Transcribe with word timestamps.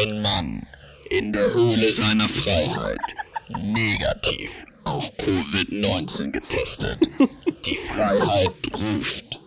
Ein 0.00 0.22
Mann 0.22 0.62
in 1.10 1.32
der 1.32 1.52
Höhle 1.54 1.90
seiner 1.90 2.28
Freiheit. 2.28 3.00
Negativ 3.48 4.64
auf 4.84 5.10
Covid-19 5.18 6.30
getestet. 6.30 7.00
Die 7.64 7.76
Freiheit 7.76 8.54
ruft. 8.74 9.40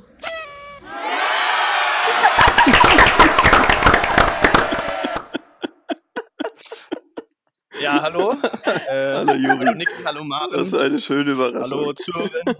Ja, 7.79 8.01
hallo. 8.01 8.35
Äh, 8.89 9.15
Hallo, 9.15 9.33
Juri. 9.33 9.65
Hallo 9.65 9.73
Nick, 9.73 9.89
hallo 10.03 10.23
Marvin. 10.25 10.57
Das 10.57 10.67
ist 10.67 10.73
eine 10.73 10.99
schöne 10.99 11.31
Überraschung. 11.31 11.61
Hallo 11.61 11.93
Zuhörerin. 11.93 12.55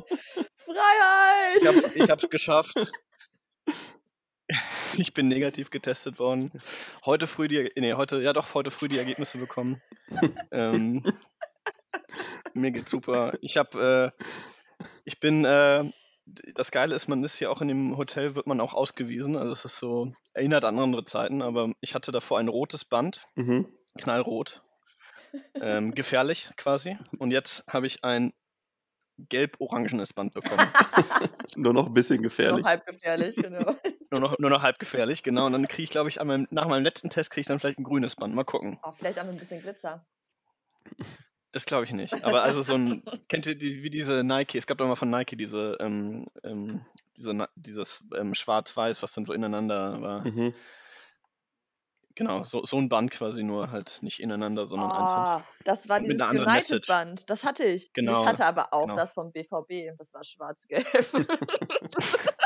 Freiheit! 0.55 1.61
Ich 1.61 1.67
hab's, 1.67 1.87
ich 1.93 2.09
hab's 2.09 2.29
geschafft. 2.29 2.91
Ich 4.97 5.13
bin 5.13 5.27
negativ 5.27 5.69
getestet 5.69 6.19
worden. 6.19 6.51
Heute 7.05 7.27
früh 7.27 7.47
die, 7.47 7.71
nee, 7.77 7.93
heute, 7.93 8.21
ja 8.21 8.33
doch, 8.33 8.53
heute 8.53 8.71
früh 8.71 8.87
die 8.87 8.97
Ergebnisse 8.97 9.37
bekommen. 9.37 9.81
ähm, 10.51 11.03
mir 12.53 12.71
geht's 12.71 12.91
super. 12.91 13.33
Ich 13.41 13.57
hab, 13.57 13.75
äh, 13.75 14.11
ich 15.05 15.19
bin, 15.19 15.45
äh, 15.45 15.89
das 16.25 16.71
Geile 16.71 16.95
ist, 16.95 17.07
man 17.07 17.23
ist 17.23 17.37
hier 17.37 17.51
auch 17.51 17.61
in 17.61 17.67
dem 17.67 17.97
Hotel, 17.97 18.35
wird 18.35 18.47
man 18.47 18.61
auch 18.61 18.73
ausgewiesen. 18.73 19.35
Also 19.35 19.51
es 19.51 19.65
ist 19.65 19.77
so, 19.77 20.13
erinnert 20.33 20.63
an 20.63 20.79
andere 20.79 21.05
Zeiten, 21.05 21.41
aber 21.41 21.71
ich 21.81 21.95
hatte 21.95 22.11
davor 22.11 22.39
ein 22.39 22.47
rotes 22.47 22.85
Band, 22.85 23.21
Mhm. 23.35 23.67
knallrot. 23.97 24.61
Ähm, 25.55 25.95
gefährlich 25.95 26.49
quasi. 26.57 26.97
Und 27.17 27.31
jetzt 27.31 27.63
habe 27.69 27.87
ich 27.87 28.03
ein 28.03 28.33
gelb-orangenes 29.29 30.13
Band 30.13 30.33
bekommen. 30.33 30.67
Nur 31.55 31.73
noch 31.73 31.87
ein 31.87 31.93
bisschen 31.93 32.21
gefährlich. 32.21 32.63
Noch 32.63 32.69
halb 32.69 32.85
gefährlich, 32.85 33.35
genau. 33.35 33.75
Nur 34.11 34.19
noch, 34.19 34.37
nur 34.39 34.49
noch 34.49 34.61
halb 34.61 34.77
gefährlich, 34.77 35.23
genau. 35.23 35.45
Und 35.45 35.53
dann 35.53 35.65
kriege 35.69 35.83
ich, 35.83 35.89
glaube 35.89 36.09
ich, 36.09 36.19
an 36.19 36.27
meinem, 36.27 36.47
nach 36.51 36.67
meinem 36.67 36.83
letzten 36.83 37.09
Test 37.09 37.31
kriege 37.31 37.41
ich 37.41 37.47
dann 37.47 37.61
vielleicht 37.61 37.79
ein 37.79 37.85
grünes 37.85 38.17
Band. 38.17 38.35
Mal 38.35 38.43
gucken. 38.43 38.77
Oh, 38.83 38.91
vielleicht 38.91 39.17
auch 39.17 39.23
mit 39.23 39.35
ein 39.35 39.39
bisschen 39.39 39.61
Glitzer. 39.61 40.05
Das 41.53 41.65
glaube 41.65 41.85
ich 41.85 41.93
nicht. 41.93 42.23
Aber 42.23 42.43
also 42.43 42.61
so 42.61 42.73
ein, 42.73 43.03
kennt 43.29 43.45
ihr 43.45 43.55
die, 43.55 43.83
wie 43.83 43.89
diese 43.89 44.23
Nike? 44.23 44.57
Es 44.57 44.67
gab 44.67 44.77
doch 44.77 44.87
mal 44.87 44.95
von 44.95 45.09
Nike 45.09 45.37
diese, 45.37 45.77
ähm, 45.79 46.27
ähm, 46.43 46.81
diese 47.15 47.47
dieses 47.55 48.03
ähm, 48.17 48.33
Schwarz-Weiß, 48.33 49.01
was 49.01 49.13
dann 49.13 49.25
so 49.25 49.33
ineinander 49.33 50.01
war. 50.01 50.27
Mhm. 50.27 50.53
Genau, 52.15 52.43
so, 52.43 52.65
so 52.65 52.77
ein 52.77 52.89
Band 52.89 53.11
quasi 53.11 53.43
nur 53.43 53.71
halt 53.71 53.99
nicht 54.01 54.19
ineinander, 54.19 54.67
sondern 54.67 54.91
einzeln. 54.91 55.17
Ah, 55.17 55.43
das 55.63 55.87
war 55.89 55.99
Mit 55.99 56.09
dieses 56.09 56.21
einer 56.21 56.29
anderen 56.29 56.53
Message. 56.53 56.89
United-Band. 56.89 57.29
Das 57.29 57.43
hatte 57.43 57.63
ich. 57.63 57.93
Genau, 57.93 58.21
Ich 58.21 58.27
hatte 58.27 58.45
aber 58.45 58.73
auch 58.73 58.83
genau. 58.83 58.95
das 58.95 59.13
vom 59.13 59.31
BVB. 59.31 59.97
Das 59.97 60.13
war 60.13 60.23
schwarz-gelb. 60.23 60.85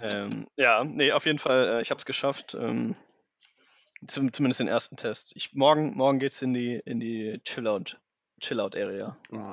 Ähm, 0.00 0.46
ja, 0.56 0.84
nee, 0.84 1.10
auf 1.12 1.26
jeden 1.26 1.40
Fall, 1.40 1.68
äh, 1.68 1.82
ich 1.82 1.90
habe 1.90 1.98
es 1.98 2.04
geschafft. 2.04 2.54
Ähm, 2.58 2.94
zum, 4.06 4.32
zumindest 4.32 4.60
den 4.60 4.68
ersten 4.68 4.96
Test. 4.96 5.32
Ich, 5.34 5.54
morgen 5.54 5.96
morgen 5.96 6.20
geht 6.20 6.32
es 6.32 6.40
in 6.42 6.54
die, 6.54 6.80
in 6.84 7.00
die 7.00 7.40
Chill-Out- 7.44 8.00
Chill-Out-Area. 8.40 9.16
Das 9.30 9.38
ist 9.40 9.44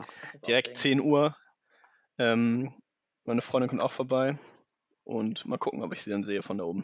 auch 0.43 0.47
Direkt 0.47 0.67
Ding. 0.67 0.75
10 0.75 0.99
Uhr. 1.01 1.35
Ähm, 2.19 2.73
meine 3.23 3.41
Freundin 3.41 3.69
kommt 3.69 3.81
auch 3.81 3.91
vorbei. 3.91 4.37
Und 5.03 5.45
mal 5.45 5.57
gucken, 5.57 5.81
ob 5.81 5.93
ich 5.93 6.03
sie 6.03 6.11
dann 6.11 6.23
sehe 6.23 6.43
von 6.43 6.59
da 6.59 6.63
oben. 6.63 6.83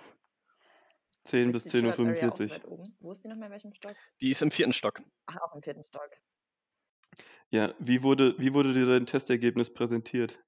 10 1.25 1.50
Ist 1.50 1.53
bis 1.53 1.64
die 1.64 1.69
Chillout 1.69 2.03
Area 2.03 2.31
auch 2.31 2.38
so 2.38 2.44
10.45 2.44 2.67
Uhr. 2.67 2.83
Wo 3.00 3.11
ist 3.11 3.23
die 3.23 3.27
nochmal 3.27 3.47
in 3.47 3.52
welchem 3.52 3.73
Stock? 3.73 3.95
Die 4.22 4.30
ist 4.30 4.41
im 4.41 4.52
vierten 4.52 4.73
Stock. 4.73 5.02
Ach, 5.28 5.38
auch 5.38 5.55
im 5.55 5.61
vierten 5.61 5.83
Stock. 5.83 6.09
Ja, 7.50 7.73
wie 7.80 8.02
wurde, 8.02 8.36
wie 8.39 8.53
wurde 8.53 8.73
dir 8.73 8.86
dein 8.86 9.05
Testergebnis 9.05 9.73
präsentiert? 9.73 10.39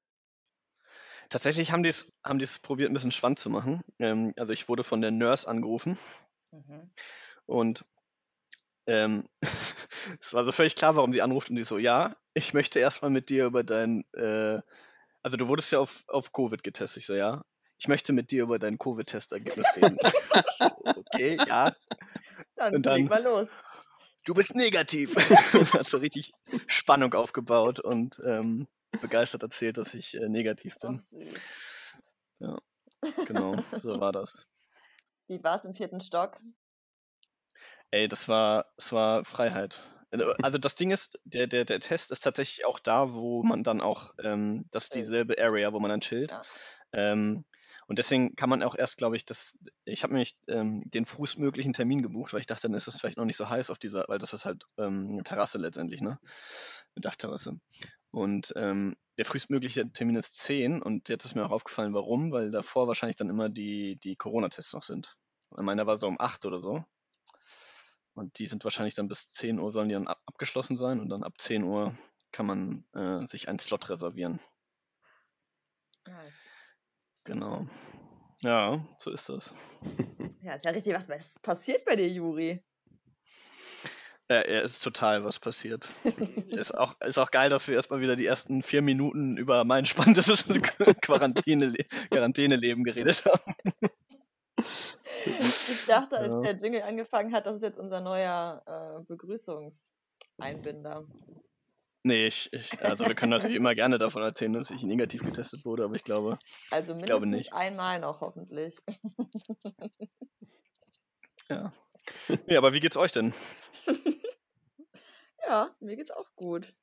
Tatsächlich 1.30 1.71
haben 1.71 1.83
die 1.83 1.89
es 1.89 2.11
haben 2.23 2.39
die's 2.39 2.59
probiert, 2.59 2.89
ein 2.89 2.93
bisschen 2.93 3.11
spannend 3.11 3.39
zu 3.39 3.49
machen. 3.49 3.81
Ähm, 3.99 4.33
also 4.38 4.53
ich 4.53 4.69
wurde 4.69 4.83
von 4.83 5.02
der 5.02 5.11
Nurse 5.11 5.47
angerufen 5.47 5.97
Mhm. 6.52 6.91
und 7.47 7.83
ähm, 8.87 9.27
es 10.21 10.33
war 10.33 10.45
so 10.45 10.52
völlig 10.52 10.75
klar, 10.75 10.95
warum 10.95 11.13
sie 11.13 11.21
anruft 11.21 11.49
und 11.49 11.55
die 11.55 11.63
so, 11.63 11.77
ja, 11.77 12.15
ich 12.33 12.53
möchte 12.53 12.80
erstmal 12.80 13.11
mit 13.11 13.30
dir 13.30 13.45
über 13.45 13.64
dein, 13.64 14.03
äh, 14.14 14.59
also 15.23 15.37
du 15.37 15.48
wurdest 15.48 15.71
ja 15.71 15.80
auf, 15.80 16.03
auf 16.08 16.31
Covid 16.33 16.64
getestet. 16.64 17.02
Ich 17.02 17.05
so, 17.08 17.14
ja, 17.14 17.43
ich 17.83 17.89
möchte 17.89 18.14
mit 18.14 18.32
dir 18.32 18.44
über 18.44 18.60
dein 18.60 18.77
Covid-Testergebnis 18.77 19.66
reden. 19.76 19.98
Okay, 20.86 21.38
ja, 21.45 21.76
Dann, 22.55 22.76
Und 22.76 22.86
dann- 22.86 23.02
leg 23.02 23.10
mal 23.10 23.21
los. 23.21 23.49
du 24.26 24.33
bist 24.33 24.55
negativ. 24.55 25.14
Hat 25.77 25.88
so 25.88 25.98
richtig 25.98 26.32
Spannung 26.67 27.14
aufgebaut 27.14 27.82
und 27.82 28.22
ähm, 28.26 28.70
begeistert 29.02 29.43
erzählt, 29.43 29.77
dass 29.77 29.93
ich 29.95 30.16
äh, 30.16 30.30
negativ 30.30 30.77
Ach, 30.77 30.88
bin. 30.88 30.99
süß. 30.99 31.98
Genau, 33.27 33.55
so 33.77 33.99
war 33.99 34.14
das. 34.14 34.48
Wie 35.27 35.43
war 35.43 35.60
es 35.60 35.66
im 35.66 35.76
vierten 35.76 35.99
Stock? 35.99 36.39
Ey, 37.92 38.08
das 38.08 38.30
war, 38.30 38.72
es 38.77 38.93
war 38.93 39.26
Freiheit. 39.26 39.83
Also 40.42 40.58
das 40.58 40.76
Ding 40.76 40.92
ist, 40.92 41.20
der, 41.26 41.48
der, 41.48 41.66
der 41.66 41.82
Test 41.82 42.11
ist 42.11 42.22
tatsächlich 42.22 42.66
auch 42.66 42.80
da, 42.80 43.11
wo 43.14 43.43
man 43.43 43.64
dann 43.64 43.82
auch, 43.82 44.14
ähm, 44.23 44.66
das 44.72 44.86
ist 44.86 44.95
dieselbe 44.95 45.38
Area, 45.38 45.73
wo 45.73 45.80
man 45.82 45.89
dann 45.89 46.02
chillt. 46.02 46.32
Ja. 46.32 46.42
Ähm, 46.93 47.43
und 47.88 47.99
deswegen 47.99 48.36
kann 48.36 48.49
man 48.49 48.64
auch 48.64 48.76
erst, 48.76 48.98
glaube 48.98 49.16
ich, 49.16 49.26
das, 49.26 49.58
ich 49.86 50.04
habe 50.04 50.14
nämlich 50.14 50.36
ähm, 50.48 50.83
den 50.86 51.05
frühestmöglichen 51.05 51.73
Termin 51.73 52.02
gebucht, 52.02 52.33
weil 52.33 52.39
ich 52.39 52.48
dachte, 52.48 52.64
dann 52.64 52.76
ist 52.76 52.88
es 52.88 52.99
vielleicht 52.99 53.17
noch 53.17 53.26
nicht 53.26 53.38
so 53.38 53.49
heiß 53.49 53.70
auf 53.70 53.80
dieser, 53.80 54.05
weil 54.08 54.20
das 54.20 54.33
ist 54.33 54.45
halt 54.45 54.64
ähm, 54.77 55.10
eine 55.11 55.23
Terrasse 55.23 55.58
letztendlich, 55.58 56.02
ne? 56.02 56.20
Eine 56.95 57.02
Dachterrasse. 57.02 57.60
Und 58.11 58.54
ähm, 58.55 58.95
der 59.17 59.26
frühestmögliche 59.26 59.92
Termin 59.92 60.16
ist 60.16 60.39
10 60.39 60.82
und 60.82 61.10
jetzt 61.10 61.26
ist 61.26 61.36
mir 61.36 61.45
auch 61.45 61.52
aufgefallen, 61.52 61.93
warum, 61.93 62.32
weil 62.32 62.52
davor 62.52 62.88
wahrscheinlich 62.88 63.17
dann 63.17 63.30
immer 63.30 63.49
die, 63.49 63.98
die 63.98 64.16
Corona-Tests 64.16 64.73
noch 64.73 64.83
sind. 64.83 65.16
Meiner 65.52 65.86
war 65.86 65.98
so 65.98 66.08
um 66.08 66.20
8 66.20 66.45
oder 66.45 66.61
so. 66.61 66.83
Und 68.16 68.38
die 68.39 68.45
sind 68.45 68.64
wahrscheinlich 68.64 68.95
dann 68.95 69.08
bis 69.08 69.30
10 69.30 69.60
Uhr 69.60 69.72
sollen 69.72 69.89
die 69.89 69.95
dann 69.95 70.08
ab 70.08 70.22
abgeschlossen 70.26 70.77
sein 70.77 70.99
und 70.99 71.10
dann 71.10 71.23
ab 71.23 71.33
10 71.38 71.64
Uhr 71.64 71.95
kann 72.32 72.45
man 72.45 72.86
äh, 72.93 73.26
sich 73.27 73.48
einen 73.48 73.60
Slot 73.60 73.89
reservieren. 73.89 74.39
Nice. 76.05 76.43
Genau. 77.23 77.66
Ja, 78.42 78.84
so 78.98 79.11
ist 79.11 79.30
das. 79.30 79.54
Ja, 80.42 80.56
ist 80.56 80.66
ja 80.66 80.72
richtig 80.72 80.94
was 80.94 81.08
was 81.08 81.39
passiert 81.39 81.86
bei 81.86 81.95
dir, 81.95 82.10
Juri. 82.10 82.61
Äh, 84.28 84.45
er 84.45 84.64
ist 84.64 84.84
total 84.84 85.23
was 85.23 85.39
passiert. 85.39 85.89
ist, 86.50 86.78
auch, 86.78 87.00
ist 87.00 87.17
auch 87.17 87.32
geil, 87.32 87.50
dass 87.50 87.70
wir 87.70 87.76
erstmal 87.76 88.02
wieder 88.02 88.17
die 88.17 88.26
ersten 88.26 88.61
vier 88.61 88.82
Minuten 88.82 89.38
über 89.38 89.64
mein 89.64 89.86
spannendes 89.86 90.26
Quarantäne 91.02 91.73
Quarantäneleben 92.11 92.84
geredet 92.84 93.23
haben. 93.23 93.55
Ich 95.26 95.86
dachte, 95.88 96.17
als 96.17 96.30
Ja. 96.30 96.42
der 96.42 96.55
Jingle 96.61 96.82
angefangen 96.82 97.34
hat, 97.34 97.45
das 97.45 97.55
ist 97.55 97.61
jetzt 97.61 97.80
unser 97.80 98.02
neuer 98.02 98.61
äh, 98.66 99.00
Begrüßungseinbinder. 99.08 101.08
Nee, 102.03 102.27
ich, 102.27 102.52
ich, 102.52 102.77
also 102.81 103.08
wir 103.08 103.15
können 103.15 103.30
natürlich 103.30 103.55
immer 103.55 103.75
gerne 103.75 103.97
davon 103.97 104.21
erzählen, 104.23 104.52
dass 104.52 104.71
ich 104.71 104.83
negativ 104.83 105.23
getestet 105.23 105.64
wurde, 105.64 105.86
aber 105.86 105.95
ich 105.95 106.03
glaube, 106.03 106.37
Also 106.71 106.93
Ich 106.93 107.03
glaube 107.05 107.25
mindestens 107.25 107.52
nicht. 107.52 107.53
einmal 107.53 107.99
noch, 108.02 108.19
hoffentlich. 108.19 108.75
ja. 111.49 111.71
Nee, 112.47 112.58
aber 112.58 112.73
wie 112.73 112.81
geht's 112.81 112.97
euch 112.97 113.13
denn? 113.13 113.33
Ja, 115.47 115.75
mir 115.80 115.95
geht's 115.95 116.11
auch 116.11 116.30
gut. 116.36 116.73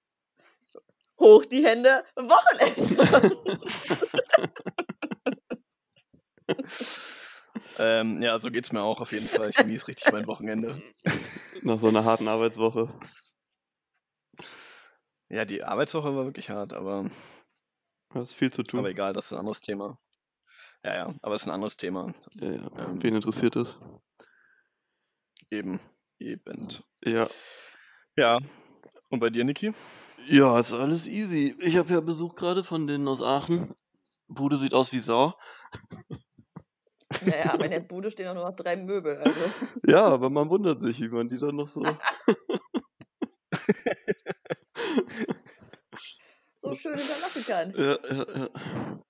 Hoch 1.18 1.44
die 1.44 1.64
Hände, 1.64 2.04
Wochenende. 2.16 3.60
Ähm, 7.78 8.20
ja, 8.20 8.38
so 8.38 8.50
geht's 8.50 8.72
mir 8.72 8.82
auch 8.82 9.00
auf 9.00 9.12
jeden 9.12 9.26
Fall. 9.28 9.48
Ich 9.48 9.56
genieße 9.56 9.88
richtig 9.88 10.12
mein 10.12 10.26
Wochenende. 10.26 10.82
Nach 11.62 11.80
so 11.80 11.88
einer 11.88 12.04
harten 12.04 12.28
Arbeitswoche. 12.28 12.92
Ja, 15.30 15.44
die 15.44 15.62
Arbeitswoche 15.62 16.16
war 16.16 16.24
wirklich 16.24 16.50
hart, 16.50 16.72
aber, 16.72 17.08
Da 18.12 18.22
ist 18.22 18.34
viel 18.34 18.52
zu 18.52 18.64
tun. 18.64 18.80
aber 18.80 18.90
egal, 18.90 19.12
das 19.12 19.26
ist 19.26 19.32
ein 19.32 19.38
anderes 19.38 19.60
Thema. 19.60 19.96
Ja, 20.84 20.94
ja, 20.94 21.14
aber 21.22 21.36
es 21.36 21.42
ist 21.42 21.48
ein 21.48 21.54
anderes 21.54 21.76
Thema. 21.76 22.12
Ja, 22.34 22.50
ja. 22.52 22.70
Ähm. 22.78 23.02
Wen 23.02 23.14
interessiert 23.14 23.54
das? 23.54 23.78
Eben, 25.50 25.78
eben. 26.18 26.68
Ja. 27.04 27.28
Ja. 28.16 28.38
Und 29.08 29.20
bei 29.20 29.30
dir, 29.30 29.44
Niki? 29.44 29.72
Ja, 30.26 30.58
ist 30.58 30.72
alles 30.72 31.06
easy. 31.06 31.56
Ich 31.60 31.76
habe 31.76 31.92
ja 31.92 32.00
Besuch 32.00 32.34
gerade 32.34 32.64
von 32.64 32.86
denen 32.86 33.06
aus 33.06 33.22
Aachen. 33.22 33.74
Bude 34.26 34.56
sieht 34.56 34.74
aus 34.74 34.92
wie 34.92 35.00
Sau. 35.00 35.34
naja, 37.24 37.52
aber 37.52 37.66
in 37.66 37.70
der 37.70 37.80
Bude 37.80 38.10
stehen 38.10 38.28
auch 38.28 38.34
nur 38.34 38.48
noch 38.48 38.56
drei 38.56 38.76
Möbel. 38.76 39.16
Also. 39.16 39.40
Ja, 39.86 40.06
aber 40.06 40.30
man 40.30 40.50
wundert 40.50 40.82
sich, 40.82 41.00
wie 41.00 41.08
man 41.08 41.28
die 41.28 41.38
dann 41.38 41.56
noch 41.56 41.68
so. 41.68 41.82
so 46.60 46.74
schön 46.74 46.96
hinterlassen 46.96 47.44
kann. 47.46 47.74
ja, 47.76 47.98
ja, 48.08 48.38
ja. 48.38 49.00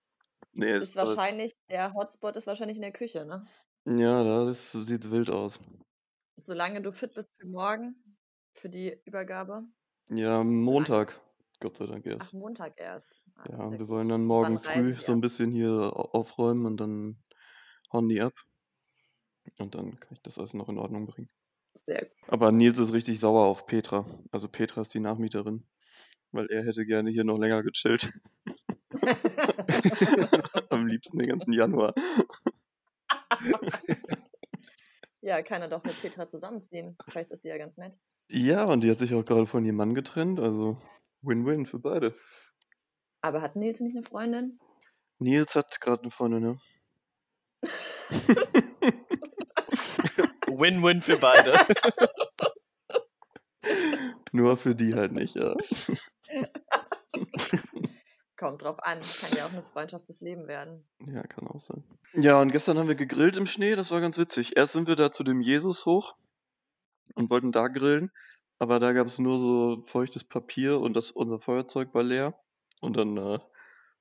Nee, 0.53 0.77
Ist 0.77 0.97
wahrscheinlich, 0.97 1.55
der 1.69 1.95
Hotspot 1.95 2.37
ist 2.37 2.47
wahrscheinlich 2.47 2.77
in 2.77 2.83
der 2.83 2.93
Küche, 2.93 3.25
ne? 3.25 3.47
Ja, 3.87 4.23
das 4.45 4.73
sieht 4.73 5.11
wild 5.11 5.31
aus. 5.31 5.59
Solange 6.37 6.83
du 6.83 6.93
fit 6.93 7.15
bist 7.15 7.29
für 7.39 7.47
morgen, 7.47 7.95
für 8.55 8.69
die 8.69 9.01
Übergabe. 9.05 9.65
Ja, 10.09 10.43
Montag. 10.43 11.21
Gott 11.61 11.77
sei 11.77 11.87
Dank 11.87 12.07
Ach, 12.07 12.21
erst. 12.21 12.33
Montag 12.33 12.79
erst. 12.81 13.23
Ah, 13.37 13.45
Ja, 13.51 13.71
wir 13.79 13.89
wollen 13.89 14.09
dann 14.09 14.25
morgen 14.25 14.59
früh 14.59 14.95
so 14.95 15.13
ein 15.13 15.21
bisschen 15.21 15.53
hier 15.53 15.71
au- 15.71 16.11
aufräumen 16.13 16.67
und 16.67 16.79
dann 16.79 17.23
hauen 17.93 18.09
die 18.09 18.21
ab. 18.21 18.33
Und 19.59 19.75
dann 19.75 19.99
kann 20.01 20.13
ich 20.13 20.23
das 20.23 20.39
alles 20.39 20.55
noch 20.55 20.69
in 20.69 20.79
Ordnung 20.79 21.07
bringen. 21.07 21.31
Sehr 21.85 22.07
gut. 22.07 22.29
Aber 22.29 22.53
Nils 22.53 22.79
ist 22.79 22.93
richtig 22.93 23.21
sauer 23.21 23.47
auf 23.47 23.67
Petra. 23.67 24.05
Also 24.31 24.49
Petra 24.49 24.81
ist 24.83 24.95
die 24.95 25.01
Nachmieterin. 25.01 25.65
Weil 26.33 26.47
er 26.47 26.65
hätte 26.65 26.87
gerne 26.87 27.11
hier 27.11 27.25
noch 27.25 27.39
länger 27.39 27.63
gechillt. 27.63 28.09
Am 30.71 30.87
liebsten 30.87 31.19
den 31.19 31.29
ganzen 31.29 31.53
Januar. 31.53 31.95
ja, 35.21 35.43
kann 35.43 35.63
er 35.63 35.69
doch 35.69 35.85
mit 35.85 36.01
Petra 36.01 36.29
zusammenziehen. 36.29 36.97
Vielleicht 37.09 37.31
ist 37.31 37.45
die 37.45 37.49
ja 37.49 37.59
ganz 37.59 37.77
nett. 37.77 37.97
Ja, 38.29 38.65
und 38.65 38.83
die 38.83 38.91
hat 38.91 38.99
sich 38.99 39.15
auch 39.15 39.25
gerade 39.25 39.47
von 39.47 39.65
ihrem 39.65 39.77
Mann 39.77 39.95
getrennt. 39.95 40.39
Also 40.39 40.79
Win-Win 41.23 41.67
für 41.67 41.79
beide. 41.79 42.15
Aber 43.21 43.43
hat 43.43 43.57
Nils 43.57 43.81
nicht 43.81 43.97
eine 43.97 44.05
Freundin? 44.05 44.59
Nils 45.19 45.55
hat 45.55 45.81
gerade 45.81 46.03
eine 46.03 46.11
Freundin, 46.11 46.43
ne? 46.43 46.59
Win-win 50.47 51.03
für 51.03 51.19
beide. 51.19 51.53
Nur 54.33 54.57
für 54.57 54.75
die 54.75 54.95
halt 54.95 55.13
nicht, 55.13 55.37
ja. 55.37 55.55
Kommt 58.41 58.63
drauf 58.63 58.83
an. 58.83 59.01
Kann 59.21 59.37
ja 59.37 59.45
auch 59.45 59.53
eine 59.53 59.63
Freundschaft 59.63 60.07
fürs 60.07 60.23
Leben 60.23 60.49
werden. 60.49 60.83
Ja, 61.05 61.23
kann 61.25 61.47
auch 61.47 61.61
sein. 61.61 61.85
Ja, 62.15 62.41
und 62.41 62.51
gestern 62.51 62.79
haben 62.79 62.89
wir 62.89 62.95
gegrillt 62.95 63.37
im 63.37 63.45
Schnee, 63.45 63.77
das 63.77 63.91
war 63.91 64.01
ganz 64.01 64.17
witzig. 64.17 64.57
Erst 64.57 64.73
sind 64.73 64.89
wir 64.89 64.97
da 64.97 65.13
zu 65.13 65.25
dem 65.25 65.43
Jesus 65.43 65.85
hoch 65.85 66.15
und 67.15 67.31
wollten 67.31 67.53
da 67.53 67.69
grillen, 67.69 68.11
aber 68.59 68.81
da 68.81 68.95
gab 68.95 69.07
es 69.07 69.19
nur 69.19 69.39
so 69.39 69.85
feuchtes 69.89 70.25
Papier 70.25 70.81
und 70.81 70.95
das, 70.97 71.11
unser 71.11 71.39
Feuerzeug 71.39 71.93
war 71.93 72.03
leer. 72.03 72.35
Und 72.81 72.97
dann 72.97 73.19
äh, 73.19 73.41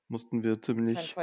mussten 0.07 0.41
wir 0.41 0.61
ziemlich, 0.61 1.17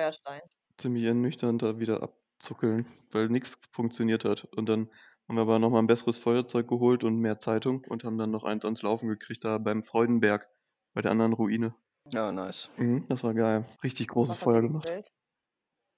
ziemlich 0.76 1.04
ernüchternd 1.04 1.62
da 1.62 1.78
wieder 1.78 2.02
abzuckeln, 2.02 2.84
weil 3.12 3.30
nichts 3.30 3.58
funktioniert 3.72 4.26
hat. 4.26 4.44
Und 4.44 4.68
dann 4.68 4.90
haben 5.26 5.36
wir 5.36 5.42
aber 5.42 5.58
nochmal 5.58 5.80
ein 5.80 5.86
besseres 5.86 6.18
Feuerzeug 6.18 6.68
geholt 6.68 7.02
und 7.02 7.16
mehr 7.16 7.40
Zeitung 7.40 7.82
und 7.88 8.04
haben 8.04 8.18
dann 8.18 8.30
noch 8.30 8.44
eins 8.44 8.66
ans 8.66 8.82
Laufen 8.82 9.08
gekriegt, 9.08 9.42
da 9.42 9.56
beim 9.56 9.82
Freudenberg, 9.82 10.46
bei 10.92 11.00
der 11.00 11.12
anderen 11.12 11.32
Ruine. 11.32 11.74
Ja, 12.12 12.32
nice. 12.32 12.70
Mhm, 12.76 13.06
das 13.08 13.24
war 13.24 13.34
geil. 13.34 13.66
Richtig 13.82 14.08
großes 14.08 14.38
Feuer 14.38 14.62
gemacht. 14.62 14.88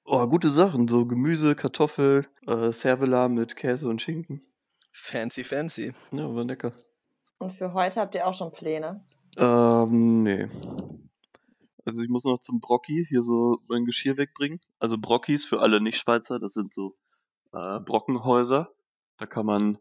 Oh, 0.04 0.26
gute 0.26 0.48
Sachen, 0.48 0.88
so 0.88 1.04
Gemüse, 1.04 1.54
Kartoffel, 1.54 2.26
äh, 2.46 2.72
Cervela 2.72 3.28
mit 3.28 3.56
Käse 3.56 3.88
und 3.88 4.00
Schinken. 4.00 4.42
Fancy, 4.90 5.44
fancy. 5.44 5.92
Ja, 6.12 6.34
war 6.34 6.44
lecker. 6.44 6.72
Und 7.38 7.52
für 7.52 7.72
heute 7.74 8.00
habt 8.00 8.14
ihr 8.14 8.26
auch 8.26 8.34
schon 8.34 8.50
Pläne? 8.50 9.04
Ähm, 9.36 10.22
nee. 10.22 10.48
Also 11.84 12.02
ich 12.02 12.08
muss 12.08 12.24
noch 12.24 12.38
zum 12.38 12.60
Brocki 12.60 13.06
hier 13.08 13.22
so 13.22 13.58
mein 13.68 13.84
Geschirr 13.84 14.16
wegbringen. 14.16 14.60
Also 14.78 14.98
Brockis 14.98 15.44
für 15.44 15.60
alle 15.60 15.80
Nicht-Schweizer, 15.80 16.38
das 16.38 16.54
sind 16.54 16.72
so 16.72 16.96
äh, 17.52 17.78
Brockenhäuser. 17.80 18.72
Da 19.18 19.26
kann 19.26 19.46
man 19.46 19.78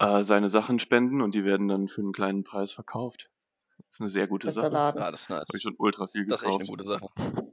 äh, 0.00 0.22
seine 0.22 0.48
Sachen 0.48 0.78
spenden 0.78 1.20
und 1.20 1.34
die 1.34 1.44
werden 1.44 1.68
dann 1.68 1.88
für 1.88 2.00
einen 2.00 2.12
kleinen 2.12 2.44
Preis 2.44 2.72
verkauft. 2.72 3.28
Das 3.86 3.94
ist 3.94 4.00
eine 4.00 4.10
sehr 4.10 4.26
gute 4.26 4.46
Bester 4.48 4.62
Sache. 4.62 4.72
Laden. 4.72 5.02
Ah, 5.02 5.10
das 5.10 5.22
ist 5.22 5.30
nice. 5.30 5.48
Habe 5.48 5.56
ich 5.56 5.62
schon 5.62 5.74
ultra 5.78 6.06
viel 6.06 6.26
Das 6.26 6.42
ist 6.42 6.48
echt 6.48 6.58
gekauft. 6.60 6.80
eine 6.80 6.84
gute 6.84 6.84
Sache. 6.88 7.08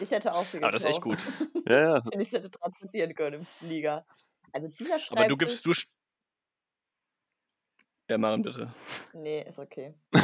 Ich 0.00 0.10
hätte 0.10 0.34
auch 0.34 0.42
viel 0.44 0.60
Aber 0.62 0.72
das 0.72 0.82
ist 0.82 0.88
echt 0.88 1.02
gekauft. 1.02 1.24
gut. 1.52 1.62
Ja, 1.68 1.80
ja. 1.96 2.02
Wenn 2.10 2.20
ich 2.20 2.26
es 2.26 2.32
hätte 2.34 2.50
transportieren 2.50 3.14
können 3.14 3.40
im 3.40 3.46
Flieger. 3.46 4.04
Also 4.52 4.66
dieser 4.68 4.98
Schreibtisch... 4.98 5.10
Aber 5.12 5.28
du 5.28 5.36
gibst, 5.36 5.64
du. 5.64 5.72
Ja, 8.10 8.18
Maren, 8.18 8.42
bitte. 8.42 8.68
Nee, 9.14 9.42
ist 9.48 9.58
okay. 9.60 9.94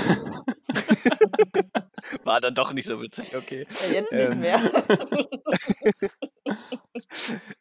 War 2.25 2.41
dann 2.41 2.55
doch 2.57 2.73
nicht 2.73 2.87
so 2.87 3.01
witzig, 3.01 3.35
okay. 3.37 3.67
Ja, 3.71 3.93
jetzt 4.01 4.13
nicht 4.13 4.31
Ähm. 4.31 4.41
mehr. 4.41 4.61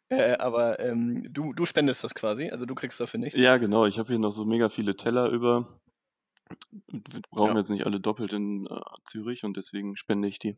Äh, 0.08 0.32
aber 0.38 0.80
ähm, 0.80 1.26
du, 1.32 1.52
du 1.52 1.64
spendest 1.64 2.02
das 2.04 2.14
quasi, 2.14 2.50
also 2.50 2.66
du 2.66 2.74
kriegst 2.74 3.00
dafür 3.00 3.20
nichts. 3.20 3.40
Ja, 3.40 3.56
genau. 3.56 3.86
Ich 3.86 3.98
habe 3.98 4.08
hier 4.08 4.18
noch 4.18 4.32
so 4.32 4.44
mega 4.44 4.68
viele 4.68 4.96
Teller 4.96 5.28
über. 5.30 5.80
Wir 6.88 7.22
brauchen 7.30 7.52
Ja. 7.54 7.58
jetzt 7.58 7.70
nicht 7.70 7.86
alle 7.86 8.00
doppelt 8.00 8.32
in 8.32 8.66
äh, 8.66 8.80
Zürich 9.04 9.44
und 9.44 9.56
deswegen 9.56 9.96
spende 9.96 10.28
ich 10.28 10.38
die. 10.38 10.56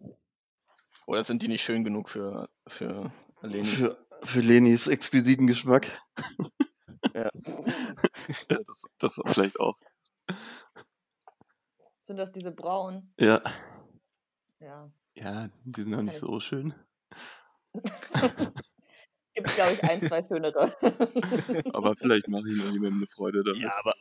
Oder 1.06 1.24
sind 1.24 1.42
die 1.42 1.48
nicht 1.48 1.62
schön 1.62 1.84
genug 1.84 2.08
für, 2.08 2.48
für 2.66 3.10
Leni? 3.42 3.64
Für, 3.66 3.96
für 4.22 4.40
Lenis 4.40 4.86
exquisiten 4.86 5.46
Geschmack. 5.46 5.86
Ja. 7.14 7.28
ja, 8.48 8.58
das, 8.64 8.84
das 8.98 9.18
war 9.18 9.30
vielleicht 9.34 9.58
auch. 9.58 9.76
Sind 12.00 12.16
das 12.16 12.30
diese 12.32 12.52
braunen? 12.52 13.12
Ja. 13.18 13.42
Ja. 14.60 14.90
Ja, 15.14 15.50
die 15.64 15.82
sind 15.82 15.94
auch 15.94 16.02
nicht 16.02 16.14
ich- 16.14 16.20
so 16.20 16.38
schön. 16.40 16.72
Gibt, 19.34 19.48
glaube 19.56 19.72
ich, 19.72 19.82
ein, 19.84 20.00
zwei 20.00 20.22
schönere. 20.24 20.74
Aber 21.74 21.96
vielleicht 21.96 22.28
mache 22.28 22.48
ich 22.48 22.56
noch 22.56 22.70
jemandem 22.72 22.98
eine 22.98 23.06
Freude 23.06 23.42
damit. 23.44 23.60
Ja, 23.62 23.72
aber, 23.80 23.94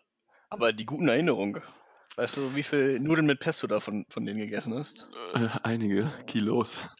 aber 0.49 0.73
die 0.73 0.85
guten 0.85 1.07
Erinnerungen. 1.07 1.61
Weißt 2.17 2.37
du, 2.37 2.55
wie 2.55 2.63
viel 2.63 2.99
Nudeln 2.99 3.25
mit 3.25 3.39
Pesto 3.39 3.67
da 3.67 3.79
von, 3.79 4.05
von 4.09 4.25
denen 4.25 4.39
gegessen 4.39 4.73
hast? 4.73 5.07
Äh, 5.33 5.47
einige 5.63 6.11
Kilos. 6.27 6.77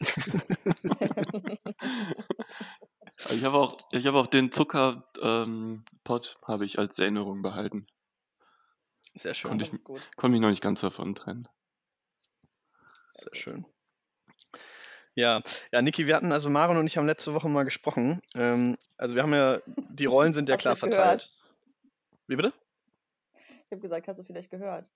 ich 3.30 3.44
habe 3.44 3.58
auch, 3.58 3.76
ich 3.92 4.06
habe 4.06 4.18
auch 4.18 4.26
den 4.26 4.50
Zuckerpot 4.52 5.18
ähm, 5.22 5.84
Pot 6.02 6.38
habe 6.46 6.64
ich 6.64 6.78
als 6.78 6.98
Erinnerung 6.98 7.42
behalten. 7.42 7.86
Sehr 9.14 9.34
schön. 9.34 9.50
Und 9.50 9.60
das 9.60 9.72
ich-. 9.72 9.84
Konnte 9.84 10.28
mich 10.28 10.40
noch 10.40 10.48
nicht 10.48 10.62
ganz 10.62 10.80
davon 10.80 11.14
trennen. 11.14 11.46
Sehr 13.10 13.34
schön. 13.34 13.66
Ja, 15.14 15.42
ja, 15.72 15.82
Niki, 15.82 16.06
wir 16.06 16.16
hatten, 16.16 16.32
also 16.32 16.48
Maren 16.48 16.78
und 16.78 16.86
ich 16.86 16.96
haben 16.96 17.06
letzte 17.06 17.34
Woche 17.34 17.50
mal 17.50 17.64
gesprochen. 17.64 18.22
Ähm, 18.34 18.78
also 18.96 19.14
wir 19.14 19.22
haben 19.22 19.34
ja, 19.34 19.58
die 19.66 20.06
Rollen 20.06 20.32
sind 20.32 20.48
ja 20.48 20.54
Hast 20.54 20.62
klar 20.62 20.72
das 20.72 20.80
gehört? 20.80 20.94
verteilt. 20.94 21.32
Wie 22.28 22.36
bitte? 22.36 22.54
Ich 23.34 23.72
habe 23.72 23.82
gesagt, 23.82 24.08
hast 24.08 24.18
du 24.18 24.24
vielleicht 24.24 24.50
gehört? 24.50 24.88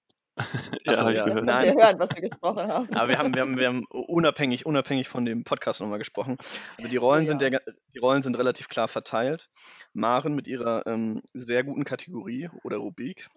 Ja, 0.84 0.96
so, 0.96 1.08
ja. 1.08 1.26
Das 1.26 1.64
ihr 1.64 1.74
hören, 1.74 1.98
was 1.98 2.10
wir 2.10 2.28
gesprochen 2.28 2.70
haben. 2.70 2.92
Aber 2.94 3.08
wir 3.08 3.18
haben, 3.18 3.34
wir 3.34 3.40
haben, 3.42 3.58
wir 3.58 3.68
haben 3.68 3.84
unabhängig, 3.90 4.66
unabhängig 4.66 5.08
von 5.08 5.24
dem 5.24 5.44
Podcast 5.44 5.80
nochmal 5.80 5.98
gesprochen. 5.98 6.36
Also 6.76 6.90
die 6.90 6.96
Rollen 6.96 7.24
Oh 7.24 7.28
sind 7.28 7.42
ja. 7.42 7.48
ja, 7.48 7.58
die 7.94 7.98
Rollen 7.98 8.22
sind 8.22 8.36
relativ 8.36 8.68
klar 8.68 8.86
verteilt. 8.86 9.48
Maren 9.94 10.34
mit 10.34 10.46
ihrer 10.46 10.86
ähm, 10.86 11.22
sehr 11.32 11.64
guten 11.64 11.84
Kategorie 11.84 12.50
oder 12.64 12.76
Rubrik. 12.76 13.28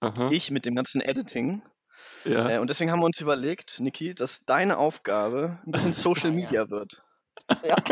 Aha. 0.00 0.28
Ich 0.30 0.50
mit 0.50 0.66
dem 0.66 0.76
ganzen 0.76 1.00
Editing. 1.00 1.62
ja. 2.24 2.48
Äh, 2.48 2.58
und 2.58 2.70
deswegen 2.70 2.92
haben 2.92 3.00
wir 3.00 3.06
uns 3.06 3.20
überlegt, 3.20 3.80
Niki, 3.80 4.14
dass 4.14 4.44
deine 4.44 4.78
Aufgabe 4.78 5.58
ein 5.66 5.72
bisschen 5.72 5.92
Social 5.94 6.30
ja. 6.30 6.36
Media 6.36 6.70
wird. 6.70 7.02
Ja. 7.64 7.76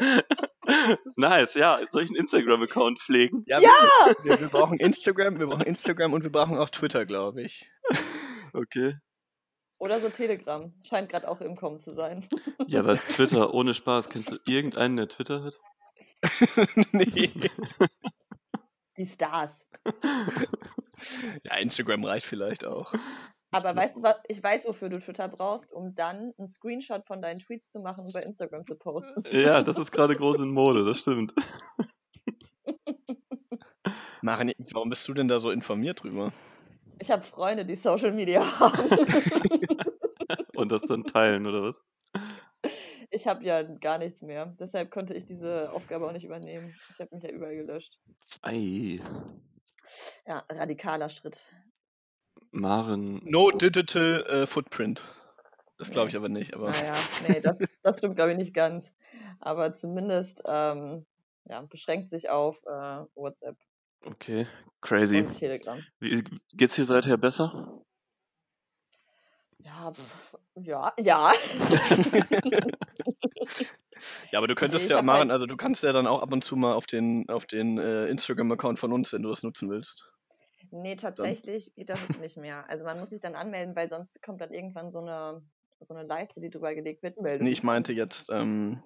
nice, 1.16 1.54
ja. 1.54 1.80
Soll 1.90 2.04
ich 2.04 2.10
einen 2.10 2.16
Instagram-Account 2.16 3.00
pflegen? 3.00 3.44
Ja, 3.46 3.60
Ja! 3.60 3.70
Wir, 4.22 4.32
wir, 4.32 4.40
wir 4.40 4.48
brauchen 4.48 4.78
Instagram, 4.78 5.38
wir 5.38 5.46
brauchen 5.46 5.66
Instagram 5.66 6.12
und 6.12 6.22
wir 6.22 6.32
brauchen 6.32 6.58
auch 6.58 6.70
Twitter, 6.70 7.06
glaube 7.06 7.42
ich. 7.42 7.70
Okay. 8.52 8.96
Oder 9.78 10.00
so 10.00 10.10
Telegram. 10.10 10.74
Scheint 10.86 11.08
gerade 11.08 11.26
auch 11.26 11.40
im 11.40 11.56
Kommen 11.56 11.78
zu 11.78 11.92
sein. 11.92 12.26
Ja, 12.66 12.80
aber 12.80 12.96
Twitter, 12.98 13.54
ohne 13.54 13.74
Spaß. 13.74 14.10
Kennst 14.10 14.30
du 14.30 14.36
irgendeinen, 14.44 14.96
der 14.96 15.08
Twitter 15.08 15.42
hat? 15.42 15.58
nee. 16.92 17.30
Die 18.96 19.06
Stars. 19.06 19.66
Ja, 21.44 21.56
Instagram 21.56 22.04
reicht 22.04 22.26
vielleicht 22.26 22.66
auch. 22.66 22.92
Aber 23.52 23.74
weißt 23.74 23.96
du, 23.96 24.02
was, 24.02 24.16
ich 24.28 24.42
weiß, 24.42 24.66
wofür 24.66 24.88
du 24.88 24.98
Twitter 24.98 25.28
brauchst, 25.28 25.72
um 25.72 25.94
dann 25.94 26.32
einen 26.38 26.48
Screenshot 26.48 27.06
von 27.06 27.20
deinen 27.20 27.40
Tweets 27.40 27.70
zu 27.70 27.80
machen 27.80 28.06
und 28.06 28.12
bei 28.12 28.22
Instagram 28.22 28.64
zu 28.64 28.76
posten. 28.76 29.22
Ja, 29.32 29.62
das 29.62 29.78
ist 29.78 29.90
gerade 29.90 30.14
groß 30.14 30.40
in 30.40 30.50
Mode, 30.50 30.84
das 30.84 30.98
stimmt. 30.98 31.34
Maren, 34.22 34.52
warum 34.72 34.90
bist 34.90 35.08
du 35.08 35.14
denn 35.14 35.28
da 35.28 35.40
so 35.40 35.50
informiert 35.50 36.02
drüber? 36.02 36.32
Ich 37.00 37.10
habe 37.10 37.22
Freunde, 37.22 37.64
die 37.64 37.74
Social 37.74 38.12
Media 38.12 38.60
haben. 38.60 38.88
Und 40.54 40.70
das 40.70 40.82
dann 40.82 41.04
teilen, 41.04 41.46
oder 41.46 41.62
was? 41.62 41.76
Ich 43.10 43.26
habe 43.26 43.44
ja 43.44 43.62
gar 43.62 43.98
nichts 43.98 44.22
mehr. 44.22 44.54
Deshalb 44.60 44.90
konnte 44.90 45.14
ich 45.14 45.24
diese 45.24 45.72
Aufgabe 45.72 46.06
auch 46.06 46.12
nicht 46.12 46.24
übernehmen. 46.24 46.76
Ich 46.92 47.00
habe 47.00 47.14
mich 47.14 47.24
ja 47.24 47.30
überall 47.30 47.56
gelöscht. 47.56 47.98
Ei. 48.42 49.00
Ja, 50.26 50.44
radikaler 50.48 51.08
Schritt. 51.08 51.48
Maren. 52.50 53.20
No 53.24 53.50
Digital 53.50 54.24
äh, 54.28 54.46
Footprint. 54.46 55.02
Das 55.76 55.90
glaube 55.90 56.10
ich 56.10 56.16
aber 56.16 56.28
nicht. 56.28 56.54
Aber 56.54 56.70
Naja, 56.70 56.94
nee, 57.28 57.40
das, 57.40 57.56
das 57.82 57.98
stimmt, 57.98 58.16
glaube 58.16 58.32
ich, 58.32 58.36
nicht 58.38 58.52
ganz. 58.54 58.92
Aber 59.40 59.72
zumindest 59.72 60.42
ähm, 60.46 61.06
ja, 61.46 61.62
beschränkt 61.62 62.10
sich 62.10 62.28
auf 62.28 62.58
äh, 62.66 63.04
WhatsApp 63.14 63.56
Okay, 64.04 64.46
crazy. 64.80 65.18
und 65.18 65.32
Telegram. 65.32 65.82
Wie, 65.98 66.24
geht's 66.54 66.74
dir 66.74 66.84
seither 66.84 67.16
besser? 67.18 67.82
Ja, 69.58 69.92
pf, 69.92 70.36
ja, 70.56 70.92
ja. 70.98 71.32
ja, 74.32 74.38
aber 74.38 74.46
du 74.48 74.54
könntest 74.54 74.86
ich 74.86 74.90
ja, 74.90 75.02
Maren, 75.02 75.20
halt- 75.22 75.30
also 75.32 75.46
du 75.46 75.56
kannst 75.56 75.82
ja 75.82 75.92
dann 75.92 76.06
auch 76.06 76.22
ab 76.22 76.32
und 76.32 76.42
zu 76.42 76.56
mal 76.56 76.72
auf 76.72 76.86
den, 76.86 77.28
auf 77.28 77.44
den 77.46 77.78
äh, 77.78 78.06
Instagram-Account 78.06 78.78
von 78.78 78.92
uns, 78.92 79.12
wenn 79.12 79.22
du 79.22 79.28
das 79.28 79.42
nutzen 79.42 79.68
willst. 79.68 80.10
Nee, 80.72 80.96
tatsächlich 80.96 81.74
geht 81.74 81.90
das 81.90 82.00
jetzt 82.08 82.20
nicht 82.20 82.36
mehr. 82.36 82.68
Also 82.68 82.84
man 82.84 82.98
muss 82.98 83.10
sich 83.10 83.20
dann 83.20 83.34
anmelden, 83.34 83.74
weil 83.76 83.88
sonst 83.88 84.22
kommt 84.22 84.40
dann 84.40 84.52
irgendwann 84.52 84.90
so 84.90 85.00
eine, 85.00 85.42
so 85.80 85.94
eine 85.94 86.06
Leiste, 86.06 86.40
die 86.40 86.50
drüber 86.50 86.74
gelegt 86.74 87.02
wird. 87.02 87.20
Melde 87.20 87.44
Nee, 87.44 87.50
ich 87.50 87.62
meinte 87.62 87.92
jetzt, 87.92 88.30
ähm, 88.30 88.82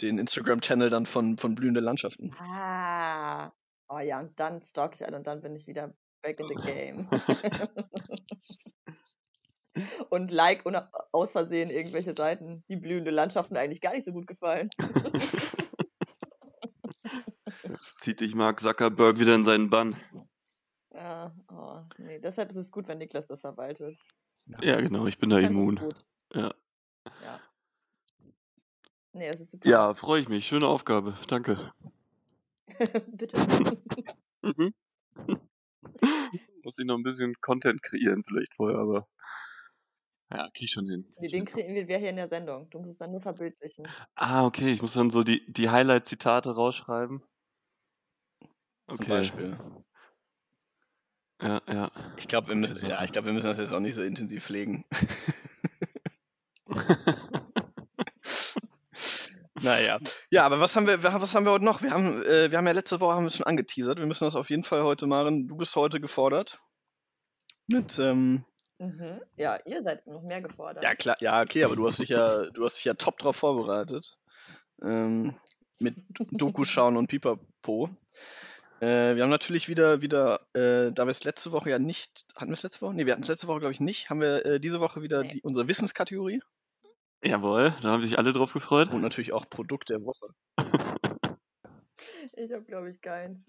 den 0.00 0.18
Instagram-Channel 0.18 0.90
dann 0.90 1.06
von, 1.06 1.38
von 1.38 1.54
Blühende 1.54 1.80
Landschaften. 1.80 2.34
Ah. 2.38 3.52
Oh 3.88 3.98
ja, 4.00 4.20
und 4.20 4.38
dann 4.38 4.62
stalk 4.62 4.94
ich 4.94 5.06
alle 5.06 5.16
und 5.16 5.26
dann 5.26 5.40
bin 5.40 5.54
ich 5.56 5.66
wieder 5.66 5.94
back 6.22 6.38
in 6.40 6.48
the 6.48 6.54
game. 6.64 7.08
und 10.10 10.30
like 10.30 10.66
una- 10.66 10.90
aus 11.12 11.32
Versehen 11.32 11.70
irgendwelche 11.70 12.14
Seiten, 12.14 12.64
die 12.68 12.76
blühende 12.76 13.10
Landschaften 13.10 13.56
eigentlich 13.56 13.80
gar 13.80 13.92
nicht 13.94 14.04
so 14.04 14.12
gut 14.12 14.26
gefallen. 14.26 14.68
Jetzt 17.62 17.94
zieht 18.02 18.20
dich 18.20 18.34
Mark 18.34 18.60
Zuckerberg 18.60 19.18
wieder 19.18 19.34
in 19.34 19.44
seinen 19.44 19.70
Bann. 19.70 19.96
Ja, 20.98 21.32
oh, 21.52 21.80
nee. 21.98 22.18
Deshalb 22.18 22.50
ist 22.50 22.56
es 22.56 22.72
gut, 22.72 22.88
wenn 22.88 22.98
Niklas 22.98 23.28
das 23.28 23.42
verwaltet. 23.42 24.00
Ja, 24.60 24.80
genau, 24.80 25.06
ich 25.06 25.18
bin 25.18 25.30
da 25.30 25.38
immun. 25.38 25.80
Ja. 26.34 26.52
Ja. 27.22 27.40
Nee, 29.12 29.28
das 29.28 29.40
ist 29.40 29.50
super. 29.50 29.68
Ja, 29.68 29.94
freue 29.94 30.20
ich 30.20 30.28
mich. 30.28 30.46
Schöne 30.46 30.66
Aufgabe. 30.66 31.16
Danke. 31.28 31.72
Bitte. 33.12 33.36
Mhm. 34.42 34.74
Muss 36.64 36.78
ich 36.78 36.84
noch 36.84 36.96
ein 36.96 37.04
bisschen 37.04 37.34
Content 37.40 37.80
kreieren 37.82 38.24
vielleicht 38.24 38.54
vorher, 38.54 38.78
aber 38.78 39.08
ja, 40.32 40.50
krieg 40.50 40.64
ich 40.64 40.72
schon 40.72 40.88
hin. 40.88 41.08
Nee, 41.20 41.28
den 41.28 41.46
hin. 41.46 41.46
kriegen 41.46 41.88
wir 41.88 41.98
hier 41.98 42.10
in 42.10 42.16
der 42.16 42.28
Sendung. 42.28 42.68
Du 42.70 42.80
musst 42.80 42.90
es 42.90 42.98
dann 42.98 43.12
nur 43.12 43.20
verbildlichen. 43.20 43.86
Ah, 44.16 44.44
okay, 44.44 44.72
ich 44.72 44.82
muss 44.82 44.94
dann 44.94 45.10
so 45.10 45.22
die, 45.22 45.50
die 45.50 45.70
Highlight-Zitate 45.70 46.50
rausschreiben. 46.50 47.22
Zum 48.88 49.00
Okay. 49.00 49.08
Beispiel. 49.08 49.56
Ja, 51.40 51.62
ja. 51.68 51.90
Ich 52.16 52.26
glaube, 52.28 52.48
wir, 52.48 52.54
müssen- 52.56 52.86
ja, 52.88 53.02
ich 53.04 53.12
glaub, 53.12 53.24
wir 53.24 53.32
müssen 53.32 53.46
das 53.46 53.58
jetzt 53.58 53.72
auch 53.72 53.80
nicht 53.80 53.94
so 53.94 54.02
intensiv 54.02 54.44
pflegen. 54.44 54.84
naja. 59.60 59.98
Ja, 60.30 60.46
aber 60.46 60.60
was 60.60 60.76
haben 60.76 60.86
wir, 60.86 61.02
was 61.02 61.34
haben 61.34 61.44
wir 61.44 61.52
heute 61.52 61.64
noch? 61.64 61.82
Wir 61.82 61.90
haben, 61.90 62.22
äh, 62.22 62.50
wir 62.50 62.58
haben 62.58 62.66
ja 62.66 62.72
letzte 62.72 63.00
Woche 63.00 63.14
haben 63.14 63.24
wir 63.24 63.30
schon 63.30 63.46
angeteasert. 63.46 63.98
Wir 63.98 64.06
müssen 64.06 64.24
das 64.24 64.36
auf 64.36 64.50
jeden 64.50 64.64
Fall 64.64 64.82
heute 64.82 65.06
machen. 65.06 65.48
Du 65.48 65.56
bist 65.56 65.74
heute 65.76 66.00
gefordert. 66.00 66.60
Mit, 67.66 67.98
ähm, 67.98 68.44
Mhm. 68.80 69.20
Ja, 69.36 69.58
ihr 69.66 69.82
seid 69.82 70.06
noch 70.06 70.22
mehr 70.22 70.40
gefordert. 70.40 70.84
ja 70.84 70.94
klar, 70.94 71.16
ja, 71.18 71.42
okay, 71.42 71.64
aber 71.64 71.74
du 71.74 71.84
hast 71.84 71.98
dich 71.98 72.10
ja, 72.10 72.48
du 72.50 72.64
hast 72.64 72.76
dich 72.76 72.84
ja 72.84 72.94
top 72.94 73.18
drauf 73.18 73.34
vorbereitet. 73.34 74.16
Ähm, 74.80 75.34
mit 75.80 75.96
Doku 76.30 76.62
schauen 76.64 76.96
und 76.96 77.08
Pipapo. 77.08 77.90
Äh, 78.80 79.16
wir 79.16 79.24
haben 79.24 79.30
natürlich 79.30 79.68
wieder, 79.68 80.02
wieder, 80.02 80.40
äh, 80.54 80.92
da 80.92 81.04
wir 81.04 81.10
es 81.10 81.24
letzte 81.24 81.50
Woche 81.50 81.70
ja 81.70 81.78
nicht, 81.78 82.24
hatten 82.36 82.50
wir 82.50 82.54
es 82.54 82.62
letzte 82.62 82.80
Woche? 82.82 82.94
Nee, 82.94 83.06
wir 83.06 83.12
hatten 83.12 83.22
es 83.22 83.28
letzte 83.28 83.48
Woche, 83.48 83.60
glaube 83.60 83.72
ich, 83.72 83.80
nicht. 83.80 84.08
Haben 84.08 84.20
wir 84.20 84.46
äh, 84.46 84.60
diese 84.60 84.80
Woche 84.80 85.02
wieder 85.02 85.24
die, 85.24 85.42
unsere 85.42 85.66
Wissenskategorie 85.66 86.40
Jawohl, 87.22 87.74
da 87.82 87.90
haben 87.90 88.04
sich 88.04 88.16
alle 88.16 88.32
drauf 88.32 88.52
gefreut. 88.52 88.92
und 88.92 89.02
natürlich 89.02 89.32
auch 89.32 89.48
Produkt 89.48 89.90
der 89.90 90.04
Woche. 90.04 90.28
Ich 92.40 92.52
habe, 92.52 92.62
glaube 92.62 92.88
ich, 92.88 93.00
keins. 93.00 93.44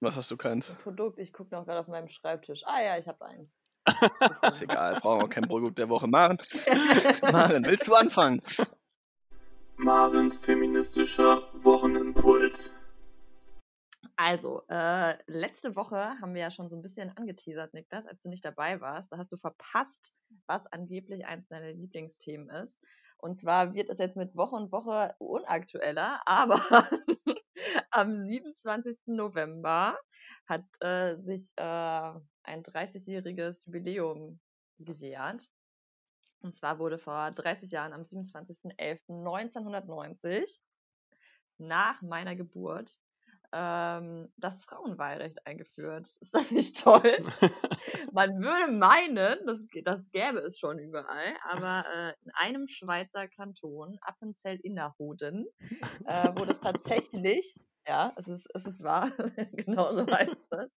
Was 0.00 0.16
hast 0.16 0.30
du 0.30 0.38
keins? 0.38 0.70
Ein 0.70 0.76
Produkt, 0.76 1.18
ich 1.18 1.34
gucke 1.34 1.54
noch 1.54 1.66
gerade 1.66 1.80
auf 1.80 1.86
meinem 1.86 2.08
Schreibtisch. 2.08 2.62
Ah 2.64 2.82
ja, 2.82 2.96
ich 2.96 3.06
habe 3.06 3.26
eins. 3.26 3.50
Ist 4.42 4.62
egal, 4.62 5.00
brauchen 5.00 5.20
wir 5.20 5.28
kein 5.28 5.46
Produkt 5.46 5.76
der 5.76 5.90
Woche. 5.90 6.06
Maren, 6.06 6.38
Maren, 7.30 7.66
willst 7.66 7.86
du 7.86 7.94
anfangen? 7.94 8.40
Marens 9.76 10.38
feministischer 10.38 11.42
Wochenimpuls. 11.52 12.72
Also, 14.16 14.62
äh, 14.68 15.16
letzte 15.26 15.74
Woche 15.74 15.96
haben 16.20 16.34
wir 16.34 16.42
ja 16.42 16.50
schon 16.50 16.70
so 16.70 16.76
ein 16.76 16.82
bisschen 16.82 17.16
angeteasert, 17.16 17.74
Niklas, 17.74 18.06
als 18.06 18.22
du 18.22 18.28
nicht 18.28 18.44
dabei 18.44 18.80
warst. 18.80 19.10
Da 19.10 19.18
hast 19.18 19.32
du 19.32 19.36
verpasst, 19.36 20.14
was 20.46 20.66
angeblich 20.68 21.26
eins 21.26 21.48
deiner 21.48 21.72
Lieblingsthemen 21.72 22.48
ist. 22.50 22.80
Und 23.18 23.36
zwar 23.36 23.74
wird 23.74 23.88
es 23.88 23.98
jetzt 23.98 24.16
mit 24.16 24.36
Woche 24.36 24.54
und 24.54 24.70
Woche 24.70 25.14
unaktueller, 25.18 26.20
aber 26.26 26.60
am 27.90 28.14
27. 28.14 29.06
November 29.06 29.98
hat 30.46 30.64
äh, 30.80 31.16
sich 31.22 31.52
äh, 31.56 31.62
ein 31.62 32.62
30-jähriges 32.62 33.66
Jubiläum 33.66 34.40
gejährt. 34.78 35.48
Und 36.44 36.54
zwar 36.54 36.78
wurde 36.78 36.98
vor 36.98 37.30
30 37.30 37.70
Jahren 37.70 37.94
am 37.94 38.02
27.11.1990 38.02 40.60
nach 41.56 42.02
meiner 42.02 42.36
Geburt 42.36 43.00
ähm, 43.50 44.30
das 44.36 44.62
Frauenwahlrecht 44.62 45.46
eingeführt. 45.46 46.06
Ist 46.20 46.34
das 46.34 46.50
nicht 46.50 46.78
toll? 46.82 47.00
Man 48.12 48.42
würde 48.42 48.72
meinen, 48.72 49.38
das, 49.46 49.64
das 49.84 50.02
gäbe 50.12 50.40
es 50.40 50.58
schon 50.58 50.78
überall, 50.78 51.34
aber 51.48 51.86
äh, 51.88 52.12
in 52.22 52.30
einem 52.34 52.68
Schweizer 52.68 53.26
Kanton, 53.26 53.96
Appenzell-Innerrhoden, 54.02 55.46
äh, 56.04 56.36
wurde 56.36 56.52
es 56.52 56.60
tatsächlich, 56.60 57.56
ja, 57.86 58.12
es 58.16 58.28
ist, 58.28 58.48
es 58.54 58.66
ist 58.66 58.82
wahr, 58.82 59.10
genau 59.52 59.90
so 59.90 60.06
heißt 60.10 60.36
das, 60.50 60.70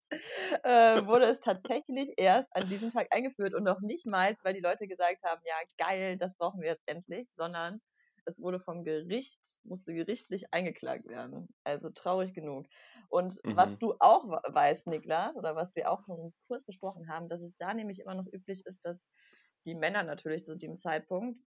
äh, 0.65 1.07
wurde 1.07 1.27
es 1.27 1.41
tatsächlich 1.41 2.13
erst 2.17 2.49
an 2.57 2.69
diesem 2.69 2.91
Tag 2.91 3.09
eingeführt 3.11 3.55
und 3.55 3.65
noch 3.65 3.81
nicht 3.81 4.07
mal, 4.07 4.35
weil 4.43 4.55
die 4.55 4.61
Leute 4.61 4.87
gesagt 4.89 5.23
haben, 5.25 5.43
ja 5.47 5.57
geil, 5.79 6.17
das 6.19 6.37
brauchen 6.37 6.61
wir 6.61 6.69
jetzt 6.71 6.85
endlich, 6.87 7.31
sondern 7.35 7.81
es 8.27 8.41
wurde 8.41 8.59
vom 8.61 8.85
Gericht, 8.85 9.41
musste 9.65 9.93
gerichtlich 9.95 10.47
eingeklagt 10.55 11.07
werden. 11.07 11.49
Also 11.63 11.91
traurig 11.91 12.33
genug. 12.33 12.67
Und 13.11 13.39
was 13.45 13.77
Mhm. 13.77 13.79
du 13.79 13.95
auch 14.01 14.25
we- 14.27 14.41
weißt, 14.55 14.87
Niklas, 14.87 15.37
oder 15.37 15.57
was 15.57 15.77
wir 15.77 15.91
auch 15.91 16.03
schon 16.07 16.33
kurz 16.49 16.65
besprochen 16.65 17.09
haben, 17.11 17.29
dass 17.29 17.43
es 17.43 17.57
da 17.59 17.75
nämlich 17.75 18.01
immer 18.01 18.15
noch 18.15 18.27
üblich 18.33 18.65
ist, 18.65 18.87
dass 18.87 19.09
die 19.67 19.75
Männer 19.75 20.03
natürlich 20.03 20.45
zu 20.45 20.57
dem 20.57 20.77
Zeitpunkt 20.77 21.39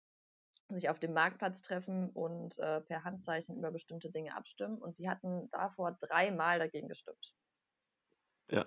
sich 0.75 0.89
auf 0.89 0.99
dem 0.99 1.13
Marktplatz 1.13 1.61
treffen 1.61 2.09
und 2.09 2.57
äh, 2.59 2.81
per 2.81 3.03
Handzeichen 3.03 3.57
über 3.57 3.71
bestimmte 3.71 4.09
Dinge 4.11 4.35
abstimmen. 4.35 4.77
Und 4.77 4.99
die 4.99 5.09
hatten 5.09 5.49
davor 5.49 5.93
dreimal 5.99 6.59
dagegen 6.59 6.87
gestimmt. 6.87 7.33
ja. 8.49 8.65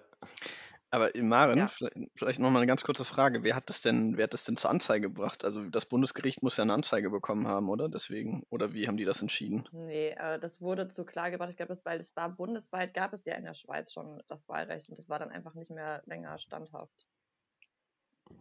Aber 0.90 1.14
äh, 1.14 1.22
Maren, 1.22 1.58
Ja. 1.58 1.68
vielleicht, 1.68 1.94
vielleicht 2.16 2.40
noch 2.40 2.50
mal 2.50 2.58
eine 2.60 2.66
ganz 2.66 2.84
kurze 2.84 3.04
Frage. 3.04 3.44
Wer 3.44 3.56
hat 3.56 3.68
das 3.70 3.80
denn, 3.82 4.16
wer 4.16 4.24
hat 4.24 4.34
das 4.34 4.44
denn 4.44 4.56
zur 4.56 4.70
Anzeige 4.70 5.08
gebracht? 5.08 5.44
Also 5.44 5.68
das 5.70 5.86
Bundesgericht 5.86 6.42
muss 6.42 6.56
ja 6.58 6.64
eine 6.64 6.74
Anzeige 6.74 7.10
bekommen 7.10 7.46
haben, 7.48 7.68
oder? 7.70 7.88
Deswegen, 7.88 8.44
oder 8.50 8.72
wie 8.74 8.88
haben 8.88 8.96
die 8.96 9.04
das 9.04 9.22
entschieden? 9.22 9.68
Nee, 9.72 10.10
äh, 10.10 10.38
das 10.40 10.60
wurde 10.60 10.88
zur 10.88 11.06
Klage 11.06 11.32
gebracht. 11.32 11.50
Ich 11.50 11.56
glaube, 11.56 11.68
das, 11.70 11.84
weil 11.84 11.98
es 12.00 12.14
war 12.16 12.28
bundesweit, 12.28 12.92
gab 12.94 13.12
es 13.12 13.24
ja 13.24 13.34
in 13.34 13.44
der 13.44 13.54
Schweiz 13.54 13.92
schon 13.92 14.22
das 14.28 14.48
Wahlrecht 14.48 14.88
und 14.88 14.98
das 14.98 15.08
war 15.08 15.18
dann 15.18 15.30
einfach 15.30 15.54
nicht 15.54 15.70
mehr 15.70 16.02
länger 16.06 16.38
standhaft. 16.38 17.06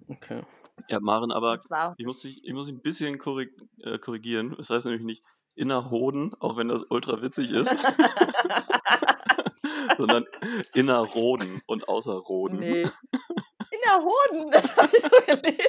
Okay. 0.07 0.41
Ja, 0.89 0.99
Maren, 0.99 1.31
aber 1.31 1.59
ich 1.97 2.05
muss 2.05 2.19
dich, 2.21 2.43
ich 2.43 2.53
muss 2.53 2.67
dich 2.67 2.75
ein 2.75 2.81
bisschen 2.81 3.17
korrig 3.19 3.51
äh, 3.83 3.97
korrigieren. 3.99 4.55
Das 4.57 4.69
heißt 4.69 4.85
nämlich 4.85 5.03
nicht 5.03 5.23
Innerhoden, 5.55 6.33
auch 6.39 6.57
wenn 6.57 6.67
das 6.69 6.83
ultra 6.89 7.21
witzig 7.21 7.51
ist, 7.51 7.69
sondern 9.97 10.25
Innerroden 10.73 11.61
und 11.67 11.87
Außerroden. 11.89 12.59
Nee. 12.59 12.83
In 12.83 13.79
der 13.83 13.99
Hoden, 13.99 14.51
das 14.51 14.77
habe 14.77 14.89
ich 14.93 15.03
so 15.03 15.17
gelesen. 15.25 15.59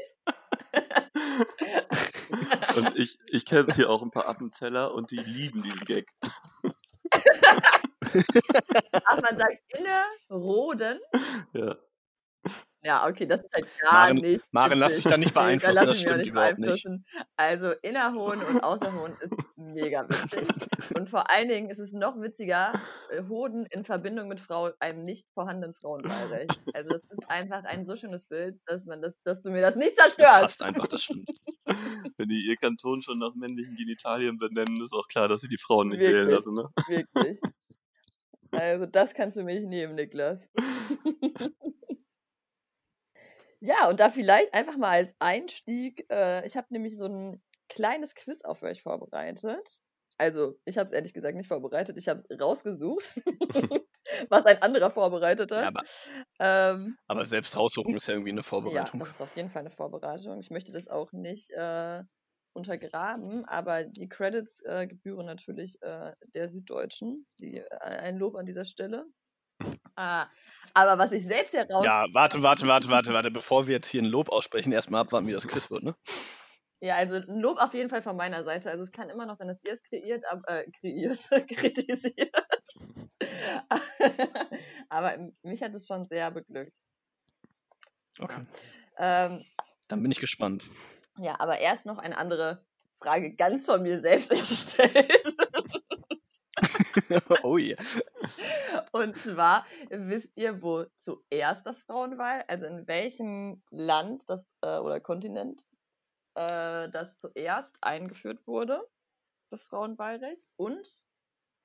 Und 2.77 2.97
ich, 2.97 3.19
ich 3.31 3.45
kenne 3.45 3.73
hier 3.75 3.91
auch 3.91 4.03
ein 4.03 4.11
paar 4.11 4.27
Appenzeller 4.29 4.95
und 4.95 5.11
die 5.11 5.19
lieben 5.19 5.63
diesen 5.63 5.85
Gag. 5.85 6.11
Ach, 9.05 9.21
man 9.23 9.37
sagt 9.37 9.59
Innerroden. 9.77 10.99
Ja. 11.53 11.77
Ja, 12.83 13.07
okay, 13.07 13.27
das 13.27 13.41
ist 13.41 13.55
halt 13.55 13.67
gar 13.83 13.93
Maren, 13.93 14.17
nicht. 14.17 14.45
Maren, 14.53 14.79
lass 14.79 14.97
dich 14.97 15.05
da 15.05 15.19
nicht 15.19 15.37
da 15.37 15.43
beeinflussen, 15.43 15.75
lass 15.75 15.87
das 15.87 16.01
stimmt 16.01 16.27
überhaupt 16.27 16.59
nicht. 16.59 16.89
Also 17.37 17.73
Innerhohn 17.83 18.43
und 18.43 18.61
Außerhohn 18.63 19.13
ist 19.21 19.33
mega 19.57 20.09
witzig. 20.09 20.49
Und 20.95 21.09
vor 21.11 21.31
allen 21.31 21.49
Dingen 21.49 21.69
ist 21.69 21.79
es 21.79 21.93
noch 21.93 22.19
witziger, 22.21 22.73
äh, 23.11 23.23
Hoden 23.29 23.67
in 23.67 23.85
Verbindung 23.85 24.29
mit 24.29 24.41
Frau, 24.41 24.71
einem 24.79 25.05
nicht 25.05 25.27
vorhandenen 25.35 25.75
Frauenwahlrecht. 25.75 26.59
Also 26.73 26.89
das 26.89 27.03
ist 27.03 27.29
einfach 27.29 27.65
ein 27.65 27.85
so 27.85 27.97
schönes 27.97 28.25
Bild, 28.25 28.59
dass 28.67 28.87
man 28.87 29.03
das, 29.03 29.15
dass 29.25 29.43
du 29.43 29.51
mir 29.51 29.61
das 29.61 29.77
nicht 29.77 29.99
Das 29.99 30.17
zerstörst. 30.17 30.41
passt 30.41 30.63
einfach, 30.63 30.89
das 30.89 31.03
stimmt. 31.03 31.29
Wenn 32.17 32.29
die 32.29 32.47
ihr 32.49 32.57
Kanton 32.57 33.03
schon 33.03 33.19
nach 33.19 33.35
männlichen 33.35 33.77
Genitalien 33.77 34.39
benennen, 34.39 34.83
ist 34.83 34.95
auch 34.95 35.07
klar, 35.09 35.29
dass 35.29 35.43
sie 35.43 35.49
die 35.49 35.59
Frauen 35.59 35.89
nicht 35.89 36.01
wählen 36.01 36.29
lassen. 36.29 36.55
Ne? 36.55 36.69
Wirklich. 36.89 37.39
Also 38.53 38.87
das 38.87 39.15
kannst 39.15 39.37
du 39.37 39.43
mir 39.43 39.55
nicht 39.55 39.69
nehmen, 39.69 39.95
Niklas. 39.95 40.49
ja, 43.61 43.89
und 43.89 44.01
da 44.01 44.11
vielleicht 44.11 44.55
einfach 44.55 44.77
mal 44.77 44.91
als 44.91 45.15
Einstieg, 45.19 46.07
äh, 46.11 46.45
ich 46.47 46.57
habe 46.57 46.69
nämlich 46.71 46.97
so 46.97 47.07
ein 47.07 47.43
kleines 47.69 48.15
Quiz 48.15 48.43
auf 48.43 48.63
euch 48.63 48.83
vorbereitet. 48.83 49.81
Also, 50.19 50.59
ich 50.67 50.77
habe 50.79 50.89
es 50.89 50.93
ehrlich 50.93 51.15
gesagt 51.15 51.37
nicht 51.37 51.49
vorbereitet, 51.49 51.97
ich 51.97 52.09
habe 52.09 52.21
es 52.21 52.41
rausgesucht, 52.41 53.17
was 54.31 54.45
ein 54.47 54.63
anderer 54.63 54.91
vorbereitet 54.91 55.53
Ja, 55.55 55.67
hat. 55.67 55.69
aber, 55.69 55.83
ähm, 56.41 56.99
aber 57.09 57.27
selbst 57.27 57.57
raussuchen 57.59 57.95
ist 57.95 58.07
ja 58.09 58.15
irgendwie 58.15 58.31
eine 58.33 58.43
ja, 58.63 58.91
Vorbereitung. 58.91 58.99
das 58.99 59.11
ist 59.11 59.21
auf 59.21 59.37
jeden 59.37 59.51
Fall 59.51 59.61
eine 59.61 59.71
Vorbereitung. 59.71 60.39
Ich 60.41 60.51
möchte 60.51 60.73
das 60.73 60.89
auch 60.89 61.13
nicht 61.13 61.51
äh, 61.51 62.03
untergraben, 62.53 63.45
aber 63.47 63.85
die 63.85 64.09
Credits 64.09 64.61
äh, 64.65 64.87
gebühren 64.87 65.27
natürlich 65.27 65.81
äh, 65.83 66.13
der 66.35 66.49
Süddeutschen. 66.49 67.23
Die, 67.41 67.59
äh, 67.59 67.67
ein 67.81 68.17
Lob 68.19 68.37
an 68.37 68.47
dieser 68.47 68.65
Stelle. 68.65 69.05
Ah, 69.97 70.27
aber 70.75 70.99
was 70.99 71.13
ich 71.13 71.25
selbst 71.25 71.53
heraus... 71.55 71.85
Ja, 71.85 72.07
warte, 72.13 72.43
warte, 72.43 72.67
warte, 72.67 72.89
warte, 72.89 73.13
warte. 73.13 73.31
Bevor 73.31 73.67
wir 73.67 73.75
jetzt 73.75 73.89
hier 73.89 74.03
ein 74.03 74.07
Lob 74.07 74.31
aussprechen, 74.31 74.73
erstmal 74.73 75.03
abwarten, 75.03 75.27
wie 75.27 75.33
das 75.33 75.49
Quiz 75.49 75.71
wird, 75.71 75.83
ne? 75.83 75.95
Ja, 76.81 76.97
also 76.97 77.17
ein 77.17 77.41
Lob 77.41 77.59
auf 77.59 77.75
jeden 77.75 77.91
Fall 77.91 78.01
von 78.01 78.17
meiner 78.17 78.43
Seite. 78.45 78.71
Also 78.71 78.83
es 78.83 78.93
kann 78.93 79.11
immer 79.11 79.27
noch 79.27 79.37
sein, 79.37 79.49
dass 79.49 79.59
ihr 79.65 79.75
es 79.75 79.83
kreiert, 79.83 80.25
ab, 80.31 80.41
äh, 80.47 80.65
kreiert, 80.81 81.19
kritisiert. 81.49 82.35
Aber 84.89 85.19
mich 85.43 85.63
hat 85.63 85.75
es 85.75 85.87
schon 85.87 86.07
sehr 86.07 86.31
beglückt. 86.31 86.77
Okay. 88.19 88.47
Ähm, 88.99 89.45
Dann 89.89 90.03
bin 90.03 90.11
ich 90.11 90.21
gespannt. 90.21 90.65
ja, 91.19 91.39
aber 91.39 91.59
erst 91.59 91.87
noch 91.87 91.99
eine 91.99 92.19
andere 92.19 92.65
Frage 93.01 93.35
ganz 93.35 93.65
von 93.65 93.83
mir 93.83 94.01
selbst 94.01 94.31
erstellt. 94.33 95.35
oh 97.43 97.57
je. 97.57 97.77
Und 98.93 99.17
zwar, 99.17 99.65
wisst 99.89 100.33
ihr, 100.37 100.63
wo 100.63 100.85
zuerst 100.97 101.67
das 101.67 101.83
Frauenwahl, 101.85 102.45
also 102.49 102.67
in 102.67 102.87
welchem 102.87 103.63
Land 103.71 104.29
das, 104.29 104.45
äh, 104.63 104.79
oder 104.79 105.01
Kontinent 105.01 105.67
äh, 106.35 106.89
das 106.89 107.17
zuerst 107.17 107.79
eingeführt 107.83 108.47
wurde, 108.47 108.83
das 109.49 109.65
Frauenwahlrecht? 109.65 110.49
Und 110.57 111.05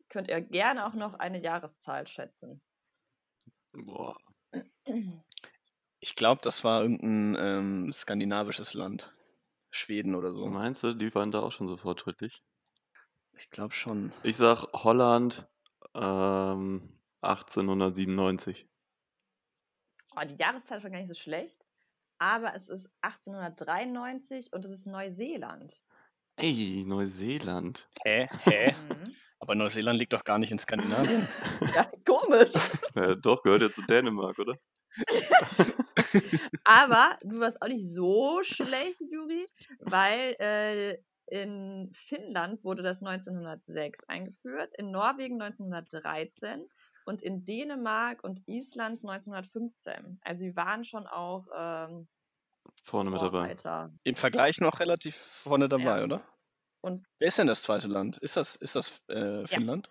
könnt 0.10 0.28
ihr 0.28 0.42
gerne 0.42 0.86
auch 0.86 0.94
noch 0.94 1.16
eine 1.16 1.40
Jahreszahl 1.40 2.08
schätzen? 2.08 2.62
Boah. 3.74 4.18
Ich 6.02 6.14
glaube, 6.14 6.40
das 6.44 6.64
war 6.64 6.84
irgendein 6.84 7.36
ähm, 7.40 7.92
skandinavisches 7.92 8.76
Land. 8.76 9.12
Schweden 9.72 10.14
oder 10.14 10.34
so. 10.34 10.46
Meinst 10.46 10.84
du, 10.84 10.94
die 10.94 11.14
waren 11.16 11.32
da 11.32 11.40
auch 11.40 11.52
schon 11.52 11.68
so 11.68 11.78
fortschrittlich? 11.78 12.44
Ich 13.34 13.50
glaube 13.50 13.74
schon. 13.74 14.14
Ich 14.22 14.38
sag 14.38 14.68
Holland 14.72 15.48
ähm, 15.96 16.95
1897. 17.26 18.68
Oh, 20.16 20.26
die 20.26 20.36
Jahreszahl 20.36 20.78
ist 20.78 20.84
schon 20.84 20.92
gar 20.92 21.00
nicht 21.00 21.10
so 21.10 21.14
schlecht, 21.14 21.66
aber 22.20 22.56
es 22.56 22.70
ist 22.70 22.90
1893 23.02 24.54
und 24.54 24.64
es 24.66 24.72
ist 24.72 24.88
Neuseeland. 24.88 25.84
Ey, 26.38 26.84
Neuseeland. 26.86 27.90
Hä? 28.04 28.28
Hä? 28.44 28.72
Mhm. 28.72 29.16
Aber 29.40 29.56
Neuseeland 29.56 30.00
liegt 30.00 30.14
doch 30.14 30.24
gar 30.24 30.40
nicht 30.40 30.52
in 30.52 30.60
Skandinavien. 30.60 31.28
Ja, 31.76 31.90
komisch. 32.06 32.54
Ja, 32.96 33.16
doch, 33.16 33.44
gehört 33.44 33.62
ja 33.62 33.70
zu 33.70 33.82
Dänemark, 33.84 34.40
oder? 34.40 34.58
Aber 36.64 37.18
du 37.22 37.40
warst 37.40 37.62
auch 37.62 37.68
nicht 37.68 37.94
so 37.94 38.42
schlecht, 38.44 39.00
Juri, 39.12 39.46
weil 39.80 40.36
äh, 40.40 40.98
in 41.28 41.92
Finnland 41.94 42.64
wurde 42.64 42.84
das 42.84 43.02
1906 43.02 44.06
eingeführt, 44.06 44.74
in 44.78 44.92
Norwegen 44.92 45.42
1913 45.42 46.70
und 47.06 47.22
in 47.22 47.46
Dänemark 47.46 48.24
und 48.24 48.42
Island 48.48 49.04
1915. 49.04 50.20
Also 50.24 50.40
sie 50.42 50.56
waren 50.56 50.84
schon 50.84 51.08
auch 51.08 51.48
ähm, 51.56 52.08
Vorne 52.84 53.12
mit 53.12 53.22
dabei. 53.22 53.56
Im 54.04 54.16
Vergleich 54.16 54.60
noch 54.60 54.80
relativ 54.80 55.16
vorne 55.16 55.70
dabei, 55.70 56.00
Ja. 56.00 56.04
oder? 56.04 56.22
Und 56.82 57.06
Wer 57.20 57.28
ist 57.28 57.38
denn 57.38 57.48
das 57.48 57.62
zweite 57.64 57.88
Land? 57.88 58.18
Ist 58.18 58.38
das, 58.38 58.56
ist 58.56 58.76
das 58.76 59.02
äh, 59.08 59.46
Finnland? 59.48 59.90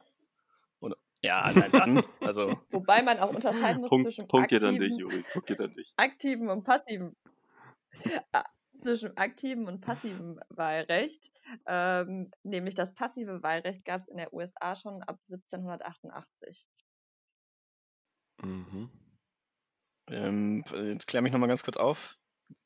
Oder? 0.80 0.97
Ja, 1.23 1.50
na 1.54 1.68
dann. 1.68 2.04
Also, 2.21 2.61
wobei 2.71 3.02
man 3.02 3.18
auch 3.18 3.30
unterscheiden 3.33 3.80
muss 3.80 3.90
Punkt, 3.90 4.04
zwischen 4.04 4.28
Punkt 4.28 4.49
geht 4.49 4.62
an 4.62 4.75
aktiven, 4.75 4.90
dich, 4.90 4.99
Juri. 4.99 5.25
Punkt 5.33 5.49
geht 5.49 5.61
an 5.61 5.73
dich. 5.73 5.92
aktiven 5.97 6.49
und 6.50 6.64
passiven 6.64 7.16
Ah, 8.33 8.44
zwischen 8.80 9.16
aktiven 9.16 9.66
und 9.66 9.80
passivem 9.80 10.40
Wahlrecht. 10.49 11.30
Ähm, 11.66 12.30
nämlich 12.42 12.75
das 12.75 12.92
passive 12.92 13.42
Wahlrecht 13.42 13.85
gab 13.85 14.00
es 14.00 14.09
in 14.09 14.16
der 14.16 14.33
USA 14.33 14.75
schon 14.76 15.02
ab 15.04 15.18
1788. 15.30 16.66
Mhm. 18.44 18.90
ähm, 20.10 20.64
jetzt 20.72 21.06
klär 21.06 21.22
mich 21.22 21.32
nochmal 21.32 21.48
ganz 21.48 21.62
kurz 21.62 21.76
auf. 21.76 22.18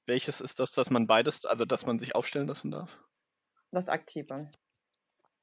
Welches 0.07 0.41
ist 0.41 0.59
das, 0.59 0.73
dass 0.73 0.91
man 0.91 1.07
beides, 1.07 1.45
also 1.45 1.65
dass 1.65 1.87
man 1.87 1.99
sich 1.99 2.15
aufstellen 2.15 2.49
lassen 2.49 2.71
darf? 2.71 2.99
Das 3.71 3.89
aktive. 3.89 4.51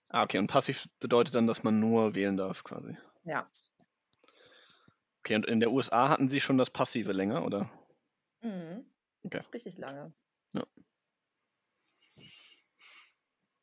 Ah, 0.09 0.23
okay. 0.23 0.39
Und 0.39 0.47
passiv 0.47 0.87
bedeutet 0.99 1.35
dann, 1.35 1.47
dass 1.47 1.63
man 1.63 1.79
nur 1.79 2.15
wählen 2.15 2.37
darf, 2.37 2.63
quasi. 2.63 2.97
Ja. 3.23 3.49
Okay, 5.19 5.35
und 5.35 5.45
in 5.45 5.59
der 5.59 5.71
USA 5.71 6.09
hatten 6.09 6.29
sie 6.29 6.41
schon 6.41 6.57
das 6.57 6.69
Passive 6.69 7.11
länger, 7.11 7.45
oder? 7.45 7.69
Mhm. 8.41 8.85
Okay. 9.23 9.37
Das 9.37 9.45
ist 9.47 9.53
richtig 9.53 9.77
lange. 9.77 10.13
Ja, 10.53 10.63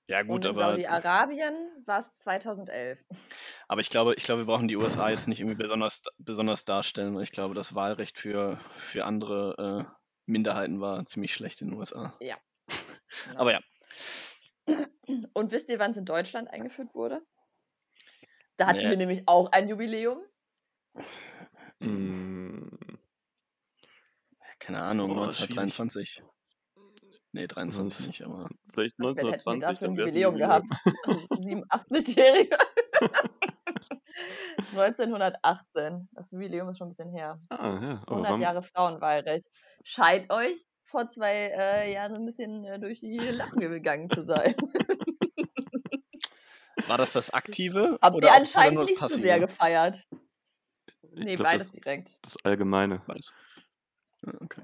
gut, 0.07 0.29
und 0.29 0.45
in 0.45 0.51
aber, 0.51 0.71
Saudi-Arabien 0.71 1.55
war 1.87 1.99
es 1.99 2.15
2011. 2.17 2.99
aber 3.69 3.81
ich 3.81 3.89
glaube, 3.89 4.15
ich 4.15 4.25
glaube, 4.25 4.43
wir 4.43 4.47
brauchen 4.47 4.69
die 4.69 4.77
USA 4.77 5.11
jetzt 5.11 5.29
nicht 5.29 5.41
irgendwie 5.41 5.63
besonders, 5.63 6.03
besonders 6.19 6.65
darstellen, 6.65 7.15
weil 7.15 7.23
ich 7.23 7.33
glaube, 7.33 7.55
das 7.55 7.75
Wahlrecht 7.75 8.19
für, 8.19 8.57
für 8.77 9.05
andere 9.05 9.87
äh, 9.89 9.95
Minderheiten 10.27 10.81
war 10.81 11.05
ziemlich 11.07 11.35
schlecht 11.35 11.61
in 11.63 11.69
den 11.71 11.79
USA. 11.79 12.17
Ja. 12.21 12.37
Aber 13.37 13.53
ja, 13.53 13.61
Und 15.35 15.53
wisst 15.53 15.69
ihr, 15.69 15.79
wann 15.79 15.93
es 15.93 15.97
in 15.97 16.05
Deutschland 16.05 16.49
eingeführt 16.51 16.95
wurde? 16.95 17.21
Da 18.57 18.67
hatten 18.67 18.79
Nee. 18.79 18.91
wir 18.91 18.97
nämlich 18.97 19.23
auch 19.27 19.51
ein 19.53 19.69
Jubiläum. 19.69 20.23
Mm, 21.81 22.69
keine 24.59 24.83
Ahnung, 24.83 25.09
Boah, 25.09 25.25
1923. 25.25 26.23
Nee, 27.35 27.47
23 27.47 27.75
Sonst- 27.75 28.07
nicht, 28.07 28.23
aber 28.27 28.47
Vielleicht 28.73 28.95
Was 28.99 29.17
wär- 29.17 29.33
hätten 29.33 29.45
wir 29.47 29.53
1920. 29.53 29.63
dafür 29.63 29.89
ein 29.89 29.97
Jubiläum 29.97 30.37
gehabt? 30.37 30.67
87-Jährige. 31.31 32.59
1918. 34.73 36.09
Das 36.13 36.31
Jubiläum 36.31 36.69
ist 36.71 36.79
schon 36.79 36.89
ein 36.89 36.91
bisschen 36.91 37.13
her. 37.15 37.41
Ah, 37.49 37.79
ja. 37.83 38.03
Aber 38.07 38.13
100 38.17 38.33
wann, 38.33 38.41
Jahre 38.41 38.63
Frauenwahlrecht. 38.63 39.47
Scheint 39.83 40.33
euch 40.33 40.65
vor 40.85 41.09
zwei 41.09 41.53
äh, 41.57 41.93
Jahren 41.93 42.13
so 42.15 42.21
ein 42.21 42.27
bisschen 42.27 42.65
äh, 42.65 42.79
durch 42.79 43.01
die 43.01 43.19
Lappen 43.19 43.61
gegangen 43.61 44.11
zu 44.11 44.23
sein. 44.23 44.55
war 46.87 46.99
das 46.99 47.13
das 47.15 47.31
Aktive? 47.31 47.99
Habt 48.03 48.17
oder 48.17 48.29
ihr 48.29 48.33
oder 48.33 48.41
anscheinend 48.41 48.75
nur 48.75 48.83
das 48.85 48.91
nicht 48.91 49.01
so 49.01 49.09
sehr 49.23 49.41
gefeiert. 49.41 50.07
ich 51.03 51.11
Nee, 51.25 51.37
glaub, 51.37 51.49
beides 51.49 51.69
das, 51.71 51.81
direkt. 51.81 52.19
das 52.23 52.37
Allgemeine. 52.45 53.01
Beides. 53.07 53.33
Ja, 54.27 54.33
okay. 54.41 54.63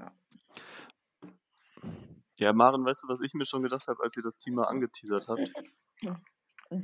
Ja, 2.38 2.52
Maren, 2.52 2.84
weißt 2.84 3.02
du, 3.02 3.08
was 3.08 3.20
ich 3.20 3.34
mir 3.34 3.46
schon 3.46 3.62
gedacht 3.62 3.86
habe, 3.88 4.02
als 4.02 4.16
ihr 4.16 4.22
das 4.22 4.38
Thema 4.38 4.68
angeteasert 4.68 5.28
habt? 5.28 5.50
Mhm. 6.02 6.16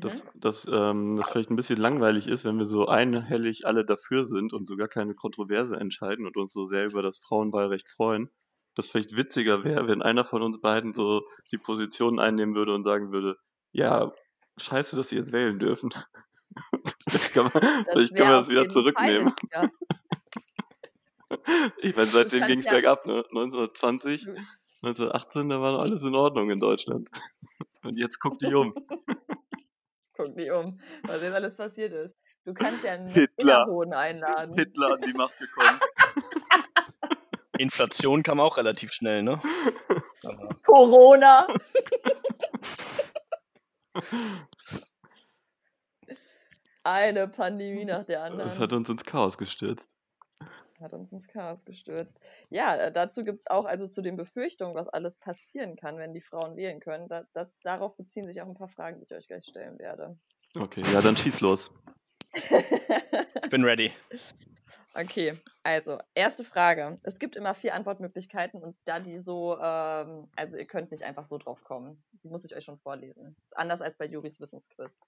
Dass, 0.00 0.24
dass 0.34 0.66
ähm, 0.70 1.16
das 1.16 1.28
vielleicht 1.28 1.50
ein 1.50 1.56
bisschen 1.56 1.78
langweilig 1.78 2.26
ist, 2.26 2.44
wenn 2.44 2.58
wir 2.58 2.64
so 2.64 2.88
einhellig 2.88 3.66
alle 3.66 3.84
dafür 3.84 4.24
sind 4.24 4.52
und 4.52 4.66
sogar 4.66 4.88
keine 4.88 5.14
Kontroverse 5.14 5.76
entscheiden 5.76 6.26
und 6.26 6.36
uns 6.36 6.52
so 6.52 6.64
sehr 6.64 6.86
über 6.86 7.02
das 7.02 7.18
Frauenwahlrecht 7.18 7.88
freuen. 7.88 8.30
Das 8.74 8.88
vielleicht 8.88 9.14
witziger 9.14 9.62
wäre, 9.62 9.86
wenn 9.86 10.02
einer 10.02 10.24
von 10.24 10.42
uns 10.42 10.60
beiden 10.60 10.94
so 10.94 11.22
die 11.52 11.58
Position 11.58 12.18
einnehmen 12.18 12.54
würde 12.54 12.74
und 12.74 12.82
sagen 12.82 13.12
würde, 13.12 13.36
ja, 13.72 14.12
scheiße, 14.56 14.96
dass 14.96 15.10
sie 15.10 15.16
jetzt 15.16 15.32
wählen 15.32 15.58
dürfen. 15.58 15.90
vielleicht 17.06 17.34
kann 17.34 17.44
man, 17.44 17.84
vielleicht 17.92 18.14
wär 18.14 18.18
können 18.18 18.30
wir 18.30 18.38
auf 18.38 18.46
das 18.46 18.48
wieder 18.48 18.68
zurücknehmen. 18.68 19.34
Fall 19.52 19.70
Ich 21.78 21.94
meine, 21.94 22.06
seitdem 22.06 22.46
ging 22.46 22.60
es 22.60 22.64
ja- 22.64 22.72
bergab, 22.72 23.06
ne? 23.06 23.24
1920, 23.28 24.26
witziger. 24.26 24.42
1918, 24.86 25.48
da 25.48 25.60
war 25.60 25.72
noch 25.72 25.80
alles 25.80 26.02
in 26.02 26.14
Ordnung 26.14 26.50
in 26.50 26.60
Deutschland. 26.60 27.10
Und 27.82 27.98
jetzt 27.98 28.18
guck 28.20 28.38
dich 28.38 28.54
um. 28.54 28.74
Guck 30.16 30.36
dich 30.36 30.48
um, 30.52 30.78
was 31.02 31.20
jetzt 31.22 31.34
alles 31.34 31.56
passiert 31.56 31.92
ist. 31.92 32.16
Du 32.44 32.54
kannst 32.54 32.84
ja 32.84 32.92
einen 32.92 33.08
Hitler. 33.08 33.66
Einladen. 33.90 34.54
Hitler 34.54 34.94
an 34.94 35.00
die 35.00 35.12
Macht 35.12 35.36
gekommen. 35.38 35.80
Inflation 37.58 38.22
kam 38.22 38.38
auch 38.38 38.56
relativ 38.56 38.92
schnell, 38.92 39.24
ne? 39.24 39.40
Aber 40.22 40.48
Corona. 40.64 41.48
Eine 46.84 47.26
Pandemie 47.26 47.84
nach 47.84 48.04
der 48.04 48.22
anderen. 48.22 48.48
Das 48.48 48.60
hat 48.60 48.72
uns 48.72 48.88
ins 48.88 49.04
Chaos 49.04 49.36
gestürzt. 49.36 49.93
Hat 50.80 50.94
uns 50.94 51.12
ins 51.12 51.28
Chaos 51.28 51.64
gestürzt. 51.64 52.20
Ja, 52.50 52.76
äh, 52.76 52.92
dazu 52.92 53.24
gibt 53.24 53.40
es 53.40 53.46
auch 53.46 53.64
also 53.64 53.86
zu 53.86 54.02
den 54.02 54.16
Befürchtungen, 54.16 54.74
was 54.74 54.88
alles 54.88 55.16
passieren 55.16 55.76
kann, 55.76 55.98
wenn 55.98 56.12
die 56.12 56.20
Frauen 56.20 56.56
wählen 56.56 56.80
können. 56.80 57.08
Da, 57.08 57.24
das, 57.32 57.54
darauf 57.62 57.96
beziehen 57.96 58.26
sich 58.26 58.40
auch 58.40 58.46
ein 58.46 58.54
paar 58.54 58.68
Fragen, 58.68 58.98
die 58.98 59.04
ich 59.04 59.14
euch 59.14 59.26
gleich 59.26 59.44
stellen 59.44 59.78
werde. 59.78 60.16
Okay, 60.56 60.82
ja, 60.92 61.00
dann 61.00 61.16
schieß 61.16 61.40
los. 61.40 61.70
ich 62.34 63.50
bin 63.50 63.64
ready. 63.64 63.92
Okay, 64.94 65.34
also 65.62 65.98
erste 66.14 66.44
Frage. 66.44 66.98
Es 67.02 67.18
gibt 67.18 67.36
immer 67.36 67.54
vier 67.54 67.74
Antwortmöglichkeiten 67.74 68.62
und 68.62 68.76
da 68.84 69.00
die 69.00 69.18
so, 69.18 69.58
ähm, 69.60 70.28
also 70.36 70.56
ihr 70.56 70.66
könnt 70.66 70.90
nicht 70.90 71.02
einfach 71.02 71.26
so 71.26 71.38
drauf 71.38 71.64
kommen. 71.64 72.02
Die 72.22 72.28
muss 72.28 72.44
ich 72.44 72.54
euch 72.54 72.64
schon 72.64 72.78
vorlesen. 72.78 73.36
Anders 73.52 73.82
als 73.82 73.96
bei 73.96 74.06
Juris 74.06 74.40
Wissensquiz. 74.40 75.00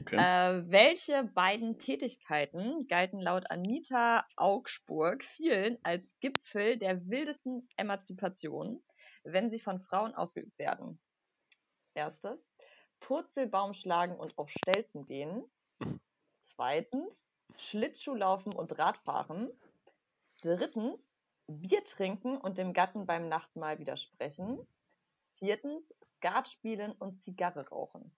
Okay. 0.00 0.16
Äh, 0.16 0.70
welche 0.70 1.24
beiden 1.24 1.78
Tätigkeiten 1.78 2.86
galten 2.86 3.20
laut 3.20 3.50
Anita 3.50 4.26
Augsburg 4.36 5.24
vielen 5.24 5.78
als 5.82 6.12
Gipfel 6.20 6.76
der 6.76 7.08
wildesten 7.08 7.68
Emanzipation, 7.76 8.82
wenn 9.24 9.50
sie 9.50 9.58
von 9.58 9.80
Frauen 9.80 10.14
ausgeübt 10.14 10.58
werden? 10.58 11.00
Erstes, 11.94 12.50
Purzelbaum 13.00 13.72
schlagen 13.72 14.16
und 14.16 14.36
auf 14.36 14.50
Stelzen 14.50 15.06
gehen. 15.06 15.44
Zweitens, 16.42 17.26
Schlittschuhlaufen 17.56 18.54
und 18.54 18.78
Radfahren. 18.78 19.50
Drittens, 20.42 21.22
Bier 21.46 21.82
trinken 21.84 22.36
und 22.36 22.58
dem 22.58 22.74
Gatten 22.74 23.06
beim 23.06 23.28
Nachtmahl 23.28 23.78
widersprechen. 23.78 24.66
Viertens, 25.38 25.94
Skat 26.04 26.48
spielen 26.48 26.92
und 26.92 27.18
Zigarre 27.20 27.68
rauchen. 27.68 28.14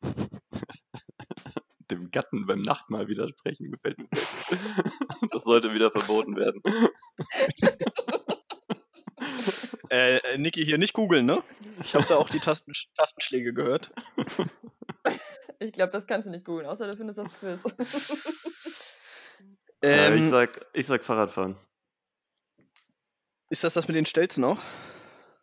Dem 1.90 2.11
Gatten 2.11 2.46
beim 2.46 2.62
Nachtmahl 2.62 3.09
widersprechen 3.09 3.70
gefällt 3.72 3.98
mir. 3.98 4.09
Das 5.31 5.44
sollte 5.44 5.72
wieder 5.74 5.90
verboten 5.90 6.37
werden. 6.37 6.62
Äh, 9.90 10.37
Niki, 10.37 10.64
hier 10.64 10.77
nicht 10.79 10.92
googeln, 10.92 11.24
ne? 11.24 11.42
Ich 11.83 11.94
habe 11.94 12.05
da 12.07 12.16
auch 12.16 12.29
die 12.29 12.40
Tasten, 12.40 12.72
Tastenschläge 12.96 13.53
gehört. 13.55 13.90
Ich 15.61 15.72
glaube, 15.72 15.90
das 15.90 16.07
kannst 16.07 16.27
du 16.27 16.31
nicht 16.31 16.44
googeln, 16.44 16.66
außer 16.66 16.87
du 16.87 16.96
findest 16.96 17.18
das 17.18 17.33
Quiz. 17.33 17.64
Äh, 19.83 20.14
ich, 20.16 20.22
Ähm, 20.22 20.31
sag, 20.31 20.66
ich 20.72 20.87
sag 20.87 21.03
Fahrradfahren. 21.05 21.57
ist 23.51 23.64
das 23.64 23.72
das 23.74 23.88
mit 23.88 23.96
den 23.96 24.07
Stelzen 24.07 24.44
auch? 24.44 24.59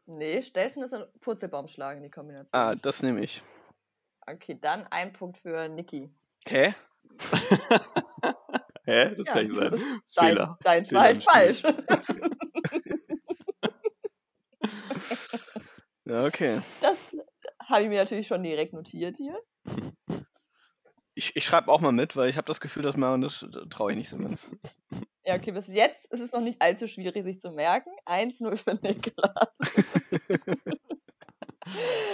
nee, 0.05 0.41
Stelzen 0.41 0.84
ist 0.84 0.93
ein 0.93 1.03
Purzelbaum 1.19 1.67
schlagen, 1.67 2.01
die 2.01 2.10
Kombination. 2.10 2.58
Ah, 2.58 2.75
das 2.75 3.03
nehme 3.03 3.21
ich. 3.21 3.41
Okay, 4.25 4.58
dann 4.60 4.84
ein 4.88 5.12
Punkt 5.12 5.38
für 5.38 5.67
Niki. 5.67 6.10
Hä? 6.47 6.73
Hä? 8.86 9.15
Das 9.15 9.25
Ja, 9.27 9.34
kann 9.34 9.47
nicht 9.47 9.55
sein. 9.55 9.71
dein, 10.15 10.29
Fehler. 10.29 10.58
dein 10.63 10.86
Fehler 10.86 11.15
Spiel. 11.15 11.21
falsch. 11.23 11.63
Ja, 16.08 16.25
okay. 16.25 16.62
Das 16.81 17.15
habe 17.63 17.81
ich 17.84 17.89
mir 17.89 17.97
natürlich 17.97 18.27
schon 18.27 18.43
direkt 18.43 18.73
notiert 18.73 19.17
hier. 19.17 19.39
Ich, 21.17 21.34
ich 21.38 21.45
schreibe 21.45 21.71
auch 21.71 21.79
mal 21.79 21.93
mit, 21.93 22.17
weil 22.17 22.29
ich 22.29 22.36
habe 22.36 22.45
das 22.45 22.60
Gefühl, 22.60 22.84
dass 22.84 22.97
man 22.97 23.21
das 23.21 23.45
traue 23.69 23.91
ich 23.93 23.97
nicht 23.97 24.10
so 24.10 24.17
ganz. 24.17 24.49
Ja, 25.23 25.36
okay, 25.36 25.53
bis 25.53 25.73
jetzt 25.73 26.12
ist 26.12 26.19
es 26.19 26.34
noch 26.34 26.41
nicht 26.41 26.62
allzu 26.62 26.88
schwierig, 26.89 27.23
sich 27.23 27.39
zu 27.39 27.51
merken. 27.51 27.89
1-0 28.05 28.58
für 28.58 28.73
Niklas. 28.73 29.47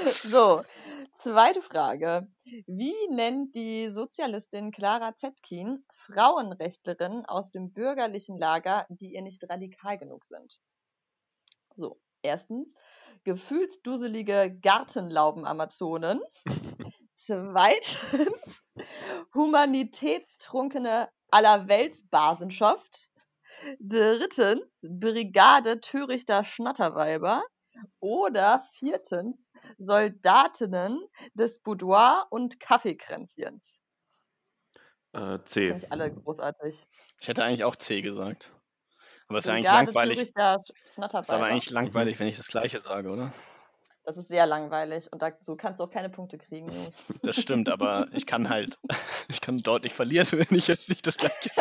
so, 0.05 0.61
zweite 1.17 1.61
Frage. 1.61 2.27
Wie 2.73 2.95
nennt 3.09 3.53
die 3.53 3.91
Sozialistin 3.91 4.71
Clara 4.71 5.13
Zetkin 5.17 5.83
Frauenrechtlerinnen 5.93 7.25
aus 7.25 7.51
dem 7.51 7.73
bürgerlichen 7.73 8.37
Lager, 8.37 8.85
die 8.87 9.13
ihr 9.13 9.21
nicht 9.21 9.43
radikal 9.49 9.97
genug 9.97 10.23
sind? 10.23 10.57
So, 11.75 11.99
erstens, 12.21 12.73
gefühlsduselige 13.25 14.57
Gartenlauben-Amazonen. 14.61 16.21
Zweitens, 17.15 18.63
humanitätstrunkene 19.33 21.09
Allerweltsbasenschaft. 21.29 23.11
Drittens, 23.81 24.79
Brigade 24.81 25.81
törichter 25.81 26.45
Schnatterweiber. 26.45 27.43
Oder 27.99 28.63
viertens, 28.75 29.49
Soldatinnen 29.81 31.03
des 31.33 31.59
Boudoir 31.59 32.27
und 32.29 32.59
Kaffeekränzchens. 32.59 33.81
Äh, 35.13 35.39
C. 35.45 35.67
Finde 35.67 35.85
ich 35.85 35.91
alle 35.91 36.13
großartig. 36.13 36.85
Ich 37.19 37.27
hätte 37.27 37.43
eigentlich 37.43 37.63
auch 37.63 37.75
C 37.75 38.01
gesagt. 38.01 38.51
Aber 39.27 39.37
es 39.37 39.45
ist 39.45 39.47
ja 39.49 39.55
eigentlich 39.55 39.71
langweilig. 39.71 40.17
törichter 40.17 40.61
Ist 40.65 41.29
aber 41.29 41.45
eigentlich 41.45 41.69
langweilig, 41.69 42.19
wenn 42.19 42.27
ich 42.27 42.37
das 42.37 42.47
Gleiche 42.47 42.81
sage, 42.81 43.09
oder? 43.09 43.33
Das 44.03 44.17
ist 44.17 44.29
sehr 44.29 44.45
langweilig 44.47 45.11
und 45.11 45.21
da, 45.21 45.31
so 45.41 45.55
kannst 45.55 45.79
du 45.79 45.83
auch 45.83 45.89
keine 45.89 46.09
Punkte 46.09 46.37
kriegen. 46.37 46.69
Das 47.23 47.39
stimmt, 47.39 47.69
aber 47.69 48.07
ich 48.13 48.25
kann 48.25 48.49
halt, 48.49 48.77
ich 49.29 49.41
kann 49.41 49.59
deutlich 49.59 49.93
verlieren, 49.93 50.27
wenn 50.31 50.57
ich 50.57 50.67
jetzt 50.67 50.89
nicht 50.89 51.05
das 51.05 51.17
Gleiche. 51.17 51.51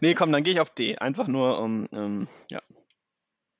Nee, 0.00 0.14
komm, 0.14 0.30
dann 0.30 0.44
gehe 0.44 0.52
ich 0.52 0.60
auf 0.60 0.70
D. 0.70 0.98
Einfach 0.98 1.26
nur 1.26 1.58
um, 1.58 1.88
ähm, 1.92 2.28
ja. 2.50 2.60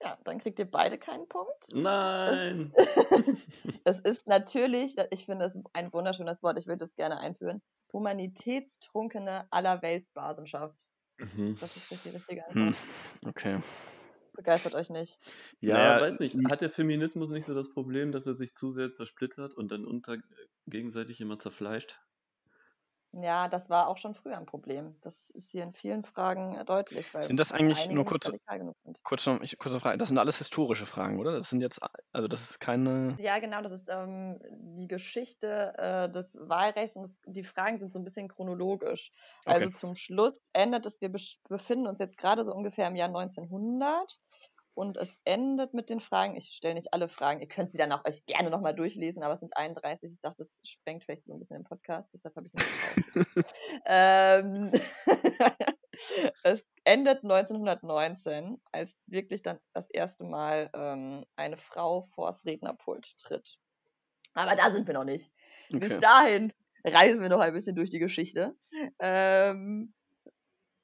Ja, 0.09 0.19
dann 0.25 0.39
kriegt 0.39 0.59
ihr 0.59 0.71
beide 0.71 0.99
keinen 0.99 1.29
Punkt. 1.29 1.75
Nein! 1.75 2.73
Es 3.85 3.99
ist 3.99 4.29
natürlich, 4.29 4.95
ich 5.11 5.25
finde 5.27 5.47
es 5.47 5.59
ein 5.73 5.93
wunderschönes 5.93 6.43
Wort, 6.45 6.59
ich 6.61 6.67
würde 6.69 6.85
es 6.85 6.95
gerne 6.95 7.19
einführen, 7.19 7.61
humanitätstrunkene 7.93 9.49
Allerweltsbasenschaft. 9.51 10.93
Mhm. 11.19 11.55
Das 11.61 11.77
ist 11.77 11.91
nicht 11.91 12.05
die 12.05 12.11
richtige 12.11 12.47
Antwort. 12.47 12.73
Hm, 12.73 13.29
okay. 13.29 13.61
Begeistert 14.33 14.75
euch 14.75 14.89
nicht. 14.89 15.19
Ja, 15.61 15.97
Naja, 15.97 15.99
weiß 15.99 16.19
nicht. 16.21 16.35
Hat 16.51 16.61
der 16.63 16.71
Feminismus 16.71 17.31
nicht 17.31 17.47
so 17.47 17.55
das 17.55 17.71
Problem, 17.73 18.11
dass 18.13 18.27
er 18.27 18.35
sich 18.35 18.55
zu 18.57 18.71
sehr 18.73 18.93
zersplittert 18.93 19.55
und 19.55 19.71
dann 19.71 19.85
unter 19.85 20.17
gegenseitig 20.67 21.21
immer 21.21 21.39
zerfleischt? 21.39 22.01
Ja, 23.13 23.49
das 23.49 23.71
war 23.71 23.89
auch 23.89 23.97
schon 23.97 24.15
früher 24.15 24.37
ein 24.37 24.47
Problem. 24.47 24.95
Das 25.01 25.31
ist 25.31 25.51
hier 25.51 25.63
in 25.63 25.73
vielen 25.73 26.05
Fragen 26.05 26.57
äh, 26.57 26.65
deutlich, 26.65 27.13
weil 27.15 27.23
Sind 27.23 27.41
das 27.41 27.53
eigentlich 27.53 27.89
nur 27.91 28.05
kurze, 28.05 28.39
kurze, 29.03 29.41
kurze 29.59 29.81
Frage? 29.81 29.97
Das 29.97 30.09
sind 30.09 30.19
alles 30.19 30.39
historische 30.39 30.85
Fragen, 30.85 31.19
oder? 31.19 31.33
Das 31.33 31.49
sind 31.49 31.63
jetzt, 31.63 31.81
also 32.13 32.29
das 32.29 32.51
ist 32.51 32.61
keine. 32.61 33.17
Ja, 33.19 33.39
genau, 33.39 33.63
das 33.63 33.73
ist 33.73 33.89
ähm, 33.89 34.39
die 34.77 34.89
Geschichte 34.89 35.75
äh, 35.79 36.11
des 36.11 36.37
Wahlrechts 36.39 36.97
und 36.97 37.03
das, 37.05 37.15
die 37.27 37.45
Fragen 37.45 37.79
sind 37.79 37.93
so 37.93 37.99
ein 37.99 38.05
bisschen 38.05 38.29
chronologisch. 38.29 39.11
Also 39.47 39.69
Okay. 39.69 39.75
zum 39.75 39.95
Schluss 39.95 40.43
endet 40.53 40.85
es, 40.85 41.01
wir 41.01 41.11
befinden 41.49 41.87
uns 41.87 41.99
jetzt 41.99 42.19
gerade 42.19 42.45
so 42.45 42.55
ungefähr 42.55 42.89
im 42.89 42.97
Jahr 42.97 43.09
1900 43.09 44.19
und 44.79 44.97
es 44.97 45.21
endet 45.25 45.75
mit 45.75 45.91
den 45.91 45.99
Fragen, 45.99 46.37
ich 46.37 46.51
stelle 46.51 46.75
nicht 46.75 46.95
alle 46.95 47.09
Fragen, 47.09 47.41
ihr 47.41 47.49
könnt 47.49 47.73
sie 47.73 47.79
dann 47.79 47.91
auch 47.91 48.05
euch 48.05 48.25
gerne 48.27 48.49
nochmal 48.49 48.77
durchlesen, 48.77 49.25
aber 49.25 49.35
es 49.35 49.41
sind 49.41 49.57
31, 49.57 50.13
ich 50.13 50.21
dachte, 50.21 50.45
das 50.45 50.61
sprengt 50.65 51.03
vielleicht 51.03 51.25
so 51.25 51.33
ein 51.33 51.41
bisschen 51.41 51.59
den 51.59 51.65
Podcast, 51.65 52.15
deshalb 52.15 52.37
habe 52.37 52.47
ich 52.47 52.55
es 52.55 52.95
nicht 52.95 53.47
ähm, 53.87 54.71
es 56.45 56.65
endet 56.85 57.25
1919, 57.25 58.63
als 58.71 58.97
wirklich 59.07 59.43
dann 59.43 59.59
das 59.75 59.91
erste 59.91 60.23
Mal 60.23 60.71
ähm, 60.73 61.25
eine 61.35 61.57
Frau 61.57 62.03
vors 62.03 62.47
Rednerpult 62.47 63.17
tritt. 63.19 63.59
Aber 64.35 64.55
da 64.55 64.71
sind 64.71 64.87
wir 64.87 64.95
noch 64.95 65.05
nicht. 65.05 65.33
Bis 65.71 65.95
Okay. 65.95 66.01
dahin 66.01 66.53
reisen 66.85 67.21
wir 67.21 67.31
noch 67.31 67.41
ein 67.41 67.53
bisschen 67.53 67.75
durch 67.75 67.91
die 67.91 67.99
Geschichte. 67.99 68.55
Ähm, 69.01 69.93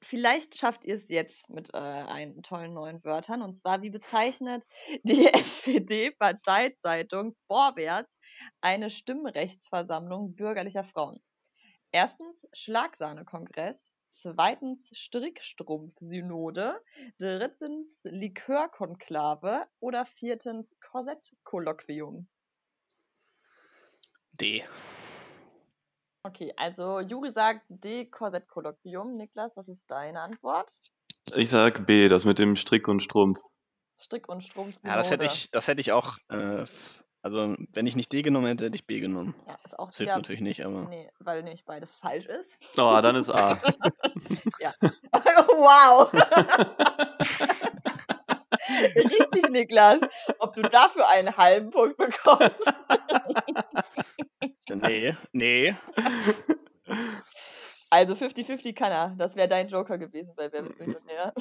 vielleicht 0.05 0.57
schafft 0.57 0.85
ihr 0.85 0.95
es 0.95 1.09
jetzt 1.09 1.49
mit 1.49 1.73
äh, 1.73 1.77
ein 1.77 2.41
tollen 2.43 2.73
neuen 2.73 3.03
Wörtern. 3.03 3.41
Und 3.41 3.55
zwar, 3.55 3.81
wie 3.81 3.89
bezeichnet 3.89 4.65
die 5.03 5.27
SPD-Parteizeitung 5.33 7.35
Vorwärts 7.47 8.19
eine 8.61 8.89
Stimmrechtsversammlung 8.89 10.35
bürgerlicher 10.35 10.83
Frauen? 10.83 11.19
Erstens 11.91 12.45
Schlagsahne-Kongress, 12.53 13.97
zweitens 14.09 14.91
Strickstrumpf-Synode, 14.93 16.79
drittens 17.19 18.01
Likörkonklave 18.03 19.65
oder 19.79 20.05
viertens 20.05 20.75
Korsett-Kolloquium. 20.81 22.27
D. 24.33 24.65
Okay, 26.25 26.51
also 26.57 27.01
Juri 27.01 27.29
sagt 27.29 27.61
D, 27.69 28.05
Korsett-Kolloquium. 28.05 29.15
Niklas, 29.15 29.55
was 29.57 29.69
ist 29.69 29.91
deine 29.91 30.21
Antwort? 30.21 30.81
Ich 31.35 31.51
sag 31.51 31.85
B, 31.85 32.07
das 32.07 32.25
mit 32.25 32.39
dem 32.39 32.55
Strick 32.55 32.87
und 32.87 33.03
Strumpf. 33.03 33.39
Strick 33.99 34.27
und 34.27 34.43
Strumpf. 34.43 34.73
Ja, 34.83 34.95
das 34.95 35.11
hätte 35.11 35.25
ich, 35.25 35.51
das 35.51 35.67
hätte 35.67 35.81
ich 35.81 35.91
auch, 35.91 36.17
äh, 36.29 36.65
also 37.21 37.55
wenn 37.73 37.85
ich 37.85 37.95
nicht 37.95 38.11
D 38.11 38.23
genommen 38.23 38.47
hätte, 38.47 38.65
hätte 38.65 38.75
ich 38.75 38.87
B 38.87 39.01
genommen. 39.01 39.35
Ja, 39.45 39.55
ist 39.63 39.77
auch 39.77 39.89
Das 39.89 39.97
hilft 39.97 40.15
natürlich 40.15 40.41
nicht, 40.41 40.65
aber. 40.65 40.89
Nee, 40.89 41.07
weil 41.19 41.43
nämlich 41.43 41.63
beides 41.63 41.93
falsch 41.93 42.25
ist. 42.25 42.57
Oh, 42.75 42.99
dann 43.03 43.15
ist 43.15 43.29
A. 43.29 43.61
wow! 45.57 46.11
Richtig, 48.95 49.49
Niklas. 49.51 49.99
Ob 50.39 50.55
du 50.55 50.63
dafür 50.63 51.07
einen 51.07 51.37
halben 51.37 51.69
Punkt 51.69 51.97
bekommst. 51.97 52.55
Nee, 54.69 55.15
nee. 55.31 55.75
Also 57.89 58.15
50-50 58.15 58.73
kann 58.73 58.91
er. 58.91 59.15
Das 59.17 59.35
wäre 59.35 59.47
dein 59.47 59.67
Joker 59.67 59.97
gewesen 59.97 60.33
bei 60.35 60.51
Wer 60.51 60.63
wird 60.63 60.79
Millionär. 60.79 61.33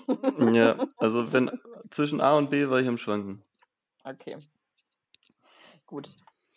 ja, 0.54 0.86
also 0.98 1.32
wenn 1.32 1.50
zwischen 1.90 2.20
A 2.20 2.36
und 2.36 2.50
B 2.50 2.68
war 2.68 2.80
ich 2.80 2.88
am 2.88 2.98
Schwanken. 2.98 3.42
Okay. 4.04 4.36
Gut. 5.86 6.08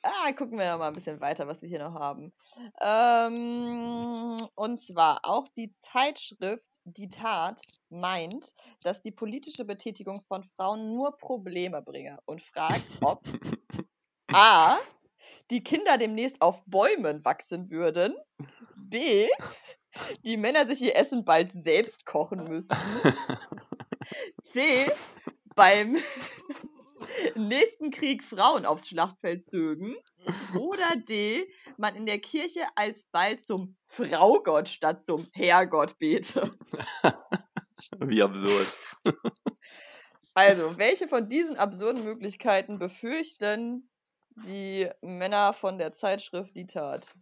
Ah, 0.03 0.31
gucken 0.33 0.59
wir 0.59 0.77
mal 0.77 0.87
ein 0.87 0.93
bisschen 0.93 1.19
weiter, 1.19 1.47
was 1.47 1.61
wir 1.61 1.69
hier 1.69 1.79
noch 1.79 1.95
haben. 1.95 2.31
Ähm, 2.79 4.37
und 4.55 4.79
zwar 4.79 5.19
auch 5.23 5.47
die 5.57 5.75
Zeitschrift 5.77 6.63
Die 6.83 7.09
Tat 7.09 7.61
meint, 7.89 8.53
dass 8.83 9.01
die 9.01 9.11
politische 9.11 9.65
Betätigung 9.65 10.21
von 10.27 10.43
Frauen 10.55 10.93
nur 10.93 11.17
Probleme 11.17 11.81
bringe 11.81 12.19
und 12.25 12.41
fragt, 12.41 12.85
ob 13.01 13.23
A. 14.31 14.77
die 15.51 15.63
Kinder 15.63 15.97
demnächst 15.97 16.41
auf 16.41 16.63
Bäumen 16.65 17.23
wachsen 17.23 17.69
würden, 17.69 18.15
B. 18.75 19.27
die 20.25 20.37
Männer 20.37 20.67
sich 20.67 20.81
ihr 20.81 20.95
Essen 20.95 21.25
bald 21.25 21.51
selbst 21.51 22.05
kochen 22.05 22.43
müssten, 22.43 22.77
C. 24.43 24.89
beim 25.55 25.97
nächsten 27.35 27.91
Krieg 27.91 28.23
Frauen 28.23 28.65
aufs 28.65 28.87
Schlachtfeld 28.89 29.43
zögen. 29.43 29.95
Oder 30.55 30.95
D. 31.07 31.45
Man 31.77 31.95
in 31.95 32.05
der 32.05 32.19
Kirche 32.19 32.61
alsbald 32.75 33.43
zum 33.43 33.77
Fraugott 33.85 34.67
statt 34.67 35.01
zum 35.01 35.27
Herrgott 35.31 35.97
bete. 35.99 36.53
Wie 37.99 38.21
absurd. 38.21 38.73
Also, 40.33 40.77
welche 40.77 41.07
von 41.07 41.29
diesen 41.29 41.57
absurden 41.57 42.03
Möglichkeiten 42.03 42.77
befürchten 42.77 43.89
die 44.45 44.89
Männer 45.01 45.53
von 45.53 45.77
der 45.77 45.93
Zeitschrift 45.93 46.55
Die 46.55 46.65
Tat? 46.65 47.13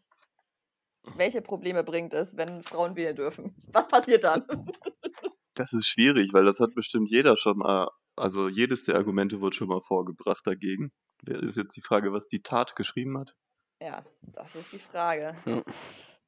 Welche 1.16 1.42
Probleme 1.42 1.84
bringt 1.84 2.14
es, 2.14 2.36
wenn 2.36 2.64
Frauen 2.64 2.96
wählen 2.96 3.16
dürfen? 3.16 3.56
Was 3.72 3.88
passiert 3.88 4.24
dann? 4.24 4.46
Das 5.58 5.72
ist 5.72 5.88
schwierig, 5.88 6.34
weil 6.34 6.44
das 6.44 6.60
hat 6.60 6.76
bestimmt 6.76 7.10
jeder 7.10 7.38
schon 7.38 7.60
mal, 7.60 7.88
also 8.18 8.50
jedes 8.50 8.84
der 8.84 8.96
Argumente 8.96 9.40
wurde 9.40 9.56
schon 9.56 9.70
mal 9.70 9.80
vorgebracht 9.82 10.46
dagegen. 10.46 10.92
Wer 11.24 11.42
ist 11.42 11.56
jetzt 11.56 11.78
die 11.78 11.82
Frage, 11.82 12.12
was 12.12 12.28
die 12.28 12.42
Tat 12.42 12.76
geschrieben 12.76 13.18
hat? 13.18 13.36
Ja, 13.82 14.04
das 14.34 14.54
ist 14.56 14.74
die 14.74 14.80
Frage. 14.80 15.34
Ja. 15.46 15.62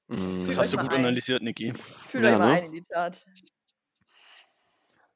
Mm, 0.08 0.46
Das 0.46 0.58
hast 0.58 0.72
du 0.72 0.78
gut 0.78 0.94
ein. 0.94 1.00
analysiert, 1.02 1.42
Niki. 1.42 1.74
Fühlt 1.74 2.24
Ja, 2.24 2.32
euch 2.32 2.40
mal 2.40 2.48
ne? 2.48 2.54
ein 2.54 2.64
in 2.68 2.72
die 2.72 2.84
Tat. 2.86 3.26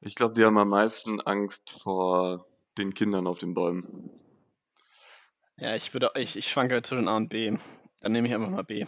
Ich 0.02 0.14
glaube, 0.14 0.34
die 0.34 0.44
haben 0.44 0.58
am 0.58 0.68
meisten 0.68 1.20
Angst 1.22 1.80
vor 1.82 2.44
den 2.76 2.92
Kindern 2.92 3.26
auf 3.26 3.38
den 3.38 3.54
Bäumen. 3.54 4.10
Ja, 5.58 5.74
ich 5.74 5.92
würde, 5.92 6.10
ich, 6.16 6.36
ich 6.36 6.50
schwanke 6.50 6.82
zwischen 6.82 7.08
A 7.08 7.16
und 7.16 7.28
B. 7.28 7.56
Dann 8.00 8.12
nehme 8.12 8.26
ich 8.26 8.34
einfach 8.34 8.48
mal 8.48 8.64
B. 8.64 8.84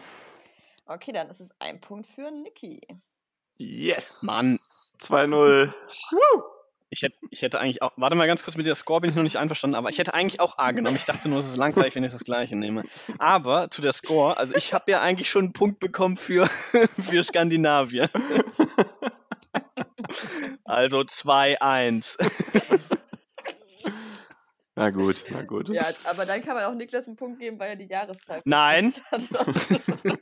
Okay, 0.86 1.12
dann 1.12 1.28
ist 1.28 1.40
es 1.40 1.50
ein 1.60 1.80
Punkt 1.80 2.06
für 2.06 2.30
Niki. 2.30 2.80
Yes! 3.56 4.22
Mann. 4.22 4.58
2-0. 5.00 5.72
Ich 6.90 7.02
hätte, 7.02 7.16
ich 7.30 7.42
hätte 7.42 7.58
eigentlich 7.58 7.82
auch, 7.82 7.92
warte 7.96 8.14
mal 8.14 8.26
ganz 8.26 8.44
kurz 8.44 8.56
mit 8.56 8.66
der 8.66 8.74
Score 8.74 9.00
bin 9.00 9.10
ich 9.10 9.16
noch 9.16 9.22
nicht 9.22 9.38
einverstanden, 9.38 9.74
aber 9.74 9.90
ich 9.90 9.98
hätte 9.98 10.14
eigentlich 10.14 10.40
auch 10.40 10.58
A 10.58 10.70
genommen. 10.72 10.96
Ich 10.96 11.06
dachte 11.06 11.28
nur, 11.28 11.40
es 11.40 11.46
ist 11.46 11.56
langweilig, 11.56 11.94
wenn 11.94 12.04
ich 12.04 12.12
das 12.12 12.24
gleiche 12.24 12.54
nehme. 12.54 12.84
Aber 13.18 13.70
zu 13.70 13.82
der 13.82 13.92
Score, 13.92 14.36
also 14.36 14.54
ich 14.54 14.72
habe 14.72 14.90
ja 14.90 15.00
eigentlich 15.00 15.30
schon 15.30 15.46
einen 15.46 15.52
Punkt 15.52 15.80
bekommen 15.80 16.16
für, 16.16 16.46
für 17.00 17.22
Skandinavien. 17.22 18.08
Also 20.64 21.00
2-1. 21.00 22.16
Na 24.76 24.90
gut, 24.90 25.24
na 25.30 25.42
gut. 25.42 25.68
Ja, 25.68 25.86
aber 26.04 26.26
dann 26.26 26.42
kann 26.42 26.54
man 26.54 26.64
auch 26.64 26.74
Niklas 26.74 27.06
einen 27.06 27.16
Punkt 27.16 27.38
geben, 27.38 27.58
weil 27.58 27.70
er 27.70 27.76
die 27.76 27.86
Jahreszahl 27.86 28.42
Nein. 28.44 28.94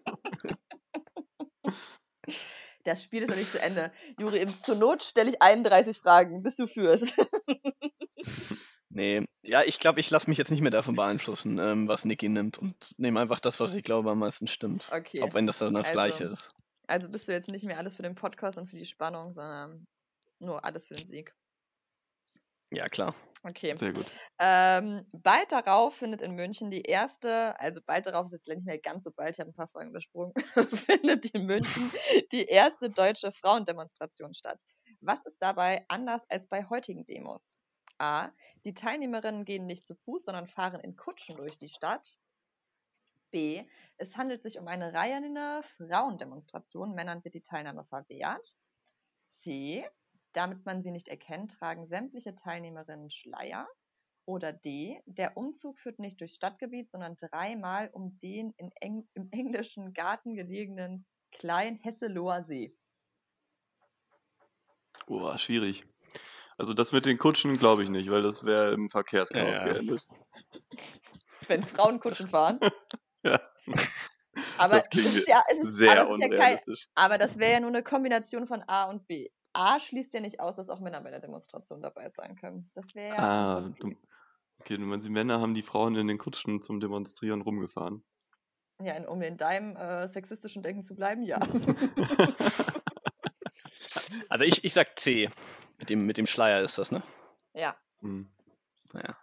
Das 2.85 3.01
Spiel 3.05 3.23
ist 3.23 3.29
noch 3.29 3.37
nicht 3.37 3.53
zu 3.53 3.63
Ende. 3.63 3.93
Juri, 4.19 4.45
zur 4.61 4.75
Not 4.75 5.05
stelle 5.05 5.31
ich 5.31 5.41
31 5.41 5.99
Fragen, 5.99 6.43
bis 6.43 6.57
du 6.57 6.67
führst. 6.67 7.15
Nee, 8.95 9.25
ja, 9.43 9.63
ich 9.63 9.79
glaube, 9.79 10.01
ich 10.01 10.11
lasse 10.11 10.29
mich 10.29 10.37
jetzt 10.37 10.51
nicht 10.51 10.61
mehr 10.61 10.71
davon 10.71 10.95
beeinflussen, 10.95 11.59
ähm, 11.59 11.89
was 11.89 12.05
Niki 12.05 12.29
nimmt 12.29 12.59
und 12.59 12.93
nehme 12.99 13.21
einfach 13.21 13.41
das, 13.41 13.59
was 13.59 13.75
ich 13.75 13.85
glaube 13.85 14.11
am 14.11 14.19
meisten 14.19 14.47
stimmt. 14.47 14.91
Okay. 14.93 15.23
Auch 15.23 15.33
wenn 15.33 15.47
das 15.47 15.57
dann 15.57 15.73
das 15.73 15.87
Also, 15.87 15.93
gleiche 15.95 16.25
ist. 16.25 16.51
Also 16.89 17.09
bist 17.09 17.27
du 17.27 17.33
jetzt 17.33 17.49
nicht 17.49 17.65
mehr 17.65 17.79
alles 17.79 17.97
für 17.97 18.03
den 18.03 18.15
Podcast 18.15 18.59
und 18.59 18.69
für 18.69 18.77
die 18.77 18.85
Spannung, 18.85 19.33
sondern 19.33 19.87
nur 20.41 20.63
alles 20.63 20.87
für 20.87 20.95
den 20.95 21.07
Sieg. 21.07 21.35
Ja, 22.73 22.89
klar. 22.89 23.15
Okay. 23.45 23.77
Sehr 23.77 23.93
gut. 23.93 24.07
Ähm, 24.39 25.05
bald 25.13 25.51
darauf 25.51 25.97
findet 25.97 26.23
in 26.23 26.35
München 26.35 26.71
die 26.71 26.83
erste, 26.83 27.59
also 27.61 27.81
bald 27.85 28.07
darauf 28.07 28.27
ist 28.27 28.33
jetzt 28.33 28.49
nicht 28.49 28.65
mehr 28.65 28.79
ganz 28.79 29.05
so 29.05 29.11
bald, 29.11 29.35
ich 29.35 29.41
habe 29.41 29.51
ein 29.51 29.55
paar 29.55 29.69
Folgen 29.69 29.91
übersprungen, 29.91 30.33
findet 30.71 31.35
in 31.35 31.47
München 31.47 31.91
die 32.33 32.45
erste 32.45 32.89
deutsche 32.89 33.33
Frauendemonstration 33.33 34.33
statt. 34.33 34.63
Was 35.01 35.25
ist 35.27 35.43
dabei 35.43 35.85
anders 35.89 36.25
als 36.31 36.47
bei 36.47 36.65
heutigen 36.69 37.05
Demos? 37.05 37.57
A. 37.99 38.31
Die 38.65 38.75
Teilnehmerinnen 38.75 39.45
gehen 39.45 39.67
nicht 39.67 39.87
zu 39.87 39.97
Fuß, 39.97 40.25
sondern 40.25 40.47
fahren 40.47 40.81
in 40.81 40.97
Kutschen 40.97 41.37
durch 41.37 41.59
die 41.59 41.69
Stadt. 41.69 42.17
B. 43.33 43.65
Es 43.97 44.17
handelt 44.17 44.43
sich 44.43 44.59
um 44.59 44.69
eine 44.69 44.93
reine 44.93 45.63
Frauendemonstration. 45.63 46.95
Männern 46.95 47.25
wird 47.25 47.35
die 47.35 47.43
Teilnahme 47.43 47.85
verwehrt. 47.85 48.55
C. 49.27 49.89
Damit 50.33 50.65
man 50.65 50.83
sie 50.83 50.91
nicht 50.91 51.09
erkennt, 51.09 51.53
tragen 51.53 51.87
sämtliche 51.87 52.35
Teilnehmerinnen 52.35 53.11
Schleier. 53.11 53.69
Oder 54.25 54.53
D. 54.53 55.03
Der 55.07 55.37
Umzug 55.37 55.79
führt 55.79 55.99
nicht 55.99 56.21
durchs 56.21 56.37
Stadtgebiet, 56.37 56.91
sondern 56.91 57.17
dreimal 57.17 57.91
um 57.93 58.19
den 58.21 58.53
in 58.57 58.71
Eng 58.81 59.09
im 59.15 59.29
englischen 59.33 59.93
Garten 59.93 60.37
gelegenen 60.37 61.07
Klein 61.33 61.77
Hesseloher 61.83 62.45
See. 62.45 62.77
Boah, 65.07 65.37
schwierig. 65.39 65.85
Also 66.57 66.75
das 66.75 66.93
mit 66.93 67.07
den 67.07 67.19
Kutschen 67.19 67.59
glaube 67.59 67.83
ich 67.83 67.89
nicht, 67.89 68.11
weil 68.11 68.23
das 68.23 68.45
wäre 68.45 68.73
im 68.75 68.89
Verkehrschaos 68.89 69.59
Ja, 69.59 69.67
ja. 69.67 69.73
geendet. 69.73 70.03
Wenn 71.49 71.63
Frauen 71.63 72.01
Kutschen 72.01 72.29
fahren. 72.29 72.61
Ja. 73.25 73.41
Aber 74.59 74.81
Das 74.81 75.05
ist 75.05 75.29
ja, 75.29 75.45
es 75.49 75.61
ist, 75.61 75.77
Sehr 75.77 75.93
aber, 75.93 76.15
ist 76.15 76.21
ja 76.23 76.37
kein, 76.37 76.59
aber 76.97 77.19
das 77.19 77.39
wäre 77.39 77.53
ja 77.53 77.61
nur 77.61 77.69
eine 77.69 77.85
Kombination 77.85 78.49
von 78.49 78.61
A 78.67 78.91
und 78.91 79.07
B. 79.07 79.29
A 79.53 79.79
schließt 79.79 80.15
ja 80.15 80.21
nicht 80.21 80.41
aus, 80.41 80.57
dass 80.57 80.71
auch 80.71 80.81
Männer 80.81 81.01
bei 81.01 81.11
der 81.11 81.21
Demonstration 81.21 81.83
dabei 81.83 82.11
sein 82.11 82.37
können. 82.37 82.71
Das 82.75 82.95
wäre 82.95 83.17
ja. 83.17 83.19
Ah, 83.19 83.75
du, 83.81 83.95
okay, 84.61 84.77
du 84.77 84.83
meinst, 84.83 85.07
die 85.07 85.13
Männer 85.13 85.41
haben 85.41 85.55
die 85.55 85.63
Frauen 85.63 85.97
in 85.97 86.09
den 86.09 86.19
Kutschen 86.19 86.63
zum 86.63 86.81
Demonstrieren 86.81 87.43
rumgefahren. 87.43 88.03
Ja, 88.83 89.07
um 89.09 89.23
in 89.23 89.37
deinem 89.37 89.77
äh, 89.77 90.09
sexistischen 90.09 90.63
Denken 90.63 90.83
zu 90.83 90.95
bleiben, 90.95 91.25
ja. 91.25 91.39
Also 94.29 94.45
ich, 94.45 94.65
ich 94.65 94.75
sag 94.75 94.99
C. 94.99 95.29
Mit 95.79 95.91
dem, 95.91 96.07
mit 96.07 96.17
dem 96.17 96.27
Schleier 96.27 96.63
ist 96.63 96.79
das, 96.79 96.93
ne? 96.93 97.03
ja. 97.55 97.77
Hm. 98.01 98.31
Naja. 98.93 99.17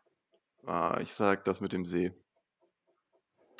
Ah, 0.65 0.99
ich 1.01 1.13
sag 1.13 1.45
das 1.45 1.61
mit 1.61 1.73
dem 1.73 1.85
See. 1.85 2.13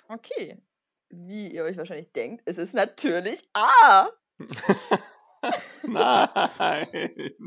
Okay. 0.08 0.62
Wie 1.10 1.52
ihr 1.52 1.64
euch 1.64 1.78
wahrscheinlich 1.78 2.12
denkt, 2.12 2.44
es 2.46 2.58
ist 2.58 2.74
natürlich 2.74 3.48
A. 3.54 4.10
Nein! 5.88 7.44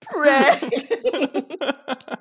Prank! 0.00 0.62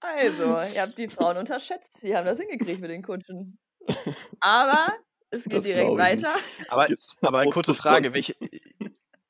also, 0.00 0.74
ihr 0.74 0.82
habt 0.82 0.98
die 0.98 1.08
Frauen 1.08 1.36
unterschätzt. 1.36 2.00
Sie 2.00 2.16
haben 2.16 2.26
das 2.26 2.38
hingekriegt 2.38 2.80
mit 2.80 2.90
den 2.90 3.02
Kutschen. 3.02 3.58
Aber 4.40 4.88
es 5.30 5.44
geht 5.44 5.58
Das 5.58 5.64
direkt 5.64 5.96
weiter. 5.96 6.34
Aber, 6.68 6.86
aber 7.22 7.44
noch 7.44 7.52
kurze 7.52 7.74
Frage, 7.74 8.12
welche, 8.14 8.34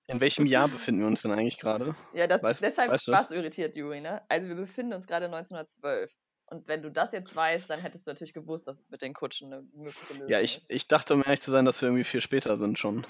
in 0.07 0.21
welchem 0.21 0.47
Jahr 0.47 0.69
befinden 0.69 1.01
wir 1.03 1.07
uns 1.07 1.23
denn 1.23 1.31
eigentlich 1.33 1.59
gerade? 1.59 1.95
Ja, 2.15 2.27
das, 2.27 2.43
Weißt- 2.43 2.61
deshalb 2.63 2.91
weißt 2.91 3.09
du? 3.09 3.13
warst 3.13 3.31
du 3.31 3.37
irritiert, 3.37 3.77
Juri, 3.77 4.01
ne? 4.01 4.23
Also 4.29 4.49
wir 4.49 4.57
befinden 4.57 4.93
uns 4.93 5.07
gerade 5.07 5.27
1912. 5.27 6.11
Und 6.47 6.67
wenn 6.67 6.83
du 6.83 6.91
das 6.91 7.13
jetzt 7.13 7.37
weißt, 7.37 7.71
dann 7.71 7.79
hättest 7.81 8.07
du 8.07 8.11
natürlich 8.11 8.35
gewusst, 8.35 8.67
dass 8.67 8.77
es 8.81 8.91
mit 8.91 9.03
den 9.03 9.15
Kutschen 9.15 9.53
eine 9.53 9.63
mögliche 9.73 10.15
Lösung 10.15 10.29
Ja, 10.29 10.41
ich, 10.41 10.59
ist. 10.59 10.65
ich 10.69 10.89
dachte, 10.89 11.15
um 11.15 11.23
ehrlich 11.25 11.41
zu 11.43 11.53
sein, 11.53 11.65
dass 11.65 11.81
wir 11.81 11.89
irgendwie 11.89 12.03
viel 12.03 12.21
später 12.21 12.59
sind 12.59 12.77
schon. 12.77 13.07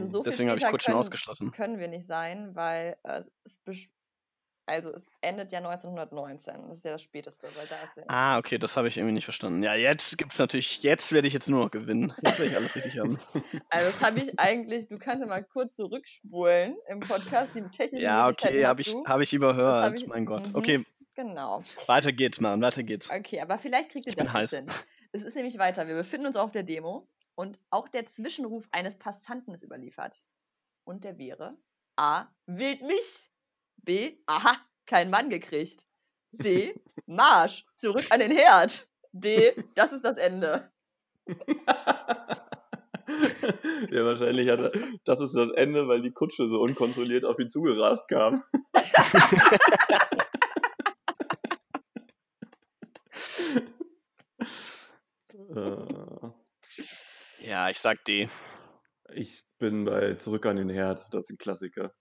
Also 0.00 0.10
so 0.10 0.18
viel 0.22 0.30
Deswegen 0.30 0.50
habe 0.50 0.58
ich 0.58 0.64
Kutschen 0.66 0.92
können, 0.92 1.00
ausgeschlossen. 1.00 1.52
können 1.52 1.78
wir 1.78 1.88
nicht 1.88 2.06
sein, 2.06 2.54
weil 2.54 2.96
äh, 3.04 3.22
es, 3.44 3.60
also 4.66 4.90
es 4.94 5.06
endet 5.20 5.52
ja 5.52 5.58
1919. 5.58 6.68
Das 6.68 6.78
ist 6.78 6.84
ja 6.84 6.92
das 6.92 7.02
Späteste, 7.02 7.46
weil 7.54 7.66
da 7.66 7.76
ist 7.82 7.96
ja 7.96 8.02
Ah, 8.08 8.38
okay, 8.38 8.56
das 8.58 8.76
habe 8.78 8.88
ich 8.88 8.96
irgendwie 8.96 9.12
nicht 9.12 9.24
verstanden. 9.24 9.62
Ja, 9.62 9.74
jetzt 9.74 10.16
gibt's 10.16 10.38
natürlich, 10.38 10.82
jetzt 10.82 11.12
werde 11.12 11.28
ich 11.28 11.34
jetzt 11.34 11.48
nur 11.50 11.64
noch 11.64 11.70
gewinnen. 11.70 12.14
Jetzt 12.22 12.38
werde 12.38 12.50
ich 12.50 12.56
alles 12.56 12.74
richtig 12.76 12.98
haben. 12.98 13.18
Also 13.68 13.86
das 13.86 14.02
habe 14.02 14.18
ich 14.20 14.38
eigentlich, 14.38 14.88
du 14.88 14.98
kannst 14.98 15.20
ja 15.20 15.26
mal 15.26 15.44
kurz 15.44 15.74
zurückspulen 15.74 16.76
im 16.88 17.00
Podcast, 17.00 17.50
die 17.54 17.62
technischen 17.62 18.02
Ja, 18.04 18.28
okay, 18.28 18.64
habe 18.64 18.80
ich, 18.80 18.94
hab 19.06 19.20
ich 19.20 19.32
überhört. 19.34 20.00
ich- 20.00 20.06
mein 20.06 20.24
Gott. 20.24 20.48
mhm. 20.48 20.54
Okay, 20.56 20.84
Genau. 21.16 21.62
weiter 21.86 22.10
geht's, 22.12 22.40
Mann, 22.40 22.60
weiter 22.60 22.82
geht's. 22.82 23.08
Okay, 23.10 23.40
aber 23.40 23.56
vielleicht 23.58 23.90
kriegt 23.90 24.06
ihr 24.06 24.10
Ich 24.12 24.16
bin 24.16 24.26
das 24.26 24.34
jetzt 24.34 24.52
heiß. 24.52 24.58
hin. 24.60 24.70
Es 25.12 25.22
ist 25.22 25.36
nämlich 25.36 25.58
weiter. 25.58 25.86
Wir 25.86 25.94
befinden 25.94 26.26
uns 26.26 26.34
auf 26.36 26.50
der 26.50 26.64
Demo 26.64 27.06
und 27.34 27.58
auch 27.70 27.88
der 27.88 28.06
Zwischenruf 28.06 28.68
eines 28.72 28.98
Passanten 28.98 29.54
ist 29.54 29.62
überliefert. 29.62 30.24
Und 30.84 31.04
der 31.04 31.18
wäre 31.18 31.56
A. 31.96 32.26
Wählt 32.46 32.82
mich. 32.82 33.30
B. 33.76 34.18
Aha, 34.26 34.56
kein 34.86 35.10
Mann 35.10 35.30
gekriegt. 35.30 35.86
C. 36.30 36.74
Marsch, 37.06 37.64
zurück 37.74 38.06
an 38.10 38.20
den 38.20 38.32
Herd. 38.32 38.88
D. 39.12 39.54
Das 39.74 39.92
ist 39.92 40.04
das 40.04 40.16
Ende. 40.16 40.70
ja, 43.90 44.04
wahrscheinlich 44.04 44.48
hat 44.50 44.60
er, 44.60 44.72
das 45.04 45.20
ist 45.20 45.34
das 45.34 45.50
Ende, 45.52 45.88
weil 45.88 46.02
die 46.02 46.12
Kutsche 46.12 46.48
so 46.48 46.60
unkontrolliert 46.60 47.24
auf 47.24 47.38
ihn 47.38 47.48
zugerast 47.50 48.08
kam. 48.08 48.42
äh, 55.54 56.03
Ja, 57.46 57.68
ich 57.68 57.78
sag 57.78 58.02
D. 58.04 58.28
ich 59.12 59.44
bin 59.58 59.84
bei 59.84 60.14
Zurück 60.14 60.46
an 60.46 60.56
den 60.56 60.70
Herd, 60.70 61.06
das 61.12 61.26
ist 61.26 61.30
ein 61.30 61.38
Klassiker. 61.38 61.92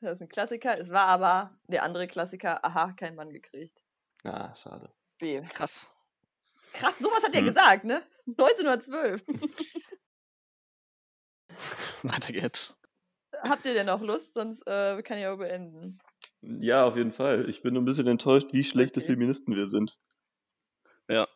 Das 0.00 0.12
ist 0.12 0.22
ein 0.22 0.28
Klassiker. 0.28 0.78
Es 0.78 0.90
war 0.90 1.06
aber 1.06 1.58
der 1.66 1.82
andere 1.82 2.06
Klassiker. 2.06 2.64
Aha, 2.64 2.92
kein 2.92 3.16
Mann 3.16 3.30
gekriegt. 3.30 3.82
Ah, 4.22 4.54
schade. 4.54 4.92
B. 5.18 5.40
Krass. 5.42 5.88
Krass, 6.74 6.98
sowas 6.98 7.24
hat 7.24 7.34
er 7.34 7.40
Hm. 7.40 7.46
gesagt, 7.46 7.84
ne? 7.84 8.02
1912. 8.26 9.22
Weiter 12.04 12.32
geht's. 12.32 12.74
Habt 13.42 13.66
ihr 13.66 13.74
denn 13.74 13.86
noch 13.86 14.00
Lust? 14.00 14.34
Sonst 14.34 14.66
äh, 14.66 15.02
kann 15.02 15.18
ich 15.18 15.26
auch 15.26 15.38
beenden. 15.38 15.98
Ja, 16.42 16.84
auf 16.86 16.96
jeden 16.96 17.12
Fall. 17.12 17.48
Ich 17.48 17.62
bin 17.62 17.74
nur 17.74 17.82
ein 17.82 17.86
bisschen 17.86 18.06
enttäuscht, 18.06 18.52
wie 18.52 18.62
schlechte 18.64 19.00
Okay. 19.00 19.08
Feministen 19.12 19.54
wir 19.56 19.66
sind. 19.66 19.96
Ja. 21.08 21.28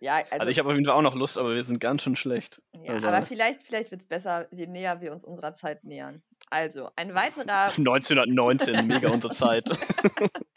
Ja, 0.00 0.16
also, 0.16 0.30
Also 0.32 0.48
ich 0.48 0.58
habe 0.58 0.68
auf 0.68 0.74
jeden 0.74 0.86
Fall 0.86 0.94
auch 0.94 1.02
noch 1.02 1.14
Lust, 1.16 1.38
aber 1.38 1.54
wir 1.54 1.64
sind 1.64 1.80
ganz 1.80 2.02
schön 2.02 2.14
schlecht. 2.16 2.62
ja, 2.72 2.94
also- 2.94 3.08
aber 3.08 3.22
vielleicht, 3.22 3.64
vielleicht 3.64 3.90
wird 3.90 4.02
es 4.02 4.06
besser, 4.06 4.46
je 4.52 4.66
näher 4.66 5.00
wir 5.00 5.12
uns 5.12 5.24
unserer 5.24 5.54
Zeit 5.54 5.82
nähern. 5.84 6.22
Also, 6.50 6.90
ein 6.96 7.14
weiterer 7.14 7.66
1919, 7.76 8.86
mega 8.86 9.10
unsere 9.10 9.32
Zeit. 9.32 9.68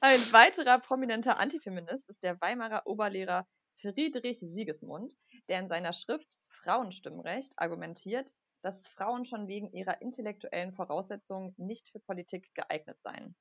Ein 0.00 0.18
weiterer 0.32 0.78
prominenter 0.78 1.38
Antifeminist 1.38 2.08
ist 2.08 2.24
der 2.24 2.40
Weimarer 2.40 2.86
Oberlehrer 2.86 3.46
Friedrich 3.80 4.38
Sigismund, 4.40 5.14
der 5.48 5.60
in 5.60 5.68
seiner 5.68 5.92
Schrift 5.92 6.38
Frauenstimmrecht 6.48 7.52
argumentiert, 7.56 8.32
dass 8.62 8.88
Frauen 8.88 9.24
schon 9.26 9.46
wegen 9.48 9.70
ihrer 9.72 10.00
intellektuellen 10.00 10.72
Voraussetzungen 10.72 11.54
nicht 11.58 11.90
für 11.90 12.00
Politik 12.00 12.54
geeignet 12.54 12.96
seien. 13.02 13.34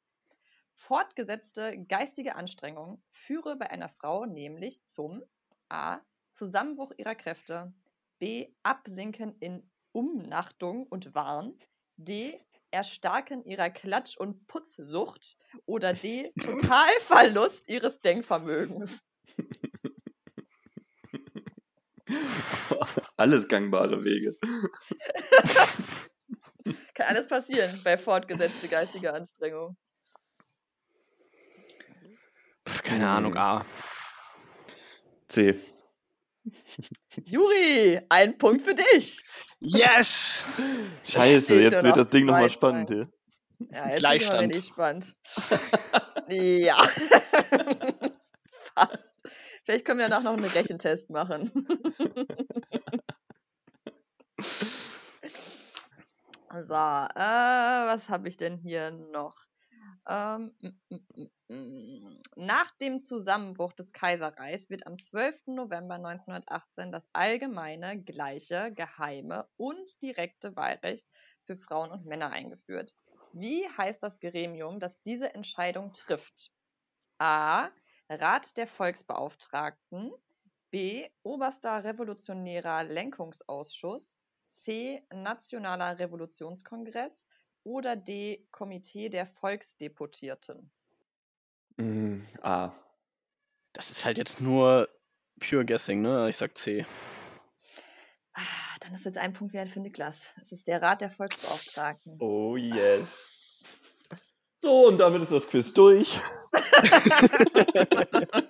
Fortgesetzte 0.76 1.78
geistige 1.88 2.36
Anstrengung 2.36 3.02
führe 3.10 3.56
bei 3.56 3.70
einer 3.70 3.90
Frau 3.90 4.26
nämlich 4.26 4.86
zum 4.86 5.24
a. 5.70 6.00
Zusammenbruch 6.32 6.92
ihrer 6.98 7.16
Kräfte, 7.16 7.74
b. 8.20 8.54
Absinken 8.64 9.36
in 9.40 9.70
Umnachtung 9.92 10.88
und 10.88 11.14
Wahn, 11.14 11.58
d. 11.98 12.40
Erstarken 12.72 13.46
ihrer 13.46 13.70
Klatsch- 13.70 14.18
und 14.18 14.48
Putzsucht 14.48 15.38
oder 15.68 15.94
D. 15.94 16.34
Totalverlust 16.42 17.70
ihres 17.70 18.00
Denkvermögens. 18.00 19.06
Alles 23.16 23.48
gangbare 23.48 24.04
Wege. 24.04 24.36
Kann 26.96 27.08
alles 27.08 27.28
passieren 27.28 27.82
bei 27.84 27.98
fortgesetzte 27.98 28.68
geistige 28.68 29.14
Anstrengung. 29.14 29.78
Keine 32.84 33.10
Ahnung, 33.10 33.36
A. 33.36 33.66
C. 35.30 35.60
Juri, 37.26 38.02
ein 38.10 38.38
Punkt 38.38 38.62
für 38.62 38.76
dich. 38.76 39.22
Yes! 39.60 40.44
Scheiße, 41.06 41.62
jetzt 41.62 41.84
wird 41.84 41.98
das 41.98 42.08
Ding 42.08 42.26
nochmal 42.26 42.48
2-2. 42.48 42.50
spannend 42.50 42.90
hier. 42.90 43.08
Ja, 43.72 43.90
jetzt 43.90 44.00
Gleichstand. 44.00 44.52
Bin 44.52 44.62
spannend. 44.62 45.14
ja. 46.30 46.84
Fast. 48.76 49.14
Vielleicht 49.64 49.86
können 49.86 50.00
wir 50.00 50.10
danach 50.10 50.24
noch 50.24 50.34
einen 50.34 50.44
Rechentest 50.44 51.10
machen. 51.10 51.50
so, 56.60 56.74
äh, 56.74 57.88
was 57.88 58.10
habe 58.10 58.28
ich 58.28 58.36
denn 58.36 58.58
hier 58.58 58.92
noch? 58.92 59.46
Ähm. 60.08 60.54
Nach 62.36 62.72
dem 62.82 63.00
Zusammenbruch 63.00 63.74
des 63.74 63.94
Kaiserreichs 63.94 64.70
wird 64.70 64.88
am 64.88 64.98
12. 64.98 65.40
November 65.48 65.96
1918 65.96 66.92
das 66.92 67.08
allgemeine, 67.14 68.02
gleiche, 68.02 68.72
geheime 68.74 69.48
und 69.58 70.02
direkte 70.02 70.56
Wahlrecht 70.56 71.08
für 71.46 71.56
Frauen 71.56 71.92
und 71.92 72.06
Männer 72.06 72.32
eingeführt. 72.32 72.96
Wie 73.34 73.68
heißt 73.78 74.02
das 74.02 74.20
Gremium, 74.20 74.80
das 74.80 75.02
diese 75.02 75.34
Entscheidung 75.36 75.92
trifft? 75.94 76.52
A. 77.20 77.70
Rat 78.10 78.58
der 78.58 78.68
Volksbeauftragten. 78.68 80.12
B. 80.72 81.08
Oberster 81.22 81.84
Revolutionärer 81.84 82.84
Lenkungsausschuss. 82.84 84.24
C. 84.48 85.06
Nationaler 85.14 86.00
Revolutionskongress. 86.00 87.28
Oder 87.64 87.96
D. 87.96 88.48
Komitee 88.52 89.10
der 89.10 89.26
Volksdeputierten. 89.26 90.72
Mm, 91.78 92.22
A. 92.42 92.72
Das 93.72 93.90
ist 93.90 94.06
halt 94.06 94.18
jetzt 94.18 94.42
nur 94.42 94.88
pure 95.40 95.66
Guessing, 95.66 96.02
ne? 96.02 96.30
Ich 96.30 96.38
sag 96.38 96.58
C. 96.58 96.86
Ah, 98.34 98.42
dann 98.82 98.94
ist 98.94 99.06
jetzt 99.06 99.18
ein 99.18 99.34
Punkt 99.34 99.54
wieder 99.54 99.66
für 99.68 99.80
Niklas. 99.80 100.34
Es 100.38 100.52
ist 100.52 100.68
der 100.68 100.82
Rat 100.82 101.02
der 101.02 101.10
Volksbeauftragten. 101.10 102.18
Oh 102.20 102.58
yes. 102.58 103.78
So, 104.58 104.88
und 104.88 104.98
damit 104.98 105.22
ist 105.22 105.32
das 105.32 105.48
Quiz 105.48 105.74
durch. 105.74 106.20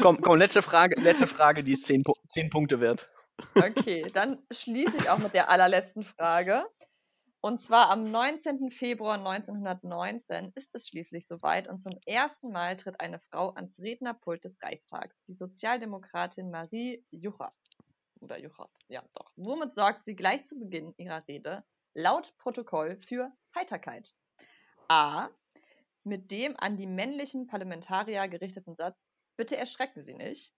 Komm, 0.00 0.20
komm, 0.20 0.38
letzte 0.38 0.62
Frage, 0.62 1.00
letzte 1.00 1.26
Frage, 1.26 1.62
die 1.62 1.72
ist 1.72 1.86
10, 1.86 2.04
Pu 2.04 2.14
10 2.28 2.50
Punkte 2.50 2.80
wert. 2.80 3.08
Okay, 3.54 4.10
dann 4.12 4.42
schließe 4.50 4.96
ich 4.98 5.10
auch 5.10 5.18
mit 5.18 5.34
der 5.34 5.50
allerletzten 5.50 6.02
Frage. 6.02 6.66
Und 7.42 7.60
zwar 7.60 7.88
am 7.88 8.02
19. 8.02 8.70
Februar 8.70 9.14
1919 9.14 10.52
ist 10.54 10.74
es 10.74 10.88
schließlich 10.88 11.26
soweit 11.26 11.68
und 11.68 11.78
zum 11.78 11.98
ersten 12.04 12.50
Mal 12.50 12.76
tritt 12.76 13.00
eine 13.00 13.18
Frau 13.18 13.54
ans 13.54 13.80
Rednerpult 13.80 14.44
des 14.44 14.62
Reichstags, 14.62 15.24
die 15.24 15.34
Sozialdemokratin 15.34 16.50
Marie 16.50 17.02
Juchatz. 17.10 17.78
Oder 18.20 18.38
Juchatz, 18.38 18.84
ja 18.88 19.02
doch. 19.14 19.32
Womit 19.36 19.74
sorgt 19.74 20.04
sie 20.04 20.14
gleich 20.14 20.44
zu 20.44 20.58
Beginn 20.58 20.92
ihrer 20.98 21.26
Rede 21.26 21.64
laut 21.94 22.36
Protokoll 22.36 22.98
für 22.98 23.32
Heiterkeit? 23.54 24.12
A. 24.88 25.28
Mit 26.04 26.30
dem 26.30 26.56
an 26.58 26.76
die 26.76 26.86
männlichen 26.86 27.46
Parlamentarier 27.46 28.28
gerichteten 28.28 28.74
Satz, 28.74 29.08
bitte 29.36 29.56
erschrecken 29.56 30.02
Sie 30.02 30.14
nicht. 30.14 30.52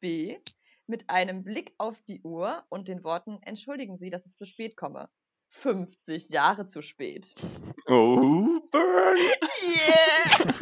B. 0.00 0.38
Mit 0.88 1.10
einem 1.10 1.42
Blick 1.42 1.74
auf 1.78 2.00
die 2.02 2.22
Uhr 2.22 2.64
und 2.68 2.86
den 2.86 3.02
Worten, 3.02 3.40
entschuldigen 3.42 3.98
Sie, 3.98 4.08
dass 4.08 4.24
ich 4.24 4.36
zu 4.36 4.46
spät 4.46 4.76
komme. 4.76 5.10
50 5.48 6.28
Jahre 6.30 6.66
zu 6.66 6.80
spät. 6.80 7.34
Oh, 7.86 8.60
burn. 8.70 9.16
Yeah! 9.62 10.54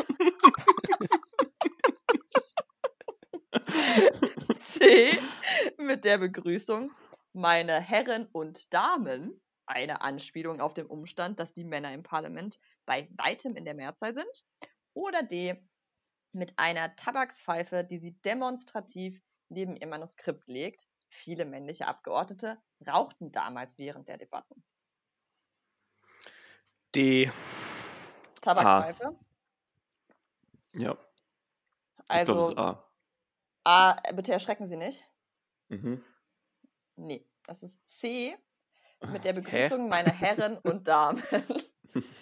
C. 4.59 5.19
Mit 5.77 6.07
der 6.07 6.17
Begrüßung, 6.19 6.91
meine 7.35 7.81
Herren 7.81 8.27
und 8.33 8.73
Damen, 8.73 9.39
eine 9.67 10.01
Anspielung 10.01 10.63
auf 10.63 10.73
den 10.73 10.87
Umstand, 10.87 11.39
dass 11.39 11.53
die 11.53 11.65
Männer 11.65 11.93
im 11.93 12.03
Parlament 12.03 12.59
bei 12.87 13.11
weitem 13.17 13.57
in 13.57 13.67
der 13.67 13.75
Mehrzahl 13.75 14.15
sind. 14.15 14.45
Oder 14.95 15.23
D. 15.23 15.63
Mit 16.33 16.59
einer 16.59 16.97
Tabakspfeife, 16.97 17.85
die 17.85 17.99
sie 17.99 18.19
demonstrativ 18.23 19.21
neben 19.55 19.77
ihr 19.77 19.87
Manuskript 19.87 20.47
legt. 20.47 20.87
Viele 21.09 21.45
männliche 21.45 21.87
Abgeordnete 21.87 22.59
rauchten 22.87 23.33
damals 23.33 23.79
während 23.79 24.09
der 24.09 24.19
Debatten. 24.19 24.63
D. 26.95 27.31
Tabakspfeife. 28.41 29.17
Ja, 30.75 30.99
ich 32.01 32.25
glaube, 32.25 32.27
das 32.27 32.29
Also 32.29 32.51
ist 32.51 32.59
A. 32.59 32.91
A, 33.65 34.13
bitte 34.13 34.33
erschrecken 34.33 34.67
Sie 34.67 34.77
nicht. 34.77 35.09
Mhm. 35.69 36.05
Nee, 36.97 37.27
das 37.47 37.63
ist 37.63 37.89
C 37.89 38.37
mit 39.07 39.25
der 39.25 39.33
Begrüßung 39.33 39.89
meine 39.89 40.13
Herren 40.13 40.59
und 40.59 40.89
Damen. 40.89 41.23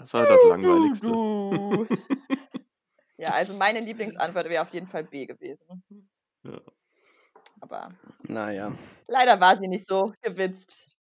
Das 0.00 0.14
war 0.14 0.24
das 0.24 0.40
Langweiligste. 0.44 1.08
Du. 1.08 1.86
ja, 3.16 3.32
also 3.32 3.52
meine 3.52 3.80
Lieblingsantwort 3.80 4.48
wäre 4.48 4.62
auf 4.62 4.72
jeden 4.72 4.86
Fall 4.86 5.02
B 5.02 5.26
gewesen. 5.26 5.82
Ja. 6.44 6.60
Aber 7.60 7.92
Naja. 8.24 8.72
leider 9.08 9.40
war 9.40 9.56
sie 9.58 9.68
nicht 9.68 9.86
so 9.86 10.12
gewitzt. 10.22 10.94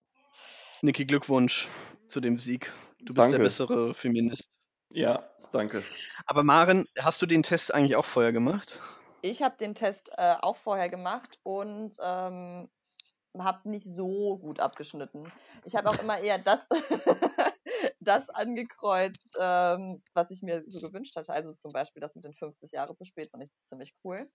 Niki, 0.81 1.05
Glückwunsch 1.05 1.67
zu 2.07 2.19
dem 2.19 2.39
Sieg. 2.39 2.71
Du 2.99 3.13
bist 3.13 3.31
der 3.31 3.39
Danke. 3.39 3.43
bessere 3.43 3.93
Feminist. 3.93 4.49
Ja, 4.91 5.29
danke. 5.51 5.83
Aber 6.25 6.43
Maren, 6.43 6.87
hast 6.99 7.21
du 7.21 7.25
den 7.25 7.43
Test 7.43 7.73
eigentlich 7.73 7.95
auch 7.95 8.05
vorher 8.05 8.31
gemacht? 8.31 8.79
Ich 9.21 9.41
habe 9.41 9.57
den 9.57 9.75
Test 9.75 10.11
äh, 10.17 10.35
auch 10.41 10.55
vorher 10.55 10.89
gemacht 10.89 11.37
und 11.43 11.95
ähm, 12.01 12.69
habe 13.37 13.69
nicht 13.69 13.85
so 13.85 14.37
gut 14.37 14.59
abgeschnitten. 14.59 15.31
Ich 15.65 15.75
habe 15.75 15.89
auch 15.89 15.99
immer 15.99 16.19
eher 16.19 16.39
das, 16.39 16.65
das 17.99 18.29
angekreuzt, 18.29 19.35
ähm, 19.39 20.01
was 20.13 20.31
ich 20.31 20.41
mir 20.41 20.63
so 20.67 20.79
gewünscht 20.79 21.15
hatte. 21.15 21.33
Also 21.33 21.53
zum 21.53 21.71
Beispiel 21.73 22.01
das 22.01 22.15
mit 22.15 22.25
den 22.25 22.33
50 22.33 22.71
Jahre 22.73 22.95
zu 22.95 23.05
spät, 23.05 23.31
fand 23.31 23.43
ich 23.43 23.51
ziemlich 23.63 23.95
cool. 24.03 24.29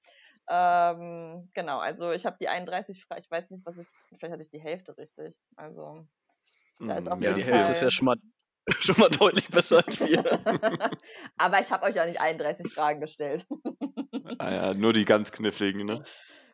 Ähm, 0.49 1.51
genau, 1.55 1.79
also 1.79 2.13
ich 2.13 2.27
habe 2.27 2.37
die 2.41 2.49
31 2.49 3.03
Fragen, 3.05 3.23
ich 3.23 3.31
weiß 3.31 3.51
nicht, 3.51 3.65
was 3.67 3.79
ich, 3.79 3.89
vielleicht 4.19 4.33
hatte 4.33 4.43
ich 4.43 4.51
die 4.51 4.61
Hälfte 4.61 4.97
richtig. 4.97 5.39
Also 5.57 6.07
Da 6.79 6.97
ist 6.97 7.07
Mm, 7.07 7.13
auf 7.13 7.23
Ja, 7.23 7.31
jeden 7.31 7.41
die 7.41 7.45
Hälfte 7.45 7.73
ist 7.73 7.83
ja 7.83 7.91
Fall- 7.91 7.91
schon 7.91 8.07
mal, 8.07 8.17
schon 8.81 8.97
mal 8.99 9.11
deutlich 9.11 9.49
besser 9.51 9.83
als 9.87 10.01
wir. 10.01 10.25
Aber 11.39 11.61
ich 11.61 11.71
habe 11.71 11.85
euch 11.87 11.95
ja 11.95 12.07
nicht 12.07 12.21
31 12.21 12.73
Fragen 12.75 13.01
gestellt. 13.01 13.47
Ah 14.39 14.51
ja, 14.53 14.75
nur 14.75 14.93
die 14.93 15.05
ganz 15.05 15.33
kniffligen, 15.33 15.87
ne? 15.87 16.05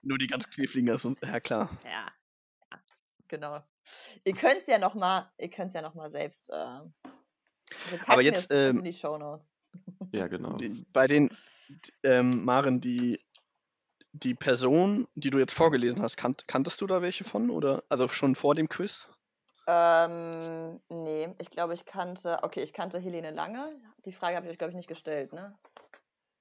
Nur 0.02 0.18
die 0.18 0.26
ganz 0.28 0.48
kniffligen 0.48 0.88
ist 0.94 1.04
uns, 1.04 1.18
ja 1.22 1.40
klar. 1.40 1.70
Ja, 1.82 2.12
ja 2.70 2.80
genau. 3.28 3.62
Ihr 4.24 4.34
könnt 4.34 4.62
es 4.62 4.68
ja 4.68 4.78
noch 4.78 4.94
mal, 4.94 5.30
ihr 5.38 5.50
könnt's 5.50 5.74
ja 5.74 5.82
noch 5.82 5.94
mal 5.94 6.10
selbst. 6.10 6.50
Äh, 6.50 6.80
Aber 8.06 8.22
jetzt, 8.22 8.52
ähm, 8.52 8.82
die 8.82 8.92
Shownotes. 8.92 9.52
Ja, 10.12 10.26
genau. 10.26 10.56
Die, 10.56 10.86
bei 10.92 11.06
den, 11.06 11.30
ähm, 12.02 12.44
Maren, 12.44 12.80
die, 12.80 13.20
die 14.12 14.34
Person, 14.34 15.06
die 15.14 15.30
du 15.30 15.38
jetzt 15.38 15.54
vorgelesen 15.54 16.02
hast, 16.02 16.16
kannt, 16.16 16.48
kanntest 16.48 16.80
du 16.80 16.86
da 16.86 17.02
welche 17.02 17.24
von? 17.24 17.50
Oder 17.50 17.82
also 17.88 18.08
schon 18.08 18.34
vor 18.34 18.54
dem 18.54 18.68
Quiz? 18.68 19.08
Ähm, 19.66 20.80
nee, 20.88 21.34
ich 21.38 21.50
glaube, 21.50 21.74
ich 21.74 21.84
kannte, 21.84 22.38
okay, 22.42 22.62
ich 22.62 22.72
kannte 22.72 22.98
Helene 22.98 23.30
Lange. 23.30 23.70
Die 24.06 24.12
Frage 24.12 24.36
habe 24.36 24.46
ich 24.46 24.52
euch, 24.52 24.58
glaube 24.58 24.70
ich, 24.70 24.76
nicht 24.76 24.88
gestellt, 24.88 25.32
ne? 25.32 25.58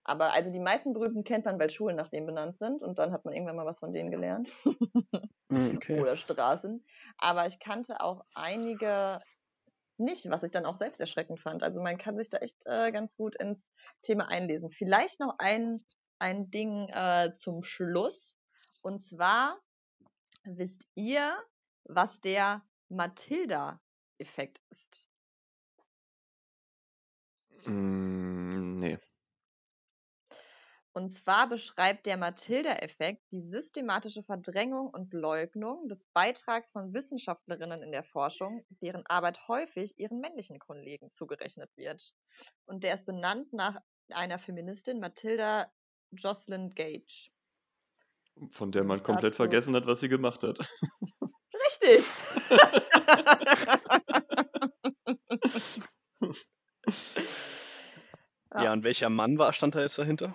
Aber 0.05 0.31
also 0.31 0.49
die 0.51 0.59
meisten 0.59 0.93
Berühmten 0.93 1.25
kennt 1.25 1.43
man, 1.43 1.59
weil 1.59 1.69
Schulen 1.69 1.97
nach 1.97 2.07
denen 2.07 2.25
benannt 2.25 2.57
sind 2.57 2.81
und 2.81 2.97
dann 2.97 3.11
hat 3.11 3.25
man 3.25 3.33
irgendwann 3.33 3.57
mal 3.57 3.65
was 3.65 3.79
von 3.79 3.91
denen 3.91 4.09
gelernt. 4.09 4.49
Hm, 5.51 5.77
Okay. 5.77 5.99
Oder 6.01 6.17
Straßen. 6.17 6.83
Aber 7.17 7.45
ich 7.47 7.59
kannte 7.59 8.01
auch 8.01 8.25
einige 8.33 9.21
nicht, 9.97 10.29
was 10.29 10.43
ich 10.43 10.51
dann 10.51 10.65
auch 10.65 10.77
selbst 10.77 10.99
erschreckend 11.01 11.39
fand. 11.39 11.63
Also 11.63 11.81
man 11.81 11.97
kann 11.97 12.17
sich 12.17 12.29
da 12.29 12.37
echt 12.37 12.65
äh, 12.65 12.91
ganz 12.91 13.15
gut 13.17 13.35
ins 13.35 13.71
Thema 14.01 14.27
einlesen. 14.29 14.69
Vielleicht 14.71 15.19
noch 15.19 15.35
ein, 15.39 15.85
ein 16.19 16.51
Ding 16.51 16.89
äh, 16.89 17.33
zum 17.35 17.63
Schluss. 17.63 18.37
Und 18.81 18.99
zwar 18.99 19.59
wisst 20.45 20.87
ihr, 20.95 21.37
was 21.85 22.21
der 22.21 22.63
Matilda-Effekt 22.89 24.61
ist? 24.69 25.07
Mm, 27.67 28.79
nee. 28.79 28.97
Und 30.97 31.11
zwar 31.11 31.47
beschreibt 31.47 32.07
der 32.07 32.17
Matilda-Effekt 32.17 33.21
die 33.31 33.41
systematische 33.41 34.23
Verdrängung 34.23 34.89
und 34.89 35.13
Leugnung 35.13 35.87
des 35.89 36.05
Beitrags 36.05 36.71
von 36.71 36.91
Wissenschaftlerinnen 36.91 37.83
in 37.83 37.91
der 37.91 38.03
Forschung, 38.03 38.65
deren 38.81 39.05
Arbeit 39.05 39.47
häufig 39.47 39.99
ihren 39.99 40.19
männlichen 40.19 40.57
Kollegen 40.57 41.11
zugerechnet 41.11 41.69
wird. 41.75 42.15
Und 42.65 42.83
der 42.83 42.95
ist 42.95 43.05
benannt 43.05 43.53
nach 43.53 43.79
einer 44.09 44.39
Feministin, 44.39 44.99
Matilda 44.99 45.71
Jocelyn 46.13 46.71
Gage. 46.71 47.29
Von 48.49 48.71
der 48.71 48.83
man 48.83 48.97
komplett 49.03 49.33
dazu- 49.33 49.43
vergessen 49.43 49.75
hat, 49.75 49.85
was 49.85 49.99
sie 49.99 50.09
gemacht 50.09 50.41
hat. 50.41 50.57
Richtig! 51.63 52.05
Ja. 58.53 58.63
Ja, 58.63 58.73
und 58.73 58.83
welcher 58.83 59.09
Mann 59.09 59.37
war, 59.37 59.53
stand 59.53 59.75
da 59.75 59.81
jetzt 59.81 59.99
dahinter? 59.99 60.33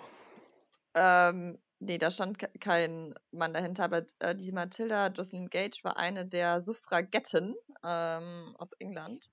Ähm, 0.95 1.61
nee, 1.79 1.97
da 1.97 2.11
stand 2.11 2.39
ke- 2.39 2.51
kein 2.59 3.15
Mann 3.31 3.53
dahinter, 3.53 3.85
aber 3.85 4.05
äh, 4.19 4.35
diese 4.35 4.53
Matilda 4.53 5.07
Jocelyn 5.07 5.49
Gage 5.49 5.79
war 5.83 5.97
eine 5.97 6.25
der 6.27 6.61
Suffragetten 6.61 7.55
ähm, 7.83 8.55
aus 8.57 8.73
England. 8.79 9.29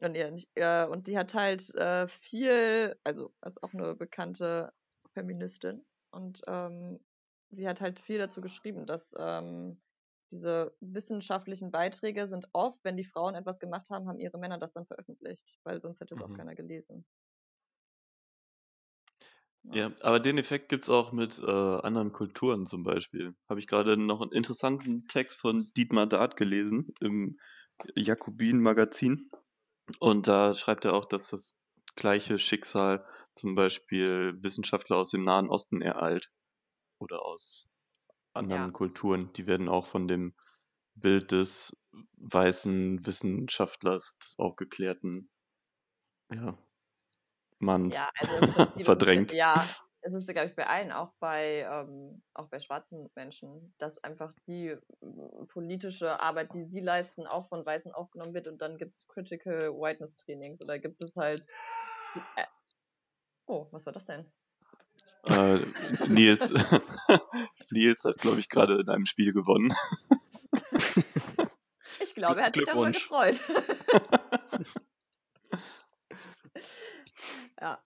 Und, 0.00 0.16
äh, 0.16 0.86
und 0.86 1.06
die 1.08 1.18
hat 1.18 1.34
halt 1.34 1.74
äh, 1.76 2.08
viel, 2.08 2.98
also 3.04 3.34
ist 3.44 3.62
auch 3.62 3.72
eine 3.74 3.94
bekannte 3.96 4.72
Feministin. 5.14 5.86
Und 6.12 6.42
ähm, 6.46 7.00
sie 7.50 7.68
hat 7.68 7.80
halt 7.80 8.00
viel 8.00 8.18
dazu 8.18 8.40
geschrieben, 8.40 8.86
dass 8.86 9.14
ähm, 9.18 9.82
diese 10.32 10.76
wissenschaftlichen 10.80 11.70
Beiträge 11.70 12.28
sind 12.28 12.48
oft, 12.52 12.78
wenn 12.84 12.96
die 12.96 13.04
Frauen 13.04 13.34
etwas 13.34 13.60
gemacht 13.60 13.90
haben, 13.90 14.08
haben 14.08 14.20
ihre 14.20 14.38
Männer 14.38 14.58
das 14.58 14.72
dann 14.72 14.86
veröffentlicht, 14.86 15.58
weil 15.64 15.80
sonst 15.80 16.00
hätte 16.00 16.14
es 16.14 16.22
auch 16.22 16.32
Mhm. 16.32 16.34
keiner 16.34 16.54
gelesen. 16.54 17.06
Ja, 19.64 19.92
aber 20.02 20.20
den 20.20 20.38
Effekt 20.38 20.68
gibt's 20.68 20.88
auch 20.88 21.12
mit 21.12 21.38
äh, 21.38 21.50
anderen 21.50 22.12
Kulturen 22.12 22.66
zum 22.66 22.84
Beispiel. 22.84 23.34
Habe 23.48 23.60
ich 23.60 23.66
gerade 23.66 23.96
noch 23.96 24.20
einen 24.22 24.32
interessanten 24.32 25.06
Text 25.08 25.40
von 25.40 25.70
Dietmar 25.76 26.06
Dart 26.06 26.36
gelesen 26.36 26.92
im 27.00 27.38
Jakobin-Magazin. 27.94 29.30
Und 30.00 30.28
da 30.28 30.54
schreibt 30.54 30.84
er 30.84 30.94
auch, 30.94 31.04
dass 31.04 31.28
das 31.30 31.58
gleiche 31.96 32.38
Schicksal 32.38 33.06
zum 33.34 33.54
Beispiel 33.54 34.36
Wissenschaftler 34.42 34.96
aus 34.96 35.10
dem 35.10 35.24
Nahen 35.24 35.48
Osten 35.48 35.82
ereilt. 35.82 36.30
Oder 36.98 37.22
aus 37.24 37.68
anderen 38.34 38.72
Ja. 38.72 38.72
Kulturen. 38.72 39.32
Die 39.34 39.46
werden 39.46 39.68
auch 39.68 39.86
von 39.86 40.08
dem 40.08 40.34
Bild 40.94 41.32
des 41.32 41.76
weißen 42.16 43.06
Wissenschaftlers, 43.06 44.18
des 44.18 44.34
aufgeklärten 44.38 45.30
ja, 46.30 46.58
Ja, 47.94 48.10
also 48.18 48.66
verdrängt. 48.84 49.32
Ja, 49.32 49.68
es 50.00 50.14
ist, 50.14 50.28
glaube 50.28 50.48
ich, 50.48 50.54
bei 50.54 50.66
allen, 50.66 50.92
auch 50.92 51.12
bei, 51.18 51.66
ähm, 51.70 52.22
auch 52.34 52.48
bei 52.48 52.58
schwarzen 52.58 53.10
Menschen, 53.14 53.74
dass 53.78 54.02
einfach 54.04 54.32
die 54.46 54.68
äh, 54.68 54.78
politische 55.48 56.20
Arbeit, 56.20 56.54
die 56.54 56.64
sie 56.64 56.80
leisten, 56.80 57.26
auch 57.26 57.46
von 57.46 57.66
Weißen 57.66 57.92
aufgenommen 57.92 58.34
wird 58.34 58.48
und 58.48 58.62
dann 58.62 58.78
gibt 58.78 58.94
es 58.94 59.06
Critical 59.08 59.72
Whiteness 59.72 60.16
Trainings 60.16 60.62
oder 60.62 60.78
gibt 60.78 61.02
es 61.02 61.16
halt. 61.16 61.46
Äh, 62.36 62.44
oh, 63.46 63.68
was 63.72 63.86
war 63.86 63.92
das 63.92 64.06
denn? 64.06 64.30
Äh, 65.24 65.58
Nils, 66.08 66.52
Nils 67.70 68.04
hat, 68.04 68.18
glaube 68.18 68.40
ich, 68.40 68.48
gerade 68.48 68.80
in 68.80 68.88
einem 68.88 69.06
Spiel 69.06 69.32
gewonnen. 69.32 69.74
Ich 72.00 72.14
glaube, 72.14 72.40
er 72.40 72.46
hat 72.46 72.54
sich 72.54 72.64
darüber 72.64 72.90
gefreut. 72.90 73.42
ja. 77.60 77.82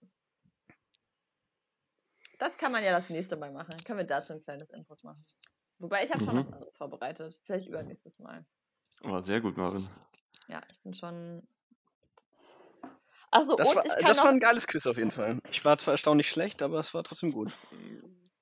Das 2.39 2.59
kann 2.59 2.73
man 2.73 2.83
ja 2.83 2.91
das 2.93 3.09
nächste 3.11 3.37
Mal 3.37 3.53
machen. 3.53 3.83
Können 3.85 3.99
wir 3.99 4.07
dazu 4.07 4.33
ein 4.33 4.43
kleines 4.43 4.70
Input 4.70 5.05
machen. 5.05 5.25
Wobei 5.79 6.05
ich 6.05 6.12
habe 6.12 6.25
schon 6.25 6.35
Mhm. 6.35 6.47
was 6.47 6.53
anderes 6.53 6.77
vorbereitet. 6.77 7.41
Vielleicht 7.45 7.66
übernächstes 7.68 8.18
Mal. 8.18 8.45
Oh, 9.05 9.20
sehr 9.20 9.41
gut, 9.41 9.57
Marin. 9.57 9.89
Ja, 10.49 10.61
ich 10.70 10.81
bin 10.81 10.95
schon. 10.95 11.47
Achso, 13.31 13.57
Das, 13.57 13.68
und 13.70 13.77
war, 13.77 13.85
ich 13.87 13.93
kann 13.93 14.05
das 14.07 14.16
noch. 14.18 14.25
war 14.25 14.31
ein 14.33 14.41
geiles 14.41 14.66
Quiz 14.66 14.87
auf 14.87 14.97
jeden 14.99 15.11
Fall. 15.11 15.39
Ich 15.51 15.64
war 15.64 15.79
zwar 15.79 15.95
erstaunlich 15.95 16.29
schlecht, 16.29 16.62
aber 16.62 16.81
es 16.81 16.93
war 16.95 17.03
trotzdem 17.03 17.33
gut. 17.33 17.53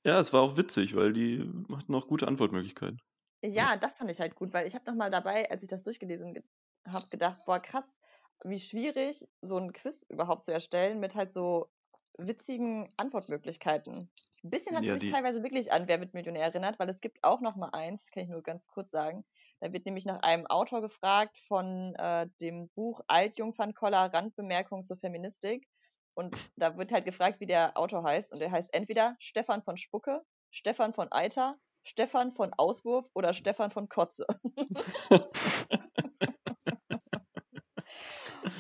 Ja, 0.05 0.19
es 0.21 0.33
war 0.33 0.43
auch 0.43 0.57
witzig, 0.57 0.97
weil 0.97 1.13
die 1.13 1.41
hatten 1.77 1.95
auch 1.95 2.07
gute 2.09 2.27
Antwortmöglichkeiten. 2.27 3.01
Ja, 3.43 3.77
das 3.77 3.95
fand 3.95 4.11
ich 4.11 4.21
halt 4.21 4.35
gut, 4.35 4.53
weil 4.53 4.67
ich 4.67 4.75
habe 4.75 4.85
nochmal 4.91 5.11
dabei, 5.11 5.51
als 5.51 5.63
ich 5.63 5.69
das 5.69 5.83
durchgelesen 5.83 6.35
ge 6.35 6.43
habe, 6.89 7.07
gedacht, 7.09 7.41
boah, 7.47 7.61
krass, 7.61 7.97
wie 8.45 8.59
schwierig 8.59 9.27
so 9.43 9.57
ein 9.57 9.73
Quiz 9.73 10.05
überhaupt 10.09 10.45
zu 10.45 10.53
erstellen 10.53 11.01
mit 11.01 11.15
halt 11.15 11.33
so 11.33 11.71
witzigen 12.19 12.93
Antwortmöglichkeiten. 12.97 14.11
Ein 14.43 14.51
bisschen 14.51 14.77
hat 14.77 14.85
es 14.85 14.89
Ja, 14.89 14.95
mich 14.95 15.05
teilweise 15.05 15.43
wirklich 15.43 15.71
an 15.73 15.87
Wer 15.87 16.01
wird 16.01 16.15
Millionär 16.15 16.45
erinnert, 16.45 16.79
weil 16.79 16.89
es 16.89 17.01
gibt 17.01 17.19
auch 17.23 17.41
noch 17.41 17.57
mal 17.57 17.71
eins, 17.73 18.05
das 18.05 18.11
kann 18.11 18.23
ich 18.23 18.29
nur 18.31 18.43
ganz 18.43 18.69
kurz 18.69 18.91
sagen. 18.91 19.25
Da 19.61 19.73
wird 19.73 19.85
nämlich 19.85 20.07
nach 20.07 20.23
einem 20.23 20.47
Autor 20.47 20.81
gefragt 20.81 21.37
von 21.37 21.95
äh, 21.97 22.27
dem 22.41 22.71
Buch 22.71 23.01
Altjungfernkoller 23.07 24.13
Randbemerkung 24.13 24.85
zur 24.85 24.97
Feministik. 24.97 25.69
Und 26.15 26.51
da 26.57 26.77
wird 26.79 26.93
halt 26.93 27.05
gefragt, 27.05 27.41
wie 27.41 27.47
der 27.47 27.77
Autor 27.77 28.03
heißt. 28.05 28.33
Und 28.33 28.41
er 28.41 28.51
heißt 28.51 28.71
entweder 28.73 29.17
Stefan 29.19 29.63
von 29.63 29.77
Spucke, 29.77 30.19
Stefan 30.51 30.95
von 30.95 31.13
Eiter, 31.13 31.55
Stefan 31.85 32.33
von 32.33 32.53
Auswurf 32.55 33.07
oder 33.15 33.35
Stefan 33.35 33.71
von 33.71 33.89
Kotze. 33.89 34.27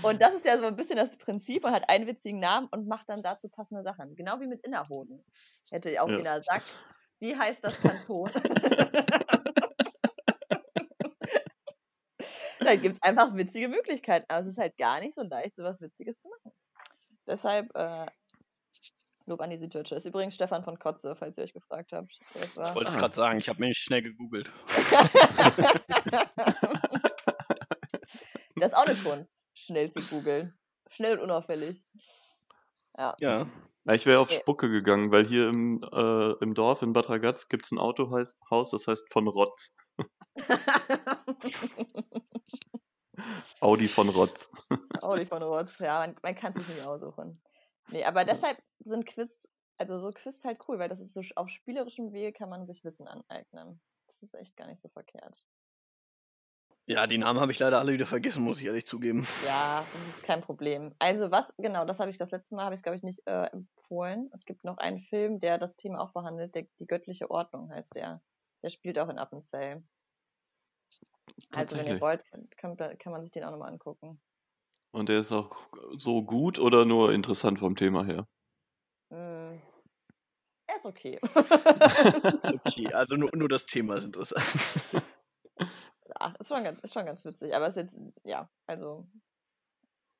Und 0.02 0.20
das 0.22 0.34
ist 0.34 0.46
ja 0.46 0.58
so 0.58 0.66
ein 0.66 0.76
bisschen 0.76 0.96
das 0.96 1.16
Prinzip. 1.16 1.62
Man 1.62 1.72
hat 1.74 1.88
einen 1.88 2.06
witzigen 2.06 2.40
Namen 2.40 2.68
und 2.70 2.86
macht 2.86 3.08
dann 3.08 3.22
dazu 3.22 3.48
passende 3.48 3.82
Sachen. 3.82 4.14
Genau 4.16 4.40
wie 4.40 4.46
mit 4.46 4.60
Innerhoden. 4.64 5.24
Hätte 5.70 5.90
ich 5.90 6.00
auch 6.00 6.08
Ja. 6.08 6.18
wieder 6.18 6.42
Sack. 6.42 6.62
Wie 7.20 7.36
heißt 7.36 7.62
das 7.64 7.78
Kanton? 7.80 8.30
da 12.60 12.74
gibt 12.76 12.96
es 12.96 13.02
einfach 13.02 13.34
witzige 13.34 13.68
Möglichkeiten. 13.68 14.24
Aber 14.28 14.40
es 14.40 14.46
ist 14.46 14.58
halt 14.58 14.76
gar 14.78 15.00
nicht 15.00 15.14
so 15.14 15.22
leicht, 15.22 15.56
sowas 15.56 15.80
Witziges 15.80 16.18
zu 16.18 16.28
machen. 16.28 16.52
Deshalb 17.26 17.74
äh, 17.76 18.06
Lob 19.26 19.40
an 19.42 19.50
die 19.50 19.58
Süddeutsche. 19.58 19.94
Ist 19.94 20.06
übrigens 20.06 20.34
Stefan 20.34 20.64
von 20.64 20.78
Kotze, 20.78 21.14
falls 21.14 21.38
ihr 21.38 21.44
euch 21.44 21.52
gefragt 21.52 21.92
habt. 21.92 22.18
Das 22.34 22.50
Ich 22.50 22.56
wollte 22.74 22.90
es 22.90 22.96
Ah. 22.96 23.00
gerade 23.00 23.14
sagen, 23.14 23.38
ich 23.38 23.48
habe 23.48 23.60
nämlich 23.60 23.78
schnell 23.78 24.02
gegoogelt. 24.02 24.50
das 28.56 28.72
ist 28.72 28.76
auch 28.76 28.86
eine 28.86 28.96
Kunst, 28.96 29.30
schnell 29.64 29.90
zu 29.90 30.00
googeln. 30.00 30.58
Schnell 30.88 31.18
und 31.18 31.24
unauffällig. 31.24 31.84
Ja. 32.96 33.14
Ja. 33.18 33.46
Ich 33.92 34.06
wäre 34.06 34.20
auf 34.20 34.30
Nee. 34.30 34.38
Spucke 34.40 34.68
gegangen, 34.68 35.10
weil 35.10 35.26
hier 35.26 35.48
im, 35.48 35.82
äh, 35.92 36.32
im 36.42 36.54
Dorf 36.54 36.82
in 36.82 36.92
Bad 36.92 37.08
Ragaz 37.08 37.48
gibt 37.48 37.64
es 37.64 37.72
ein 37.72 37.78
Autohaus, 37.78 38.36
das 38.70 38.86
heißt 38.86 39.10
von 39.10 39.26
Rotz. 39.26 39.74
Audi 43.60 43.88
von 43.88 44.08
Rotz. 44.08 44.50
Audi 45.00 45.26
von 45.26 45.42
Rotz, 45.42 45.78
ja, 45.78 46.00
man, 46.00 46.16
man 46.22 46.34
kann 46.34 46.54
sich 46.54 46.66
nicht 46.68 46.82
aussuchen. 46.82 47.42
Nee, 47.88 48.04
aber 48.04 48.24
deshalb 48.24 48.62
sind 48.80 49.06
Quiz, 49.06 49.48
also 49.78 49.98
so 49.98 50.10
Quiz 50.10 50.44
halt 50.44 50.58
cool, 50.68 50.78
weil 50.78 50.88
das 50.88 51.00
ist 51.00 51.14
so 51.14 51.20
auf 51.36 51.48
spielerischem 51.48 52.12
Wege 52.12 52.32
kann 52.32 52.48
man 52.48 52.66
sich 52.66 52.84
Wissen 52.84 53.08
aneignen. 53.08 53.80
Das 54.06 54.22
ist 54.22 54.34
echt 54.34 54.56
gar 54.56 54.66
nicht 54.66 54.80
so 54.80 54.88
verkehrt. 54.88 55.44
Ja, 56.90 57.06
die 57.06 57.18
Namen 57.18 57.38
habe 57.38 57.52
ich 57.52 57.60
leider 57.60 57.78
alle 57.78 57.92
wieder 57.92 58.04
vergessen, 58.04 58.42
muss 58.42 58.60
ich 58.60 58.66
ehrlich 58.66 58.84
zugeben. 58.84 59.24
Ja, 59.46 59.86
das 59.92 60.16
ist 60.16 60.24
kein 60.24 60.40
Problem. 60.40 60.92
Also 60.98 61.30
was, 61.30 61.54
genau, 61.56 61.84
das 61.84 62.00
habe 62.00 62.10
ich 62.10 62.18
das 62.18 62.32
letzte 62.32 62.56
Mal, 62.56 62.64
habe 62.64 62.74
ich 62.74 62.80
es 62.80 62.82
glaube 62.82 62.96
ich 62.96 63.04
nicht 63.04 63.24
äh, 63.26 63.44
empfohlen. 63.44 64.28
Es 64.34 64.44
gibt 64.44 64.64
noch 64.64 64.76
einen 64.76 64.98
Film, 64.98 65.38
der 65.38 65.56
das 65.56 65.76
Thema 65.76 66.00
auch 66.00 66.12
behandelt, 66.12 66.56
der, 66.56 66.66
die 66.80 66.88
göttliche 66.88 67.30
Ordnung 67.30 67.70
heißt 67.70 67.94
der. 67.94 68.20
Der 68.64 68.70
spielt 68.70 68.98
auch 68.98 69.08
in 69.08 69.20
Appenzell. 69.20 69.84
Also 71.54 71.76
wenn 71.76 71.86
ihr 71.86 72.00
wollt, 72.00 72.24
kann, 72.26 72.48
kann, 72.56 72.98
kann 72.98 73.12
man 73.12 73.22
sich 73.22 73.30
den 73.30 73.44
auch 73.44 73.52
nochmal 73.52 73.70
angucken. 73.70 74.20
Und 74.90 75.08
der 75.08 75.20
ist 75.20 75.30
auch 75.30 75.56
so 75.92 76.24
gut 76.24 76.58
oder 76.58 76.86
nur 76.86 77.12
interessant 77.12 77.60
vom 77.60 77.76
Thema 77.76 78.04
her? 78.04 78.26
Mm. 79.10 79.60
Er 80.66 80.76
ist 80.76 80.86
okay. 80.86 81.20
Okay, 82.66 82.92
also 82.92 83.14
nur, 83.14 83.30
nur 83.32 83.48
das 83.48 83.64
Thema 83.66 83.94
ist 83.94 84.06
interessant. 84.06 85.04
ach, 86.20 86.34
ist 86.38 86.48
schon 86.48 86.62
ganz, 86.64 86.78
ist 86.80 86.94
schon 86.94 87.06
ganz 87.06 87.24
witzig. 87.24 87.54
Aber 87.54 87.66
es 87.66 87.76
ist 87.76 87.82
jetzt, 87.92 87.98
ja, 88.24 88.48
also. 88.66 89.06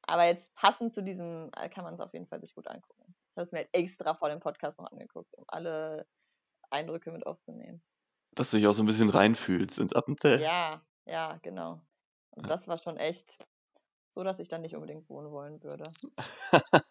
Aber 0.02 0.24
jetzt 0.24 0.52
passend 0.54 0.92
zu 0.92 1.02
diesem 1.02 1.50
äh, 1.56 1.68
kann 1.68 1.84
man 1.84 1.94
es 1.94 2.00
auf 2.00 2.12
jeden 2.12 2.26
Fall 2.26 2.40
sich 2.40 2.54
gut 2.54 2.66
angucken. 2.66 3.14
Ich 3.30 3.36
habe 3.36 3.42
es 3.42 3.52
mir 3.52 3.58
halt 3.58 3.68
extra 3.72 4.14
vor 4.14 4.28
dem 4.28 4.40
Podcast 4.40 4.78
noch 4.78 4.90
angeguckt, 4.90 5.32
um 5.36 5.44
alle 5.46 6.06
Eindrücke 6.70 7.12
mit 7.12 7.26
aufzunehmen. 7.26 7.82
Dass 8.32 8.50
du 8.50 8.56
dich 8.56 8.66
auch 8.66 8.72
so 8.72 8.82
ein 8.82 8.86
bisschen 8.86 9.10
reinfühlst 9.10 9.78
ins 9.78 9.94
Appenzell. 9.94 10.40
Ja, 10.40 10.84
ja, 11.04 11.38
genau. 11.42 11.80
Und 12.30 12.44
Ja. 12.44 12.48
das 12.48 12.66
war 12.66 12.78
schon 12.78 12.96
echt 12.96 13.38
so, 14.08 14.24
dass 14.24 14.40
ich 14.40 14.48
dann 14.48 14.62
nicht 14.62 14.74
unbedingt 14.74 15.08
wohnen 15.08 15.30
wollen 15.30 15.62
würde. 15.62 15.92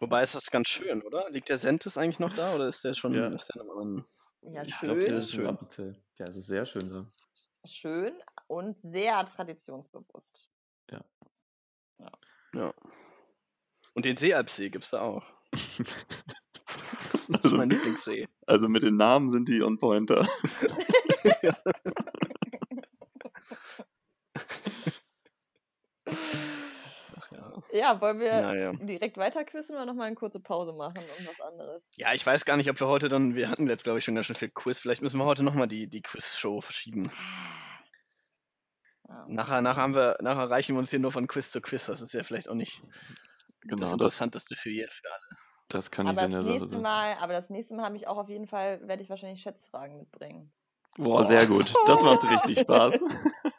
Wobei 0.00 0.22
ist 0.22 0.34
das 0.34 0.50
ganz 0.50 0.68
schön, 0.68 1.02
oder? 1.02 1.30
Liegt 1.30 1.48
der 1.48 1.58
Sentis 1.58 1.96
eigentlich 1.96 2.18
noch 2.20 2.32
da 2.32 2.54
oder 2.54 2.66
ist 2.68 2.84
der 2.84 2.94
schon 2.94 3.14
Ja. 3.14 3.28
ist 3.28 3.50
der 3.54 3.64
noch 3.64 3.76
an, 3.76 4.04
Ja, 4.42 4.62
Ich 4.62 4.74
schön, 4.74 4.88
glaube, 4.90 5.00
der 5.04 5.16
ist 5.16 5.32
schön. 5.32 5.46
Appenzell. 5.46 6.02
Ja, 6.18 6.26
es 6.26 6.36
ist 6.36 6.46
sehr 6.46 6.66
schön 6.66 6.90
da. 6.90 7.06
Schön 7.64 8.12
und 8.46 8.80
sehr 8.80 9.24
traditionsbewusst. 9.24 10.48
Ja. 12.54 12.72
Und 13.94 14.04
den 14.04 14.16
Seealpsee 14.16 14.70
gibt's 14.70 14.90
da 14.90 15.00
auch. 15.02 15.24
Das 17.26 17.38
ist 17.38 17.44
Also, 17.44 17.56
mein 17.56 17.70
Lieblingssee. 17.70 18.28
also 18.46 18.68
mit 18.68 18.82
den 18.82 18.96
Namen 18.96 19.30
sind 19.30 19.48
die 19.48 19.62
on 19.62 19.78
pointer. 19.78 20.28
Ja. 21.42 21.54
Ja, 27.74 28.00
wollen 28.00 28.20
wir 28.20 28.40
Naja. 28.40 28.72
direkt 28.80 29.16
weiter 29.16 29.44
quizzen 29.44 29.74
oder 29.74 29.84
nochmal 29.84 30.06
eine 30.06 30.14
kurze 30.14 30.38
Pause 30.38 30.72
machen 30.72 31.02
und 31.18 31.26
was 31.26 31.40
anderes? 31.40 31.90
Ja, 31.96 32.14
ich 32.14 32.24
weiß 32.24 32.44
gar 32.44 32.56
nicht, 32.56 32.70
ob 32.70 32.78
wir 32.78 32.86
heute 32.86 33.08
dann, 33.08 33.34
wir 33.34 33.50
hatten 33.50 33.68
jetzt 33.68 33.82
glaube 33.82 33.98
ich 33.98 34.04
schon 34.04 34.14
ganz 34.14 34.26
schön 34.26 34.36
viel 34.36 34.50
Quiz, 34.50 34.78
vielleicht 34.78 35.02
müssen 35.02 35.18
wir 35.18 35.24
heute 35.24 35.42
nochmal 35.42 35.66
die, 35.66 35.88
die 35.88 36.00
Quiz-Show 36.00 36.60
verschieben. 36.60 37.10
Ja. 39.08 39.24
Nachher, 39.28 39.60
nachher 39.60 39.82
haben 39.82 39.94
wir, 39.94 40.16
nachher 40.20 40.48
reichen 40.50 40.74
wir 40.76 40.78
uns 40.80 40.90
hier 40.90 40.98
nur 41.00 41.12
von 41.12 41.26
Quiz 41.26 41.50
zu 41.50 41.60
Quiz, 41.60 41.86
das 41.86 42.00
ist 42.00 42.14
ja 42.14 42.22
vielleicht 42.22 42.48
auch 42.48 42.54
nicht 42.54 42.80
Genau, 43.62 43.80
das 43.80 43.90
das, 43.90 43.94
Interessanteste 43.94 44.56
für, 44.56 44.70
je- 44.70 44.86
für 44.88 45.10
alle. 45.12 45.38
das 45.68 45.90
kann 45.90 46.06
nicht 46.06 46.16
Aber 46.18 46.26
in 46.26 46.32
das 46.32 46.44
nächste 46.44 46.70
sein. 46.70 46.82
Mal, 46.82 47.14
aber 47.18 47.32
das 47.32 47.50
nächste 47.50 47.74
Mal 47.74 47.84
habe 47.84 47.96
ich 47.96 48.06
auch 48.06 48.18
auf 48.18 48.28
jeden 48.28 48.46
Fall, 48.46 48.86
werde 48.86 49.02
ich 49.02 49.10
wahrscheinlich 49.10 49.40
Schätzfragen 49.40 49.96
mitbringen. 49.96 50.52
Boah, 50.96 51.24
sehr 51.26 51.46
gut. 51.46 51.74
Das 51.86 52.02
macht 52.02 52.22
richtig 52.24 52.60
Spaß. 52.60 53.00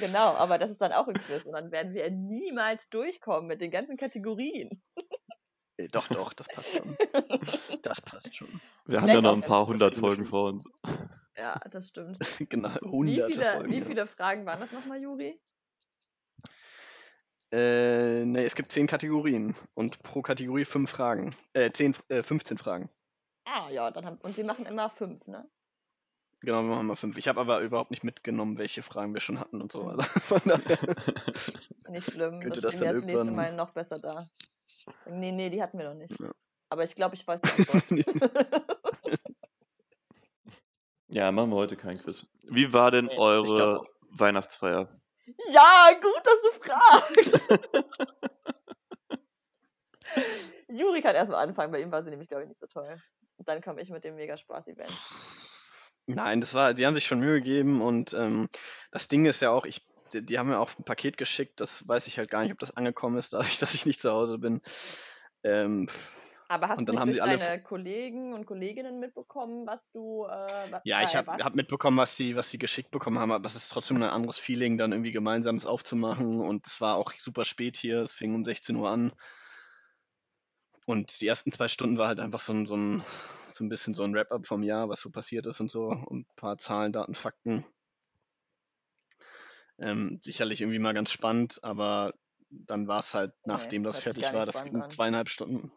Genau, 0.00 0.34
aber 0.34 0.58
das 0.58 0.70
ist 0.70 0.80
dann 0.80 0.92
auch 0.92 1.08
ein 1.08 1.14
Quiz 1.14 1.46
und 1.46 1.52
dann 1.52 1.70
werden 1.70 1.94
wir 1.94 2.10
niemals 2.10 2.88
durchkommen 2.90 3.46
mit 3.46 3.60
den 3.60 3.70
ganzen 3.70 3.96
Kategorien. 3.96 4.82
Äh, 5.76 5.88
Doch, 5.88 6.08
doch, 6.08 6.32
das 6.32 6.48
passt 6.48 6.76
schon. 6.76 6.96
Das 7.82 8.00
passt 8.00 8.34
schon. 8.34 8.48
Wir 8.86 9.00
haben 9.00 9.08
ja 9.08 9.20
noch 9.20 9.34
ein 9.34 9.42
paar 9.42 9.66
hundert 9.66 9.94
Folgen 9.94 10.22
schon. 10.22 10.30
vor 10.30 10.44
uns. 10.48 10.64
Ja, 11.36 11.58
das 11.70 11.88
stimmt. 11.88 12.18
genau, 12.50 12.70
Wie 12.82 12.88
hunderte 12.88 13.32
viele, 13.32 13.52
Folgen. 13.52 13.70
wie 13.70 13.78
ja. 13.78 13.84
viele 13.84 14.06
Fragen 14.06 14.46
waren 14.46 14.60
das 14.60 14.72
nochmal, 14.72 15.00
Juri? 15.00 15.40
Äh, 17.52 18.24
ne, 18.26 18.44
es 18.44 18.54
gibt 18.56 18.72
zehn 18.72 18.86
Kategorien 18.86 19.54
und 19.74 20.02
pro 20.02 20.20
Kategorie 20.20 20.64
fünf 20.64 20.90
Fragen. 20.90 21.34
Äh, 21.54 21.70
zehn, 21.72 21.94
äh, 22.08 22.22
15 22.22 22.58
Fragen. 22.58 22.90
Ah, 23.44 23.70
ja, 23.70 23.90
dann 23.90 24.04
haben, 24.04 24.18
und 24.18 24.36
wir 24.36 24.44
machen 24.44 24.66
immer 24.66 24.90
fünf, 24.90 25.26
ne? 25.26 25.48
Genau, 26.40 26.62
wir 26.62 26.68
machen 26.68 26.86
mal 26.86 26.94
fünf. 26.96 27.16
Ich 27.18 27.26
habe 27.28 27.40
aber 27.40 27.60
überhaupt 27.60 27.90
nicht 27.90 28.04
mitgenommen, 28.04 28.58
welche 28.58 28.82
Fragen 28.82 29.12
wir 29.12 29.20
schon 29.20 29.40
hatten 29.40 29.60
und 29.60 29.72
so. 29.72 29.82
Mhm. 29.82 29.88
Also 29.90 30.02
von 30.02 30.40
daher, 30.44 30.78
Nicht 31.88 32.10
schlimm. 32.12 32.40
Könnte 32.40 32.60
das 32.60 32.76
das 32.76 32.80
dann 32.80 32.94
das 32.94 33.04
nächste 33.04 33.12
irgendwann- 33.26 33.34
Mal 33.34 33.56
noch 33.56 33.70
besser 33.70 33.98
da. 33.98 34.28
Nee, 35.06 35.32
nee, 35.32 35.50
die 35.50 35.60
hatten 35.62 35.78
wir 35.78 35.86
noch 35.88 35.94
nicht. 35.94 36.18
Ja. 36.20 36.30
Aber 36.70 36.84
ich 36.84 36.94
glaube, 36.94 37.14
ich 37.14 37.26
weiß 37.26 37.40
die. 37.90 38.04
Ja, 41.10 41.32
machen 41.32 41.48
wir 41.50 41.56
heute 41.56 41.76
kein 41.76 41.96
Quiz. 41.98 42.26
Wie 42.42 42.70
war 42.74 42.90
denn 42.90 43.06
Nee, 43.06 43.16
eure. 43.16 43.82
Weihnachtsfeier? 44.10 44.88
ja, 45.50 45.90
gut, 46.02 46.22
dass 46.22 46.42
du 46.42 46.50
fragst. 46.60 47.48
Juri 50.68 51.00
kann 51.00 51.14
erstmal 51.14 51.42
anfangen, 51.46 51.72
bei 51.72 51.80
ihm 51.80 51.90
war 51.90 52.02
sie 52.02 52.10
nämlich, 52.10 52.28
glaube 52.28 52.42
ich, 52.42 52.48
nicht 52.50 52.60
so 52.60 52.66
toll. 52.66 53.00
Und 53.38 53.48
dann 53.48 53.62
komme 53.62 53.80
ich 53.80 53.88
mit 53.90 54.04
dem 54.04 54.16
mega 54.16 54.36
Spaß-Event. 54.36 54.92
Nein, 56.08 56.40
das 56.40 56.54
war, 56.54 56.72
die 56.72 56.86
haben 56.86 56.94
sich 56.94 57.04
schon 57.06 57.20
Mühe 57.20 57.34
gegeben 57.40 57.82
und 57.82 58.14
ähm, 58.14 58.48
das 58.90 59.08
Ding 59.08 59.26
ist 59.26 59.42
ja 59.42 59.50
auch, 59.50 59.66
ich, 59.66 59.86
die, 60.12 60.24
die 60.24 60.38
haben 60.38 60.48
mir 60.48 60.58
auch 60.58 60.70
ein 60.78 60.84
Paket 60.84 61.18
geschickt, 61.18 61.60
das 61.60 61.86
weiß 61.86 62.06
ich 62.06 62.18
halt 62.18 62.30
gar 62.30 62.42
nicht, 62.42 62.52
ob 62.52 62.58
das 62.58 62.74
angekommen 62.76 63.18
ist, 63.18 63.32
dadurch, 63.34 63.58
dass 63.58 63.74
ich 63.74 63.84
nicht 63.84 64.00
zu 64.00 64.10
Hause 64.10 64.38
bin. 64.38 64.60
Ähm, 65.44 65.88
Aber 66.48 66.68
hast 66.68 66.78
Und 66.78 66.86
du 66.86 66.92
dann 66.92 66.94
nicht 66.94 67.00
haben 67.02 67.08
durch 67.08 67.16
sie 67.16 67.20
alle 67.22 67.38
deine 67.38 67.62
Kollegen 67.62 68.32
und 68.32 68.46
Kolleginnen 68.46 68.98
mitbekommen, 69.00 69.66
was 69.66 69.82
du 69.92 70.24
äh, 70.24 70.28
wa- 70.30 70.80
ja, 70.84 71.02
ich 71.02 71.14
habe 71.14 71.26
was? 71.26 71.44
hab 71.44 71.54
mitbekommen, 71.54 71.98
was 71.98 72.16
sie, 72.16 72.36
was 72.36 72.48
sie 72.50 72.58
geschickt 72.58 72.90
bekommen 72.90 73.18
haben, 73.18 73.32
aber 73.32 73.44
es 73.44 73.54
ist 73.54 73.68
trotzdem 73.68 73.98
ein 73.98 74.02
anderes 74.04 74.38
Feeling, 74.38 74.78
dann 74.78 74.92
irgendwie 74.92 75.12
gemeinsames 75.12 75.66
aufzumachen 75.66 76.40
und 76.40 76.66
es 76.66 76.80
war 76.80 76.96
auch 76.96 77.12
super 77.18 77.44
spät 77.44 77.76
hier, 77.76 78.02
es 78.02 78.14
fing 78.14 78.34
um 78.34 78.44
16 78.44 78.76
Uhr 78.76 78.88
an. 78.90 79.12
Und 80.88 81.20
die 81.20 81.26
ersten 81.26 81.52
zwei 81.52 81.68
Stunden 81.68 81.98
war 81.98 82.08
halt 82.08 82.18
einfach 82.18 82.40
so 82.40 82.54
ein, 82.54 82.64
so 82.64 82.74
ein, 82.74 83.04
so 83.50 83.62
ein 83.62 83.68
bisschen 83.68 83.92
so 83.92 84.04
ein 84.04 84.14
Wrap-up 84.14 84.46
vom 84.46 84.62
Jahr, 84.62 84.88
was 84.88 85.00
so 85.00 85.10
passiert 85.10 85.44
ist 85.44 85.60
und 85.60 85.70
so. 85.70 85.88
Und 85.88 86.20
ein 86.20 86.36
paar 86.36 86.56
Zahlen, 86.56 86.94
Daten, 86.94 87.14
Fakten. 87.14 87.66
Ähm, 89.78 90.18
sicherlich 90.22 90.62
irgendwie 90.62 90.78
mal 90.78 90.94
ganz 90.94 91.12
spannend, 91.12 91.62
aber 91.62 92.14
dann 92.48 92.88
war 92.88 93.00
es 93.00 93.12
halt, 93.12 93.34
nachdem 93.44 93.84
das 93.84 93.96
hört 94.06 94.16
sich 94.16 94.24
fertig 94.24 94.32
war, 94.34 94.46
das 94.46 94.64
ging 94.64 94.82
zweieinhalb 94.88 95.28
Stunden. 95.28 95.70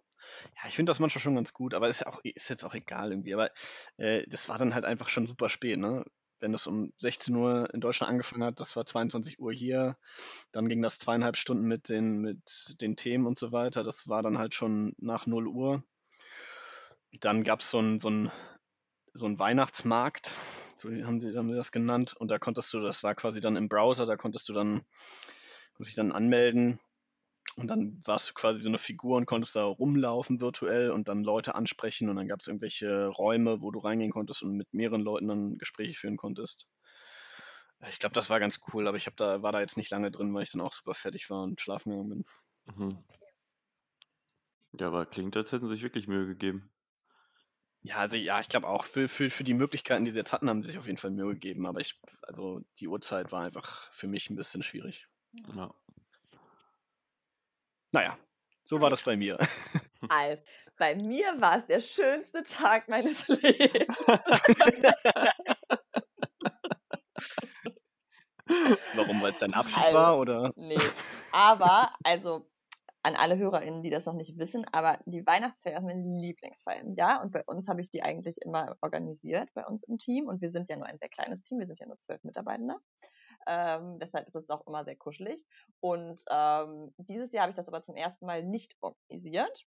Ja, 0.55 0.69
ich 0.69 0.77
finde 0.77 0.91
das 0.91 0.99
manchmal 0.99 1.21
schon 1.21 1.35
ganz 1.35 1.51
gut, 1.51 1.73
aber 1.73 1.89
ist 1.89 1.99
ja 1.99 2.07
auch, 2.07 2.21
ist 2.23 2.49
jetzt 2.49 2.63
auch 2.63 2.73
egal 2.73 3.11
irgendwie. 3.11 3.33
Aber 3.33 3.51
äh, 3.97 4.25
das 4.27 4.47
war 4.47 4.57
dann 4.57 4.73
halt 4.73 4.85
einfach 4.85 5.09
schon 5.09 5.27
super 5.27 5.49
spät, 5.49 5.77
ne? 5.77 6.05
Wenn 6.41 6.51
das 6.51 6.65
um 6.65 6.91
16 6.97 7.35
Uhr 7.35 7.71
in 7.71 7.81
Deutschland 7.81 8.09
angefangen 8.09 8.43
hat, 8.43 8.59
das 8.59 8.75
war 8.75 8.83
22 8.83 9.39
Uhr 9.39 9.53
hier, 9.53 9.95
dann 10.51 10.67
ging 10.67 10.81
das 10.81 10.97
zweieinhalb 10.97 11.37
Stunden 11.37 11.67
mit 11.67 11.87
den, 11.87 12.17
mit 12.17 12.75
den 12.81 12.95
Themen 12.95 13.27
und 13.27 13.37
so 13.37 13.51
weiter. 13.51 13.83
Das 13.83 14.09
war 14.09 14.23
dann 14.23 14.39
halt 14.39 14.55
schon 14.55 14.93
nach 14.97 15.27
0 15.27 15.47
Uhr. 15.47 15.83
Dann 17.19 17.43
gab 17.43 17.59
es 17.59 17.69
so 17.69 17.77
einen 17.77 17.99
so 17.99 18.09
ein, 18.09 18.31
so 19.13 19.27
ein 19.27 19.37
Weihnachtsmarkt, 19.37 20.33
so 20.77 20.89
haben 20.89 21.21
sie, 21.21 21.37
haben 21.37 21.49
sie 21.49 21.55
das 21.55 21.71
genannt. 21.71 22.15
Und 22.17 22.31
da 22.31 22.39
konntest 22.39 22.73
du, 22.73 22.79
das 22.79 23.03
war 23.03 23.13
quasi 23.13 23.39
dann 23.39 23.55
im 23.55 23.69
Browser, 23.69 24.07
da 24.07 24.17
konntest 24.17 24.49
du 24.49 24.53
dann, 24.53 24.81
konntest 25.73 25.89
dich 25.89 25.95
dann 25.95 26.11
anmelden. 26.11 26.79
Und 27.57 27.67
dann 27.67 28.01
warst 28.05 28.29
du 28.29 28.33
quasi 28.33 28.61
so 28.61 28.69
eine 28.69 28.77
Figur 28.77 29.17
und 29.17 29.25
konntest 29.25 29.55
da 29.55 29.63
rumlaufen 29.65 30.39
virtuell 30.39 30.91
und 30.91 31.07
dann 31.07 31.23
Leute 31.23 31.53
ansprechen 31.53 32.09
und 32.09 32.15
dann 32.15 32.27
gab 32.27 32.39
es 32.39 32.47
irgendwelche 32.47 33.07
Räume, 33.07 33.61
wo 33.61 33.71
du 33.71 33.79
reingehen 33.79 34.11
konntest 34.11 34.41
und 34.41 34.55
mit 34.55 34.73
mehreren 34.73 35.01
Leuten 35.01 35.27
dann 35.27 35.57
Gespräche 35.57 35.93
führen 35.93 36.17
konntest. 36.17 36.67
Ich 37.89 37.99
glaube, 37.99 38.13
das 38.13 38.29
war 38.29 38.39
ganz 38.39 38.59
cool, 38.71 38.87
aber 38.87 38.97
ich 38.97 39.07
hab 39.07 39.17
da, 39.17 39.41
war 39.41 39.51
da 39.51 39.59
jetzt 39.59 39.75
nicht 39.75 39.89
lange 39.89 40.11
drin, 40.11 40.33
weil 40.33 40.43
ich 40.43 40.51
dann 40.51 40.61
auch 40.61 40.73
super 40.73 40.93
fertig 40.93 41.29
war 41.29 41.43
und 41.43 41.59
schlafen 41.59 41.91
gegangen 41.91 42.09
bin. 42.09 42.23
Mhm. 42.75 43.03
Ja, 44.79 44.87
aber 44.87 45.05
klingt, 45.05 45.35
als 45.35 45.51
hätten 45.51 45.67
sie 45.67 45.73
sich 45.75 45.83
wirklich 45.83 46.07
Mühe 46.07 46.27
gegeben. 46.27 46.71
Ja, 47.83 47.95
also 47.97 48.15
ja, 48.15 48.39
ich 48.39 48.49
glaube 48.49 48.67
auch, 48.67 48.85
für, 48.85 49.09
für, 49.09 49.29
für 49.29 49.43
die 49.43 49.55
Möglichkeiten, 49.55 50.05
die 50.05 50.11
sie 50.11 50.19
jetzt 50.19 50.33
hatten, 50.33 50.49
haben 50.49 50.61
sie 50.61 50.69
sich 50.69 50.77
auf 50.77 50.85
jeden 50.85 50.99
Fall 50.99 51.11
Mühe 51.11 51.33
gegeben, 51.33 51.65
aber 51.65 51.79
ich, 51.79 51.99
also 52.21 52.61
die 52.79 52.87
Uhrzeit 52.87 53.31
war 53.31 53.43
einfach 53.43 53.91
für 53.91 54.07
mich 54.07 54.29
ein 54.29 54.35
bisschen 54.35 54.61
schwierig. 54.61 55.07
Ja. 55.55 55.73
Naja, 57.91 58.17
so 58.63 58.79
war 58.81 58.89
das 58.89 59.03
bei 59.03 59.17
mir. 59.17 59.37
Also, 60.09 60.41
bei 60.79 60.95
mir 60.95 61.39
war 61.39 61.57
es 61.57 61.67
der 61.67 61.79
schönste 61.79 62.41
Tag 62.41 62.89
meines 62.89 63.27
Lebens. 63.27 63.95
Warum? 68.95 69.21
Weil 69.21 69.29
es 69.29 69.37
dein 69.37 69.53
Abschied 69.53 69.83
Also, 69.83 69.97
war 69.97 70.19
oder? 70.19 70.51
Nee. 70.55 70.79
Aber, 71.31 71.93
also 72.03 72.49
an 73.03 73.15
alle 73.15 73.37
HörerInnen, 73.37 73.83
die 73.83 73.89
das 73.89 74.05
noch 74.05 74.13
nicht 74.13 74.37
wissen, 74.37 74.65
aber 74.71 74.99
die 75.05 75.25
Weihnachtsfeier 75.25 75.77
ist 75.77 75.83
meine 75.83 76.03
Lieblingsfeier 76.03 76.81
im 76.81 76.95
Jahr 76.95 77.21
und 77.21 77.31
bei 77.31 77.43
uns 77.45 77.67
habe 77.67 77.81
ich 77.81 77.89
die 77.89 78.03
eigentlich 78.03 78.37
immer 78.41 78.75
organisiert, 78.81 79.49
bei 79.53 79.65
uns 79.65 79.83
im 79.83 79.97
Team 79.97 80.27
und 80.27 80.41
wir 80.41 80.49
sind 80.49 80.69
ja 80.69 80.77
nur 80.77 80.85
ein 80.85 80.97
sehr 80.99 81.09
kleines 81.09 81.43
Team, 81.43 81.59
wir 81.59 81.67
sind 81.67 81.79
ja 81.79 81.87
nur 81.87 81.97
zwölf 81.97 82.23
Mitarbeitende. 82.23 82.75
Ähm, 83.47 83.99
deshalb 83.99 84.27
ist 84.27 84.35
es 84.35 84.49
auch 84.49 84.65
immer 84.67 84.83
sehr 84.83 84.95
kuschelig. 84.95 85.45
Und 85.79 86.23
ähm, 86.29 86.93
dieses 86.97 87.31
Jahr 87.31 87.43
habe 87.43 87.51
ich 87.51 87.55
das 87.55 87.67
aber 87.67 87.81
zum 87.81 87.95
ersten 87.95 88.25
Mal 88.25 88.43
nicht 88.43 88.75
organisiert. 88.81 89.65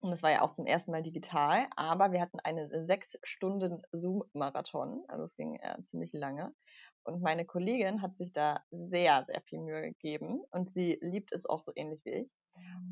Und 0.00 0.12
es 0.12 0.22
war 0.22 0.30
ja 0.30 0.42
auch 0.42 0.52
zum 0.52 0.66
ersten 0.66 0.90
Mal 0.90 1.02
digital, 1.02 1.68
aber 1.76 2.12
wir 2.12 2.20
hatten 2.20 2.40
eine 2.40 2.66
sechs 2.84 3.18
Stunden 3.22 3.82
Zoom-Marathon, 3.92 5.04
also 5.06 5.22
es 5.22 5.36
ging 5.36 5.56
äh, 5.56 5.80
ziemlich 5.82 6.12
lange. 6.12 6.54
Und 7.04 7.20
meine 7.20 7.44
Kollegin 7.44 8.02
hat 8.02 8.16
sich 8.16 8.32
da 8.32 8.64
sehr, 8.70 9.24
sehr 9.26 9.42
viel 9.42 9.60
Mühe 9.60 9.82
gegeben 9.82 10.42
und 10.50 10.68
sie 10.68 10.98
liebt 11.00 11.32
es 11.32 11.46
auch 11.46 11.62
so 11.62 11.72
ähnlich 11.74 12.04
wie 12.04 12.10
ich. 12.10 12.32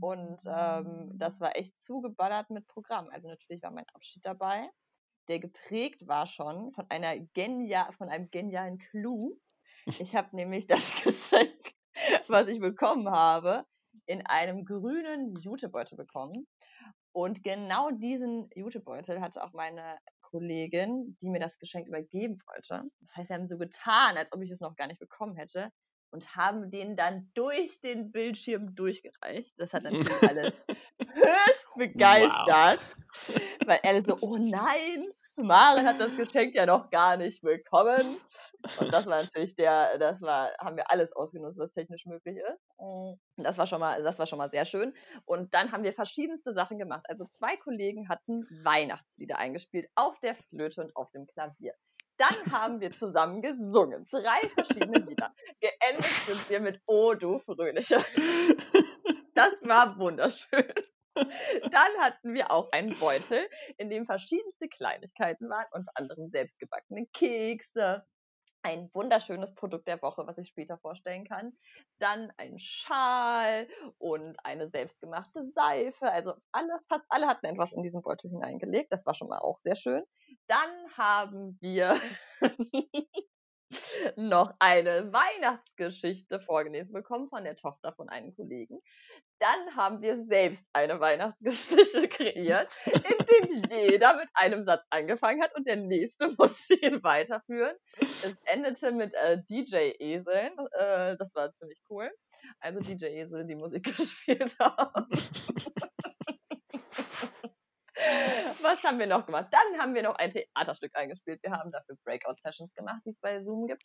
Und 0.01 0.43
ähm, 0.47 1.13
das 1.15 1.41
war 1.41 1.57
echt 1.57 1.79
zugeballert 1.79 2.51
mit 2.51 2.67
Programm. 2.67 3.09
Also 3.11 3.29
natürlich 3.29 3.63
war 3.63 3.71
mein 3.71 3.89
Abschied 3.93 4.25
dabei, 4.25 4.69
der 5.29 5.39
geprägt 5.39 6.07
war 6.07 6.27
schon 6.27 6.73
von 6.73 6.87
einer 6.91 7.19
genia 7.19 7.93
von 7.93 8.09
einem 8.09 8.31
genialen 8.31 8.79
Clou. 8.79 9.39
Ich 9.99 10.15
habe 10.15 10.35
nämlich 10.37 10.67
das 10.67 11.03
Geschenk, 11.03 11.59
was 12.29 12.49
ich 12.49 12.61
bekommen 12.61 13.09
habe, 13.11 13.65
in 14.07 14.27
einem 14.27 14.65
grünen 14.65 15.35
Jutebeutel 15.37 15.97
bekommen. 15.97 16.47
Und 17.13 17.43
genau 17.43 17.91
diesen 17.91 18.49
Jutebeutel 18.55 19.21
hatte 19.21 19.43
auch 19.43 19.53
meine 19.53 19.99
Kollegin, 20.21 21.17
die 21.21 21.29
mir 21.29 21.41
das 21.41 21.59
Geschenk 21.59 21.89
übergeben 21.89 22.39
wollte. 22.47 22.89
Das 23.01 23.17
heißt, 23.17 23.31
wir 23.31 23.37
haben 23.37 23.49
so 23.49 23.59
getan, 23.59 24.17
als 24.17 24.33
ob 24.33 24.43
ich 24.43 24.51
es 24.51 24.61
noch 24.61 24.77
gar 24.77 24.87
nicht 24.87 25.01
bekommen 25.01 25.35
hätte 25.35 25.71
und 26.11 26.37
haben 26.37 26.71
den 26.71 26.97
dann 26.97 27.31
durch 27.35 27.81
den 27.81 28.13
Bildschirm 28.13 28.75
durchgereicht. 28.75 29.59
Das 29.59 29.73
hat 29.73 29.83
natürlich 29.85 30.23
alle 30.29 30.53
höchst 30.99 31.75
begeistert, 31.77 32.81
weil 33.67 33.81
alle 33.83 34.05
so, 34.05 34.19
oh 34.21 34.37
nein, 34.37 35.07
Maren 35.43 35.87
hat 35.87 36.01
das 36.01 36.17
Geschenk 36.17 36.55
ja 36.55 36.67
noch 36.67 36.91
gar 36.91 37.17
nicht 37.17 37.43
bekommen. 37.43 38.17
Und 38.79 38.93
das 38.93 39.07
war 39.07 39.23
natürlich 39.23 39.55
der, 39.55 39.99
das 39.99 40.23
war, 40.23 40.53
haben 40.59 40.77
wir 40.77 40.91
alles 40.91 41.13
ausgenutzt, 41.13 41.59
was 41.59 41.73
technisch 41.73 42.07
möglich 42.07 42.37
ist. 42.37 42.61
Das 43.37 43.59
war 43.59 43.67
schon 43.67 43.81
mal, 43.81 44.03
das 44.03 44.19
war 44.19 44.27
schon 44.27 44.39
mal 44.39 44.49
sehr 44.49 44.65
schön. 44.65 44.95
Und 45.25 45.55
dann 45.55 45.73
haben 45.73 45.85
wir 45.85 45.93
verschiedenste 45.93 46.53
Sachen 46.55 46.79
gemacht. 46.79 47.07
Also 47.09 47.25
zwei 47.25 47.57
Kollegen 47.57 48.09
hatten 48.09 48.47
Weihnachtslieder 48.65 49.39
eingespielt 49.39 49.89
auf 49.95 50.19
der 50.21 50.35
Flöte 50.35 50.83
und 50.83 50.95
auf 50.97 51.11
dem 51.13 51.27
Klavier. 51.27 51.75
Dann 52.17 52.53
haben 52.53 52.81
wir 52.81 52.93
zusammen 52.93 53.41
gesungen. 53.41 54.07
Drei 54.11 54.49
verschiedene 54.55 54.99
Lieder. 54.99 55.33
Geendet 55.61 56.05
sind 56.05 56.51
wir 56.51 56.61
mit 56.61 56.81
O, 56.87 57.15
du 57.15 57.39
Fröhliche. 57.39 57.97
Das 59.35 59.55
war 59.63 59.99
wunderschön. 59.99 60.71
Dann 61.71 62.01
hatten 62.01 62.35
wir 62.35 62.51
auch 62.51 62.71
einen 62.73 62.99
Beutel, 62.99 63.49
in 63.79 63.91
dem 63.91 64.07
verschiedenste 64.07 64.69
Kleinigkeiten 64.69 65.49
waren, 65.49 65.67
unter 65.73 65.93
anderem 65.95 66.27
selbstgebackene 66.27 67.07
Kekse, 67.13 68.05
ein 68.63 68.91
wunderschönes 68.93 69.55
Produkt 69.55 69.89
der 69.89 70.03
Woche, 70.03 70.27
was 70.27 70.39
ich 70.39 70.49
später 70.49 70.79
vorstellen 70.79 71.25
kann. 71.25 71.53
Dann 71.99 72.33
ein 72.37 72.59
Schal 72.59 73.69
und 73.99 74.37
eine 74.45 74.69
selbstgemachte 74.69 75.51
Seife. 75.55 76.11
Also 76.11 76.35
alle, 76.53 76.79
fast 76.89 77.05
alle 77.09 77.27
hatten 77.27 77.47
etwas 77.47 77.73
in 77.73 77.83
diesen 77.83 78.03
Beutel 78.03 78.31
hineingelegt. 78.31 78.93
Das 78.93 79.07
war 79.07 79.15
schon 79.15 79.29
mal 79.29 79.39
auch 79.39 79.59
sehr 79.59 79.77
schön. 79.77 80.05
Dann 80.47 80.71
haben 80.97 81.59
wir 81.61 81.99
noch 84.17 84.55
eine 84.59 85.13
Weihnachtsgeschichte 85.13 86.41
vorgelesen 86.41 86.93
bekommen 86.93 87.29
von 87.29 87.45
der 87.45 87.57
Tochter 87.57 87.93
von 87.93 88.09
einem 88.09 88.35
Kollegen. 88.35 88.81
Dann 89.39 89.77
haben 89.77 90.03
wir 90.03 90.23
selbst 90.27 90.67
eine 90.75 91.01
Weihnachtsgeschichte 91.01 92.09
kreiert, 92.09 92.69
in 92.85 93.01
dem 93.01 93.71
jeder 93.71 94.17
mit 94.17 94.29
einem 94.35 94.65
Satz 94.65 94.83
angefangen 94.91 95.43
hat 95.43 95.57
und 95.57 95.67
der 95.67 95.77
nächste 95.77 96.29
musste 96.39 96.75
ihn 96.75 97.03
weiterführen. 97.03 97.75
Es 98.23 98.35
endete 98.45 98.93
mit 98.93 99.15
äh, 99.15 99.39
DJ-Eseln. 99.49 100.53
Äh, 100.73 101.17
das 101.17 101.35
war 101.35 101.53
ziemlich 101.55 101.81
cool. 101.89 102.11
Also 102.59 102.81
DJ-Esel, 102.81 103.47
die 103.47 103.57
Musik 103.57 103.85
gespielt 103.97 104.57
haben. 104.59 105.07
Was 108.63 108.83
haben 108.85 108.99
wir 108.99 109.07
noch 109.07 109.27
gemacht? 109.27 109.49
Dann 109.51 109.81
haben 109.81 109.95
wir 109.95 110.03
noch 110.03 110.17
ein 110.17 110.31
Theaterstück 110.31 110.95
eingespielt. 110.95 111.43
Wir 111.43 111.53
haben 111.53 111.71
dafür 111.71 111.97
Breakout-Sessions 112.05 112.75
gemacht, 112.75 113.01
die 113.05 113.11
es 113.11 113.21
bei 113.21 113.43
Zoom 113.43 113.67
gibt. 113.67 113.85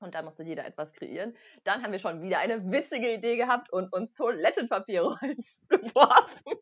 Und 0.00 0.14
da 0.14 0.22
musste 0.22 0.44
jeder 0.44 0.64
etwas 0.64 0.92
kreieren. 0.92 1.36
Dann 1.64 1.82
haben 1.82 1.92
wir 1.92 1.98
schon 1.98 2.22
wieder 2.22 2.38
eine 2.38 2.70
witzige 2.70 3.12
Idee 3.12 3.36
gehabt 3.36 3.72
und 3.72 3.92
uns 3.92 4.14
Toilettenpapierrollen 4.14 5.38
geworfen. 5.68 6.52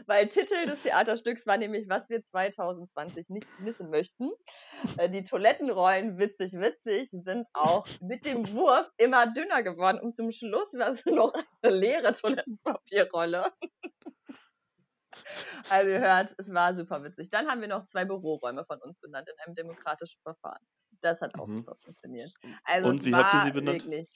Weil 0.09 0.27
Titel 0.27 0.65
des 0.65 0.81
Theaterstücks 0.81 1.45
war 1.45 1.57
nämlich, 1.57 1.87
was 1.87 2.09
wir 2.09 2.25
2020 2.25 3.29
nicht 3.29 3.47
missen 3.59 3.91
möchten. 3.91 4.31
Äh, 4.97 5.07
die 5.07 5.23
Toilettenrollen, 5.23 6.17
witzig, 6.17 6.53
witzig, 6.53 7.11
sind 7.11 7.47
auch 7.53 7.85
mit 8.01 8.25
dem 8.25 8.51
Wurf 8.55 8.89
immer 8.97 9.31
dünner 9.31 9.61
geworden 9.61 9.99
und 9.99 10.11
zum 10.11 10.31
Schluss 10.31 10.73
war 10.73 10.89
es 10.89 11.05
noch 11.05 11.31
eine 11.61 11.75
leere 11.75 12.11
Toilettenpapierrolle. 12.13 13.53
Also 15.69 15.91
ihr 15.91 15.99
hört, 15.99 16.33
es 16.37 16.53
war 16.53 16.73
super 16.73 17.03
witzig. 17.03 17.29
Dann 17.29 17.47
haben 17.47 17.59
wir 17.59 17.67
noch 17.67 17.83
zwei 17.83 18.05
Büroräume 18.05 18.63
von 18.65 18.79
uns 18.81 18.99
benannt 18.99 19.27
in 19.27 19.35
einem 19.45 19.53
demokratischen 19.53 20.19
Verfahren. 20.21 20.65
Das 21.01 21.19
hat 21.21 21.37
auch 21.37 21.47
mhm. 21.47 21.57
super 21.57 21.75
funktioniert. 21.75 22.31
Also 22.63 22.89
Und 22.89 23.03
wie 23.03 23.13
habt 23.13 23.33
ihr 23.33 23.43
sie 23.43 23.51
benannt? 23.51 23.83
Wirklich, 23.83 24.09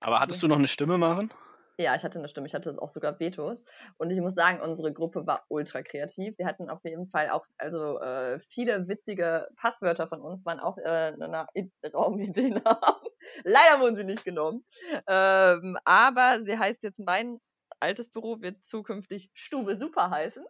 Aber 0.00 0.20
hattest 0.20 0.42
du 0.42 0.48
noch 0.48 0.58
eine 0.58 0.68
Stimme, 0.68 0.96
Maren? 0.96 1.30
Ja, 1.78 1.94
ich 1.94 2.04
hatte 2.04 2.18
eine 2.18 2.28
Stimme, 2.28 2.46
ich 2.46 2.54
hatte 2.54 2.76
auch 2.80 2.90
sogar 2.90 3.18
Vetos. 3.18 3.64
Und 3.96 4.10
ich 4.10 4.20
muss 4.20 4.34
sagen, 4.34 4.60
unsere 4.60 4.92
Gruppe 4.92 5.26
war 5.26 5.44
ultra 5.48 5.82
kreativ. 5.82 6.36
Wir 6.36 6.46
hatten 6.46 6.68
auf 6.68 6.80
jeden 6.84 7.08
Fall 7.08 7.30
auch, 7.30 7.46
also 7.56 7.98
äh, 8.00 8.38
viele 8.40 8.88
witzige 8.88 9.48
Passwörter 9.56 10.06
von 10.06 10.20
uns 10.20 10.44
waren 10.44 10.60
auch 10.60 10.76
äh, 10.78 11.14
eine 11.18 11.46
Raumidee 11.94 12.54
haben. 12.64 13.08
Leider 13.44 13.80
wurden 13.80 13.96
sie 13.96 14.04
nicht 14.04 14.24
genommen. 14.24 14.64
Ähm, 15.08 15.78
aber 15.84 16.40
sie 16.44 16.58
heißt 16.58 16.82
jetzt 16.82 17.00
mein 17.00 17.38
altes 17.80 18.10
Büro 18.10 18.40
wird 18.40 18.64
zukünftig 18.64 19.30
Stube 19.34 19.76
Super 19.76 20.10
heißen. 20.10 20.44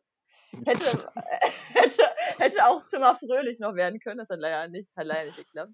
Hätte, 0.66 1.11
hätte, 1.75 2.03
hätte 2.39 2.66
auch 2.66 2.87
Zimmer 2.87 3.14
Fröhlich 3.16 3.59
noch 3.59 3.75
werden 3.75 4.01
können, 4.01 4.18
das 4.18 4.29
hat 4.29 4.39
leider 4.39 4.68
nicht, 4.68 4.91
hat 4.97 5.07
leider 5.07 5.27
nicht 5.27 5.39
geklappt. 5.39 5.73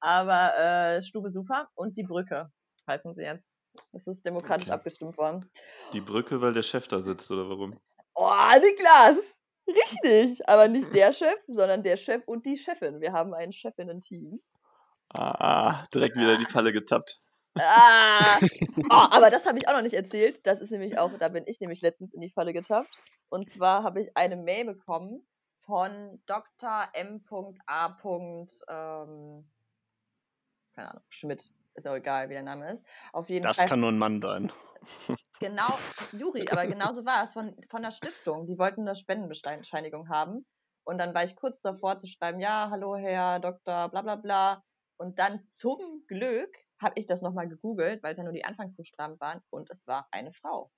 Aber 0.00 0.56
äh, 0.58 1.02
Stube 1.02 1.30
Super 1.30 1.68
und 1.74 1.96
die 1.96 2.02
Brücke 2.02 2.50
heißen 2.86 3.14
sie 3.14 3.22
jetzt. 3.22 3.54
Das 3.92 4.06
ist 4.06 4.24
demokratisch 4.26 4.68
okay. 4.68 4.74
abgestimmt 4.74 5.16
worden. 5.18 5.50
Die 5.92 6.00
Brücke, 6.00 6.40
weil 6.40 6.52
der 6.52 6.62
Chef 6.62 6.88
da 6.88 7.02
sitzt, 7.02 7.30
oder 7.30 7.48
warum? 7.48 7.78
Oh, 8.14 8.30
Niklas! 8.60 9.34
Richtig! 9.66 10.48
Aber 10.48 10.68
nicht 10.68 10.94
der 10.94 11.12
Chef, 11.12 11.38
sondern 11.46 11.82
der 11.82 11.96
Chef 11.96 12.22
und 12.26 12.46
die 12.46 12.56
Chefin. 12.56 13.00
Wir 13.00 13.12
haben 13.12 13.34
ein 13.34 13.52
Chefinnen-Team. 13.52 14.40
Ah, 15.10 15.84
direkt 15.94 16.16
wieder 16.16 16.34
in 16.34 16.40
die 16.40 16.50
Falle 16.50 16.72
getappt. 16.72 17.22
Ah, 17.58 18.38
oh, 18.90 19.08
aber 19.10 19.30
das 19.30 19.46
habe 19.46 19.58
ich 19.58 19.68
auch 19.68 19.74
noch 19.74 19.82
nicht 19.82 19.94
erzählt. 19.94 20.46
Das 20.46 20.60
ist 20.60 20.70
nämlich 20.70 20.98
auch, 20.98 21.10
da 21.18 21.28
bin 21.28 21.44
ich 21.46 21.60
nämlich 21.60 21.82
letztens 21.82 22.14
in 22.14 22.20
die 22.20 22.30
Falle 22.30 22.52
getappt. 22.52 23.00
Und 23.28 23.48
zwar 23.48 23.82
habe 23.82 24.02
ich 24.02 24.16
eine 24.16 24.36
Mail 24.36 24.64
bekommen 24.66 25.26
von 25.66 26.20
Dr. 26.26 26.88
M.A. 26.94 27.96
Ähm, 28.68 29.50
keine 30.74 30.90
Ahnung, 30.90 31.02
Schmidt. 31.08 31.50
Ist 31.78 31.86
auch 31.86 31.94
egal, 31.94 32.28
wie 32.28 32.32
der 32.32 32.42
Name 32.42 32.72
ist. 32.72 32.84
Auf 33.12 33.30
jeden 33.30 33.44
das 33.44 33.58
Fall. 33.58 33.68
kann 33.68 33.78
nur 33.78 33.92
ein 33.92 33.98
Mann 33.98 34.20
sein. 34.20 34.52
Genau, 35.40 35.68
Juri, 36.10 36.48
aber 36.50 36.66
genau 36.66 36.92
so 36.92 37.04
war 37.04 37.22
es 37.22 37.32
von, 37.32 37.54
von 37.70 37.82
der 37.82 37.92
Stiftung. 37.92 38.46
Die 38.46 38.58
wollten 38.58 38.80
eine 38.80 38.96
Spendenbescheinigung 38.96 40.08
haben. 40.08 40.44
Und 40.82 40.98
dann 40.98 41.14
war 41.14 41.22
ich 41.22 41.36
kurz 41.36 41.60
davor 41.62 41.96
zu 41.98 42.08
schreiben, 42.08 42.40
ja, 42.40 42.70
hallo 42.72 42.96
Herr 42.96 43.38
Doktor, 43.38 43.88
bla 43.88 44.02
bla 44.02 44.16
bla. 44.16 44.64
Und 44.96 45.20
dann 45.20 45.46
zum 45.46 46.04
Glück 46.08 46.52
habe 46.80 46.94
ich 46.96 47.06
das 47.06 47.22
nochmal 47.22 47.48
gegoogelt, 47.48 48.02
weil 48.02 48.10
es 48.10 48.18
ja 48.18 48.24
nur 48.24 48.32
die 48.32 48.44
Anfangsbuchstaben 48.44 49.20
waren 49.20 49.40
und 49.50 49.70
es 49.70 49.86
war 49.86 50.08
eine 50.10 50.32
Frau. 50.32 50.72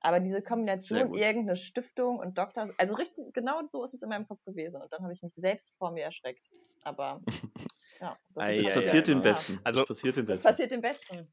Aber 0.00 0.20
diese 0.20 0.40
Kombination, 0.40 1.12
irgendeine 1.12 1.56
Stiftung 1.56 2.18
und 2.18 2.38
Doktor, 2.38 2.70
also 2.78 2.94
richtig, 2.94 3.34
genau 3.34 3.60
so 3.68 3.84
ist 3.84 3.92
es 3.92 4.02
in 4.02 4.08
meinem 4.08 4.26
Kopf 4.26 4.42
gewesen. 4.46 4.80
Und 4.80 4.90
dann 4.94 5.02
habe 5.02 5.12
ich 5.12 5.22
mich 5.22 5.34
selbst 5.34 5.74
vor 5.76 5.90
mir 5.90 6.04
erschreckt. 6.04 6.48
Aber 6.84 7.20
ja, 8.00 8.16
das, 8.34 8.74
passiert 8.74 9.08
den 9.08 9.22
Besten. 9.22 9.60
Also, 9.64 9.80
das 9.80 9.88
passiert 9.88 10.16
den 10.16 10.26
Besten. 10.26 10.42
Das 10.42 10.52
passiert 10.52 10.72
den 10.72 10.80
Besten. 10.80 11.28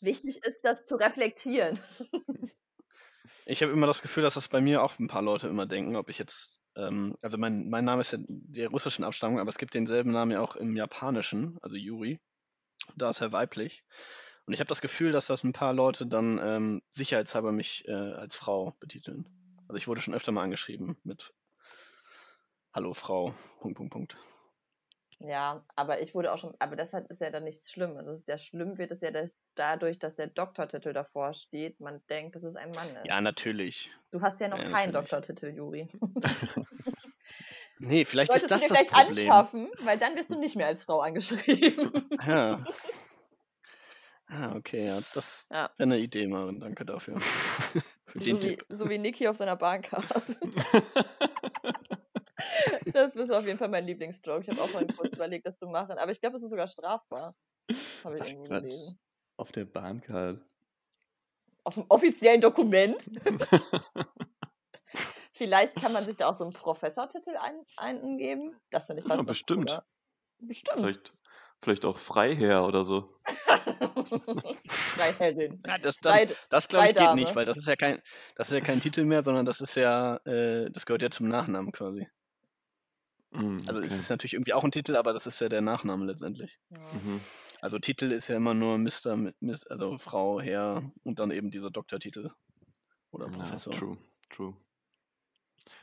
Wichtig 0.00 0.44
ist, 0.44 0.60
das 0.62 0.84
zu 0.84 0.96
reflektieren. 0.96 1.78
Ich 3.50 3.62
habe 3.62 3.72
immer 3.72 3.86
das 3.86 4.02
Gefühl, 4.02 4.22
dass 4.22 4.34
das 4.34 4.48
bei 4.48 4.60
mir 4.60 4.82
auch 4.82 4.98
ein 4.98 5.08
paar 5.08 5.22
Leute 5.22 5.48
immer 5.48 5.64
denken, 5.64 5.96
ob 5.96 6.10
ich 6.10 6.18
jetzt, 6.18 6.60
ähm, 6.76 7.16
also 7.22 7.38
mein, 7.38 7.70
mein 7.70 7.84
Name 7.84 8.02
ist 8.02 8.12
ja 8.12 8.18
der 8.28 8.68
russischen 8.68 9.04
Abstammung, 9.04 9.40
aber 9.40 9.48
es 9.48 9.56
gibt 9.56 9.72
denselben 9.72 10.10
Namen 10.10 10.32
ja 10.32 10.42
auch 10.42 10.54
im 10.54 10.76
Japanischen, 10.76 11.56
also 11.62 11.74
Yuri. 11.74 12.20
Da 12.96 13.08
ist 13.08 13.22
er 13.22 13.32
weiblich. 13.32 13.84
Und 14.44 14.52
ich 14.52 14.60
habe 14.60 14.68
das 14.68 14.82
Gefühl, 14.82 15.12
dass 15.12 15.26
das 15.26 15.44
ein 15.44 15.54
paar 15.54 15.72
Leute 15.72 16.06
dann 16.06 16.38
ähm, 16.42 16.82
sicherheitshalber 16.90 17.52
mich 17.52 17.88
äh, 17.88 17.92
als 17.92 18.36
Frau 18.36 18.76
betiteln. 18.80 19.26
Also 19.66 19.78
ich 19.78 19.88
wurde 19.88 20.02
schon 20.02 20.14
öfter 20.14 20.32
mal 20.32 20.42
angeschrieben 20.42 20.98
mit 21.02 21.32
Hallo 22.74 22.92
Frau, 22.92 23.34
Punkt, 23.60 23.78
Punkt, 23.78 23.92
Punkt. 23.92 24.16
Ja, 25.20 25.64
aber 25.74 26.00
ich 26.00 26.14
wurde 26.14 26.32
auch 26.32 26.38
schon, 26.38 26.54
aber 26.60 26.76
deshalb 26.76 27.10
ist 27.10 27.20
ja 27.20 27.30
dann 27.30 27.42
nichts 27.42 27.72
schlimm. 27.72 27.96
Also 27.96 28.22
der 28.24 28.38
schlimm 28.38 28.78
wird 28.78 28.92
es 28.92 29.00
ja 29.00 29.10
dass 29.10 29.32
dadurch, 29.56 29.98
dass 29.98 30.14
der 30.14 30.28
Doktortitel 30.28 30.92
davor 30.92 31.34
steht, 31.34 31.80
man 31.80 32.00
denkt, 32.08 32.36
dass 32.36 32.44
es 32.44 32.54
ein 32.54 32.70
Mann 32.70 32.88
ist. 32.88 33.06
Ja, 33.06 33.20
natürlich. 33.20 33.90
Du 34.12 34.20
hast 34.20 34.40
ja 34.40 34.48
noch 34.48 34.58
ja, 34.58 34.70
keinen 34.70 34.92
Doktortitel, 34.92 35.48
Juri. 35.48 35.88
nee, 37.78 38.04
vielleicht 38.04 38.32
Solltest 38.32 38.44
ist 38.44 38.50
das 38.50 38.60
du 38.60 38.68
dir 38.68 38.74
das 38.74 38.78
vielleicht 38.78 38.90
Problem. 38.92 39.30
anschaffen, 39.30 39.70
weil 39.84 39.98
dann 39.98 40.14
wirst 40.14 40.30
du 40.30 40.38
nicht 40.38 40.54
mehr 40.54 40.68
als 40.68 40.84
Frau 40.84 41.00
angeschrieben. 41.00 42.08
ja. 42.26 42.64
Ah, 44.28 44.54
okay, 44.54 44.86
ja, 44.86 45.00
das 45.14 45.48
ja. 45.50 45.70
wäre 45.78 45.90
eine 45.90 45.98
Idee, 45.98 46.26
Maren. 46.26 46.60
Danke 46.60 46.84
dafür. 46.84 47.18
Für 48.06 48.18
den 48.18 48.36
so, 48.36 48.48
Tipp. 48.48 48.64
Wie, 48.68 48.74
so 48.74 48.88
wie 48.88 48.98
Niki 48.98 49.26
auf 49.26 49.36
seiner 49.36 49.56
Bahncard. 49.56 50.04
Das 52.98 53.16
ist 53.16 53.30
auf 53.30 53.46
jeden 53.46 53.58
Fall 53.58 53.68
mein 53.68 53.84
Lieblingsstroke. 53.84 54.42
Ich 54.42 54.48
habe 54.50 54.62
auch 54.62 54.68
vorhin 54.68 54.94
kurz 54.96 55.12
überlegt, 55.12 55.46
das 55.46 55.56
zu 55.56 55.66
machen. 55.66 55.98
Aber 55.98 56.12
ich 56.12 56.20
glaube, 56.20 56.36
es 56.36 56.42
ist 56.42 56.50
sogar 56.50 56.66
strafbar. 56.66 57.34
Habe 58.04 58.16
ich 58.16 58.22
Ach, 58.22 58.28
irgendwo 58.28 58.48
gelesen. 58.48 58.98
Auf 59.36 59.52
der 59.52 59.64
Bahncard. 59.64 60.40
Auf 61.64 61.74
dem 61.74 61.86
offiziellen 61.88 62.40
Dokument. 62.40 63.10
Vielleicht 65.32 65.76
kann 65.76 65.92
man 65.92 66.06
sich 66.06 66.16
da 66.16 66.28
auch 66.28 66.36
so 66.36 66.44
einen 66.44 66.52
Professortitel 66.52 67.36
ein 67.36 67.62
eingeben. 67.76 68.58
Das 68.70 68.86
finde 68.86 69.02
ich 69.02 69.08
fast 69.08 69.22
ja, 69.22 69.26
bestimmt. 69.26 69.80
Bestimmt. 70.40 70.78
Vielleicht 70.78 71.12
Vielleicht 71.60 71.84
auch 71.84 71.98
Freiherr 71.98 72.64
oder 72.64 72.84
so. 72.84 73.08
Freiherrin. 74.68 75.60
Ja, 75.66 75.78
das 75.78 75.96
das, 75.96 76.16
Frei- 76.16 76.28
das 76.50 76.68
glaube 76.68 76.86
ich 76.86 76.94
geht 76.94 77.14
nicht, 77.14 77.34
weil 77.34 77.44
das 77.44 77.58
ist 77.58 77.66
ja 77.66 77.74
kein, 77.74 78.00
das 78.36 78.48
ist 78.48 78.54
ja 78.54 78.60
kein 78.60 78.80
Titel 78.80 79.04
mehr, 79.04 79.24
sondern 79.24 79.44
das 79.44 79.60
ist 79.60 79.74
ja, 79.74 80.16
äh, 80.24 80.70
das 80.70 80.86
gehört 80.86 81.02
ja 81.02 81.10
zum 81.10 81.26
Nachnamen 81.28 81.72
quasi. 81.72 82.08
Mm, 83.30 83.58
Also 83.66 83.80
es 83.80 83.92
okay. 83.92 84.00
ist 84.00 84.10
natürlich 84.10 84.34
irgendwie 84.34 84.54
auch 84.54 84.64
ein 84.64 84.70
Titel, 84.70 84.96
aber 84.96 85.12
das 85.12 85.26
ist 85.26 85.40
ja 85.40 85.48
der 85.48 85.60
Nachname 85.60 86.04
letztendlich. 86.06 86.58
Ja. 86.70 86.78
Mhm. 86.78 87.20
Also 87.60 87.78
Titel 87.78 88.12
ist 88.12 88.28
ja 88.28 88.36
immer 88.36 88.54
nur 88.54 88.78
Mr. 88.78 89.16
mit 89.16 89.34
Miss, 89.40 89.66
also 89.66 89.98
Frau, 89.98 90.40
Herr 90.40 90.92
und 91.02 91.18
dann 91.18 91.30
eben 91.30 91.50
dieser 91.50 91.70
Doktortitel 91.70 92.30
oder 93.10 93.26
Ja, 93.26 93.32
Professor. 93.32 93.72
true, 93.72 93.98
true. 94.30 94.56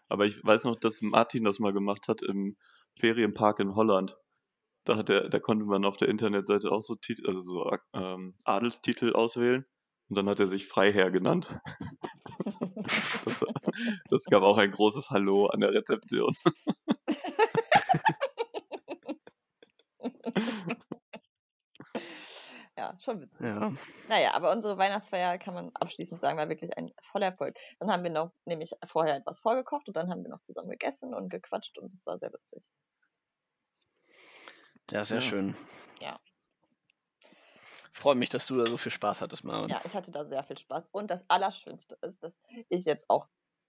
Aber 0.08 0.26
ich 0.26 0.44
weiß 0.44 0.64
noch, 0.64 0.76
dass 0.76 1.02
Martin 1.02 1.44
das 1.44 1.60
mal 1.60 1.74
gemacht 1.74 2.08
hat 2.08 2.22
im 2.22 2.56
Ferienpark 2.98 3.60
in 3.60 3.76
Holland. 3.76 4.16
Da 4.86 4.96
hat 4.98 5.10
er, 5.10 5.30
da 5.30 5.40
konnte 5.40 5.66
man 5.66 5.84
auf 5.84 5.98
der 5.98 6.10
Internetseite 6.10 6.72
auch 6.72 6.82
so 6.82 6.96
Titel, 6.96 7.28
also 7.28 7.42
so 7.42 7.70
ähm, 7.94 8.36
Adelstitel 8.46 9.14
auswählen. 9.14 9.66
Und 10.08 10.18
dann 10.18 10.30
hat 10.30 10.40
er 10.40 10.48
sich 10.48 10.68
Freiherr 10.68 11.12
genannt. 11.12 11.60
Das, 13.26 13.44
das 14.10 14.26
gab 14.26 14.44
auch 14.44 14.58
ein 14.58 14.70
großes 14.72 15.10
Hallo 15.10 15.48
an 15.48 15.60
der 15.60 15.72
Rezeption. 15.72 16.36
ja, 22.78 22.96
schon 23.00 23.22
witzig. 23.22 23.46
Ja. 23.46 23.72
Naja, 24.10 24.34
aber 24.34 24.52
unsere 24.52 24.78
Weihnachtsfeier 24.78 25.38
kann 25.38 25.54
man 25.54 25.72
abschließend 25.76 26.20
sagen, 26.22 26.38
war 26.38 26.50
wirklich 26.50 26.78
ein 26.78 26.92
voller 27.02 27.28
Erfolg. 27.28 27.58
Dann 27.80 27.92
haben 27.92 28.04
wir 28.04 28.10
noch 28.12 28.32
nämlich 28.46 28.72
vorher 28.86 29.16
etwas 29.16 29.40
vorgekocht 29.40 29.88
und 29.88 29.96
dann 29.96 30.10
haben 30.10 30.24
wir 30.24 30.30
noch 30.30 30.42
zusammen 30.42 30.70
gegessen 30.70 31.14
und 31.14 31.30
gequatscht 31.30 31.78
und 31.78 31.94
es 31.94 32.06
war 32.06 32.18
sehr 32.20 32.34
witzig. 32.34 32.62
Ja, 34.92 35.04
sehr 35.06 35.18
Ja. 35.18 35.22
schön. 35.22 35.56
Ja. 36.00 36.20
Freut 37.92 38.18
mich, 38.18 38.30
dass 38.30 38.46
du 38.48 38.58
da 38.58 38.66
so 38.66 38.78
viel 38.78 38.92
Spaß 38.92 39.22
hattest, 39.22 39.46
Marvin. 39.46 39.70
Ja, 39.70 39.80
ich 39.86 39.96
hatte 39.96 40.12
da 40.12 40.26
sehr 40.26 40.44
viel 40.44 40.58
Spaß. 40.58 40.90
Und 40.92 41.10
das 41.10 41.28
Allerschönste 41.30 41.98
ist, 42.02 42.22
dass 42.22 42.34
ich 42.68 42.84
jetzt 42.84 43.10
auch, 43.10 43.28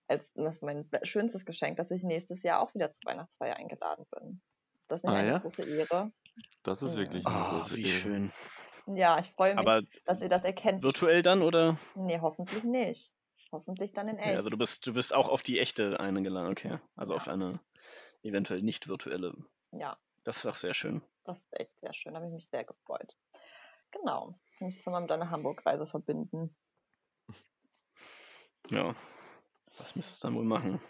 als 0.09 0.33
das 0.35 0.57
ist 0.57 0.63
mein 0.63 0.89
schönstes 1.03 1.45
Geschenk, 1.45 1.77
dass 1.77 1.91
ich 1.91 2.03
nächstes 2.03 2.43
Jahr 2.43 2.61
auch 2.61 2.75
wieder 2.75 2.91
zur 2.91 3.05
Weihnachtsfeier 3.11 3.57
eingeladen 3.57 4.07
bin. 4.11 4.41
Ist 4.79 4.91
das 4.91 5.03
nicht 5.03 5.13
Ah, 5.13 5.19
eine 5.19 5.29
ja? 5.29 5.39
große 5.39 5.65
Ehre? 5.65 6.13
Das 6.63 6.83
ist 6.83 6.93
Ja. 6.93 6.99
wirklich 6.99 7.27
eine 7.27 7.37
Oh, 7.37 7.49
große 7.51 7.77
wie 7.77 7.83
Ehre. 7.83 7.91
schön. 7.93 8.33
Ja, 8.87 9.19
ich 9.19 9.31
freue 9.31 9.51
mich, 9.55 9.59
Aber 9.59 9.83
dass 10.05 10.21
ihr 10.21 10.29
das 10.29 10.45
erkennt. 10.45 10.83
virtuell 10.83 11.23
dann 11.23 11.43
oder? 11.43 11.77
Nee, 11.95 12.21
hoffentlich 12.21 12.63
nicht. 12.65 13.15
Hoffentlich 13.51 13.93
dann 13.93 14.09
in 14.09 14.17
Ja, 14.19 14.25
echt. 14.25 14.37
also 14.37 14.49
du 14.49 14.57
bist, 14.59 14.87
du 14.87 14.93
bist 14.95 15.15
auch 15.15 15.29
auf 15.29 15.43
die 15.43 15.59
echte 15.59 15.99
eingeladen, 15.99 16.51
okay. 16.51 16.79
Also 16.95 17.15
Ja. 17.15 17.17
auf 17.17 17.29
eine 17.29 17.61
eventuell 18.23 18.63
nicht 18.63 18.89
virtuelle. 18.89 19.35
Ja, 19.73 19.97
Das 20.25 20.39
ist 20.39 20.47
auch 20.47 20.55
sehr 20.57 20.75
schön. 20.75 21.03
das 21.25 21.39
ist 21.41 21.61
echt 21.61 21.81
sehr 21.81 21.95
schön. 21.95 22.15
Da 22.15 22.19
habe 22.21 22.29
ich 22.29 22.35
mich 22.35 22.49
sehr 22.49 22.65
gefreut. 22.65 23.17
Genau. 23.93 24.39
Kann 24.59 24.69
ich 24.69 24.77
das 24.77 24.87
nochmal 24.87 25.03
mit 25.03 25.13
einer 25.13 25.31
Hamburg-Reise 25.31 25.87
verbinden. 25.87 26.55
Ja. 28.71 28.95
Das 29.77 29.95
müsstest 29.95 30.25
du 30.25 30.29
dann 30.29 30.37
wohl 30.37 30.45
machen. 30.45 30.81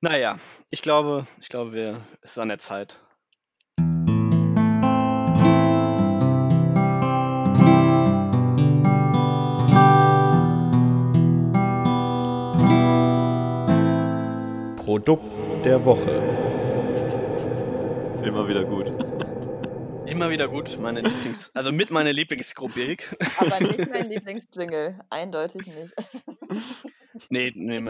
Naja, 0.00 0.38
ich 0.70 0.82
glaube, 0.82 1.26
ich 1.40 1.48
glaube, 1.48 1.72
wir, 1.72 2.00
es 2.22 2.32
ist 2.32 2.38
an 2.38 2.48
der 2.48 2.58
Zeit. 2.58 3.00
Produkt 14.76 15.66
der 15.66 15.84
Woche. 15.84 16.12
Immer 18.24 18.48
wieder 18.48 18.64
gut. 18.64 18.86
Immer 20.08 20.30
wieder 20.30 20.48
gut, 20.48 20.78
meine 20.80 21.02
Lieblings, 21.02 21.50
also 21.54 21.70
mit 21.70 21.90
meiner 21.90 22.12
Lieblingsrubrik. 22.12 23.14
Aber 23.38 23.60
nicht 23.60 23.90
mein 23.90 24.08
Lieblingsjingle. 24.10 24.98
Eindeutig 25.10 25.66
nicht. 25.66 25.94
Nee, 27.30 27.52
nee, 27.54 27.80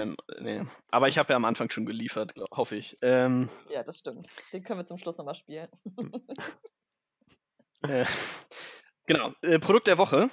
nee. 0.41 0.63
Aber 0.91 1.09
ich 1.09 1.19
habe 1.19 1.33
ja 1.33 1.37
am 1.37 1.45
Anfang 1.45 1.71
schon 1.71 1.87
geliefert, 1.87 2.35
glaub, 2.35 2.57
hoffe 2.57 2.75
ich. 2.77 2.99
Ähm, 3.03 3.49
Ja, 3.71 3.85
das 3.85 3.99
stimmt. 3.99 4.29
Den 4.53 4.65
können 4.65 4.81
wir 4.81 4.87
zum 4.87 4.99
Schluss 4.99 5.17
nochmal 5.17 5.37
spielen. 5.37 5.69
äh, 7.83 8.05
genau, 9.07 9.33
äh, 9.43 9.59
Produkt 9.61 9.87
der 9.87 9.99
Woche. 9.99 10.29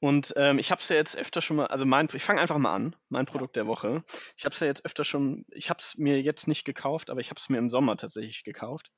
Und 0.00 0.32
ähm, 0.36 0.58
ich 0.58 0.70
habe 0.70 0.80
es 0.80 0.88
ja 0.90 0.96
jetzt 0.96 1.16
öfter 1.16 1.40
schon 1.42 1.56
mal, 1.56 1.66
also 1.66 1.84
mein, 1.84 2.08
ich 2.12 2.22
fange 2.22 2.40
einfach 2.40 2.58
mal 2.58 2.72
an, 2.72 2.94
mein 3.08 3.26
Produkt 3.26 3.56
der 3.56 3.66
Woche. 3.66 4.04
Ich 4.36 4.44
habe 4.44 4.54
es 4.54 4.60
ja 4.60 4.68
jetzt 4.68 4.84
öfter 4.84 5.02
schon, 5.02 5.44
ich 5.50 5.70
habe 5.70 5.80
es 5.80 5.96
mir 5.96 6.20
jetzt 6.22 6.46
nicht 6.46 6.64
gekauft, 6.64 7.10
aber 7.10 7.20
ich 7.20 7.30
habe 7.30 7.40
es 7.40 7.48
mir 7.48 7.58
im 7.58 7.70
Sommer 7.70 7.96
tatsächlich 7.96 8.44
gekauft. 8.44 8.92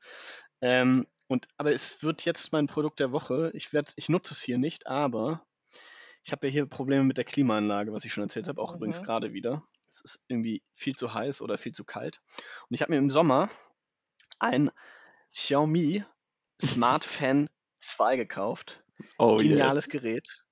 Ähm, 0.61 1.07
und 1.27 1.49
aber 1.57 1.73
es 1.73 2.03
wird 2.03 2.25
jetzt 2.27 2.53
mein 2.53 2.67
Produkt 2.67 3.01
der 3.01 3.13
Woche. 3.13 3.51
Ich 3.55 3.73
werde, 3.73 3.93
ich 3.97 4.11
nutze 4.11 4.35
es 4.35 4.43
hier 4.43 4.59
nicht, 4.59 4.89
aber 4.89 5.47
ich 6.23 6.33
habe 6.33 6.47
ja 6.47 6.53
hier 6.53 6.67
Probleme 6.67 7.05
mit 7.05 7.19
der 7.19 7.25
Klimaanlage, 7.25 7.93
was 7.93 8.05
ich 8.05 8.13
schon 8.13 8.25
erzählt 8.25 8.49
habe, 8.49 8.61
auch 8.61 8.75
übrigens 8.75 9.01
Mhm. 9.01 9.05
gerade 9.05 9.33
wieder. 9.33 9.63
Es 9.89 10.01
ist 10.03 10.23
irgendwie 10.29 10.63
viel 10.75 10.95
zu 10.95 11.15
heiß 11.15 11.43
oder 11.43 11.59
viel 11.59 11.73
zu 11.73 11.85
kalt. 11.85 12.21
Und 12.69 12.75
ich 12.75 12.83
habe 12.83 12.93
mir 12.93 12.99
im 12.99 13.11
Sommer 13.11 13.49
ein 14.39 14.71
Xiaomi 15.33 16.05
Smart 16.61 17.05
Fan 17.05 17.49
2 17.81 18.17
gekauft. 18.17 18.85
Oh 19.19 19.37
Geniales 19.39 19.87
yes. 19.87 19.91
Gerät. 19.91 20.45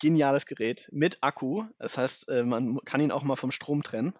Geniales 0.00 0.46
Gerät 0.46 0.88
mit 0.92 1.18
Akku. 1.22 1.64
Das 1.78 1.96
heißt, 1.96 2.28
äh, 2.28 2.42
man 2.44 2.78
kann 2.84 3.00
ihn 3.00 3.12
auch 3.12 3.22
mal 3.22 3.36
vom 3.36 3.52
Strom 3.52 3.82
trennen 3.82 4.14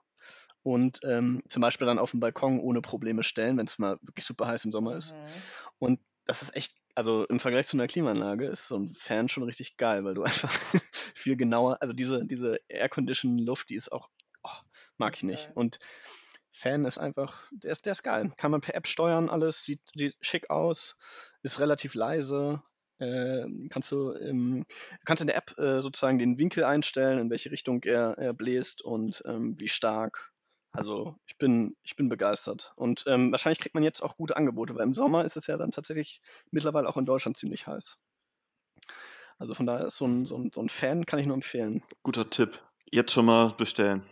und 0.62 1.00
ähm, 1.04 1.42
zum 1.48 1.60
Beispiel 1.60 1.86
dann 1.86 1.98
auf 1.98 2.12
dem 2.12 2.20
Balkon 2.20 2.60
ohne 2.60 2.80
Probleme 2.82 3.22
stellen, 3.22 3.58
wenn 3.58 3.66
es 3.66 3.78
mal 3.78 3.98
wirklich 4.02 4.24
super 4.24 4.46
heiß 4.46 4.64
im 4.64 4.72
Sommer 4.72 4.96
ist. 4.96 5.12
Mhm. 5.12 5.26
Und 5.78 6.00
das 6.24 6.42
ist 6.42 6.54
echt, 6.56 6.76
also 6.94 7.24
im 7.26 7.40
Vergleich 7.40 7.66
zu 7.66 7.76
einer 7.76 7.86
Klimaanlage 7.86 8.46
ist 8.46 8.68
so 8.68 8.76
ein 8.76 8.94
Fan 8.94 9.28
schon 9.28 9.44
richtig 9.44 9.76
geil, 9.76 10.04
weil 10.04 10.14
du 10.14 10.22
einfach 10.24 10.52
viel 11.14 11.36
genauer, 11.36 11.78
also 11.80 11.94
diese, 11.94 12.26
diese 12.26 12.58
Air-Condition-Luft, 12.68 13.70
die 13.70 13.76
ist 13.76 13.92
auch, 13.92 14.08
oh, 14.42 14.50
mag 14.98 15.16
ich 15.16 15.22
nicht. 15.22 15.50
Und 15.54 15.78
Fan 16.52 16.84
ist 16.84 16.98
einfach, 16.98 17.48
der 17.50 17.72
ist, 17.72 17.86
der 17.86 17.92
ist 17.92 18.02
geil. 18.02 18.30
Kann 18.36 18.50
man 18.50 18.60
per 18.60 18.74
App 18.74 18.86
steuern, 18.86 19.30
alles, 19.30 19.64
sieht, 19.64 19.80
sieht 19.94 20.16
schick 20.20 20.50
aus, 20.50 20.96
ist 21.42 21.60
relativ 21.60 21.94
leise. 21.94 22.62
Äh, 22.98 23.46
kannst 23.70 23.90
du 23.90 24.12
im, 24.12 24.64
kannst 25.04 25.22
in 25.22 25.26
der 25.26 25.36
App 25.36 25.58
äh, 25.58 25.80
sozusagen 25.80 26.18
den 26.18 26.38
Winkel 26.38 26.62
einstellen, 26.64 27.18
in 27.18 27.30
welche 27.30 27.50
Richtung 27.50 27.82
er, 27.84 28.16
er 28.18 28.34
bläst 28.34 28.82
und 28.82 29.22
ähm, 29.26 29.56
wie 29.58 29.68
stark. 29.68 30.31
Also 30.72 31.16
ich 31.26 31.36
bin, 31.36 31.76
ich 31.82 31.96
bin 31.96 32.08
begeistert. 32.08 32.72
Und 32.76 33.04
ähm, 33.06 33.30
wahrscheinlich 33.30 33.58
kriegt 33.58 33.74
man 33.74 33.84
jetzt 33.84 34.02
auch 34.02 34.16
gute 34.16 34.36
Angebote, 34.36 34.74
weil 34.74 34.84
im 34.84 34.94
Sommer 34.94 35.24
ist 35.24 35.36
es 35.36 35.46
ja 35.46 35.56
dann 35.58 35.70
tatsächlich 35.70 36.20
mittlerweile 36.50 36.88
auch 36.88 36.96
in 36.96 37.04
Deutschland 37.04 37.36
ziemlich 37.36 37.66
heiß. 37.66 37.98
Also 39.38 39.54
von 39.54 39.66
daher 39.66 39.86
ist 39.86 39.96
so 39.96 40.06
ein, 40.06 40.24
so 40.24 40.36
ein, 40.36 40.50
so 40.52 40.60
ein 40.62 40.68
Fan, 40.68 41.04
kann 41.04 41.18
ich 41.18 41.26
nur 41.26 41.34
empfehlen. 41.34 41.82
Guter 42.02 42.30
Tipp. 42.30 42.62
Jetzt 42.90 43.12
schon 43.12 43.26
mal 43.26 43.48
bestellen. 43.52 44.02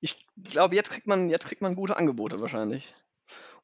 Ich 0.00 0.26
glaube, 0.36 0.74
jetzt 0.74 0.90
kriegt 0.90 1.06
man, 1.06 1.30
jetzt 1.30 1.46
kriegt 1.46 1.62
man 1.62 1.74
gute 1.76 1.96
Angebote 1.96 2.40
wahrscheinlich. 2.40 2.94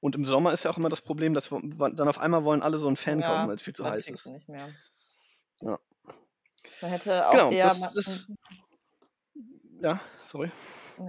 Und 0.01 0.15
im 0.15 0.25
Sommer 0.25 0.53
ist 0.53 0.65
ja 0.65 0.71
auch 0.71 0.79
immer 0.79 0.89
das 0.89 1.01
Problem, 1.01 1.35
dass 1.35 1.51
wir- 1.51 1.61
dann 1.91 2.09
auf 2.09 2.19
einmal 2.19 2.45
wollen 2.45 2.63
alle 2.63 2.79
so 2.79 2.87
einen 2.87 2.97
Fan 2.97 3.21
Ja, 3.21 3.27
kaufen, 3.27 3.49
weil 3.49 3.57
es 3.57 3.63
viel 3.63 3.75
zu 3.75 3.85
heiß 3.85 4.09
ist. 4.09 4.27
nicht 4.27 4.49
mehr. 4.49 4.69
Ja. 5.61 5.79
Man 6.81 6.91
hätte 6.91 7.29
auch 7.29 7.33
Genau, 7.33 7.51
eher. 7.51 7.65
das, 7.65 7.93
das, 7.93 8.27
ja, 9.83 10.01
sorry. 10.25 10.51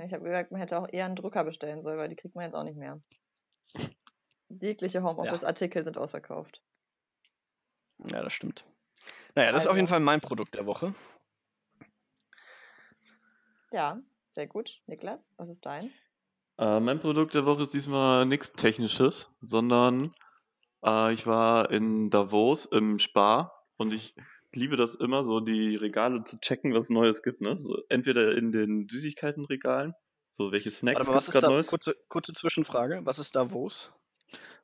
Ich 0.04 0.14
habe 0.14 0.24
gesagt, 0.24 0.52
man 0.52 0.62
hätte 0.62 0.80
auch 0.80 0.88
eher 0.92 1.06
einen 1.06 1.16
Drücker 1.16 1.44
bestellen 1.44 1.82
sollen, 1.82 1.98
weil 1.98 2.10
die 2.10 2.16
kriegt 2.16 2.36
man 2.36 2.44
jetzt 2.44 2.56
auch 2.56 2.64
nicht 2.64 2.78
mehr. 2.78 3.02
Jegliche 4.50 5.04
Homeoffice-Artikel 5.04 5.84
sind 5.84 5.98
ausverkauft. 5.98 6.64
Ja, 8.12 8.24
das 8.24 8.34
stimmt. 8.34 8.66
Naja, 9.36 9.52
das 9.52 9.64
ist 9.64 9.68
auf 9.68 9.76
jeden 9.76 9.86
Also. 9.86 9.96
Fall 9.96 10.00
mein 10.02 10.22
Produkt 10.22 10.56
der 10.56 10.66
Woche. 10.66 10.94
Ja, 13.72 14.00
sehr 14.32 14.48
gut. 14.48 14.82
Niklas, 14.88 15.32
was 15.38 15.50
ist 15.50 15.66
deins? 15.66 16.02
Äh, 16.58 16.80
mein 16.80 17.00
Produkt 17.00 17.36
der 17.36 17.46
Woche 17.46 17.64
ist 17.64 17.74
diesmal 17.74 18.26
nichts 18.26 18.52
Technisches, 18.54 19.30
sondern 19.42 20.14
äh, 20.84 21.14
ich 21.14 21.28
war 21.28 21.70
in 21.72 22.10
Davos 22.10 22.66
im 22.66 23.00
Spar 23.00 23.66
und 23.78 23.94
ich 23.94 24.16
liebe 24.54 24.76
das 24.78 24.95
immer, 24.95 25.24
so 25.26 25.39
die 25.39 25.76
Regale 25.76 26.24
zu 26.24 26.39
checken, 26.39 26.74
was 26.74 26.89
Neues 26.89 27.22
gibt. 27.24 27.41
Ne? 27.41 27.58
So, 27.60 27.78
entweder 27.89 28.36
in 28.38 28.52
den 28.52 28.88
Süßigkeitenregalen, 28.89 29.93
so 30.30 30.52
welche 30.52 30.72
Snacks 30.72 31.08
was 31.08 31.28
ist 31.28 31.34
gerade 31.34 31.47
da? 31.47 31.52
Neues. 31.54 31.68
Kurze, 31.68 31.95
kurze 32.08 32.34
Zwischenfrage. 32.34 33.02
Was 33.04 33.20
ist 33.20 33.36
Davos? 33.36 33.91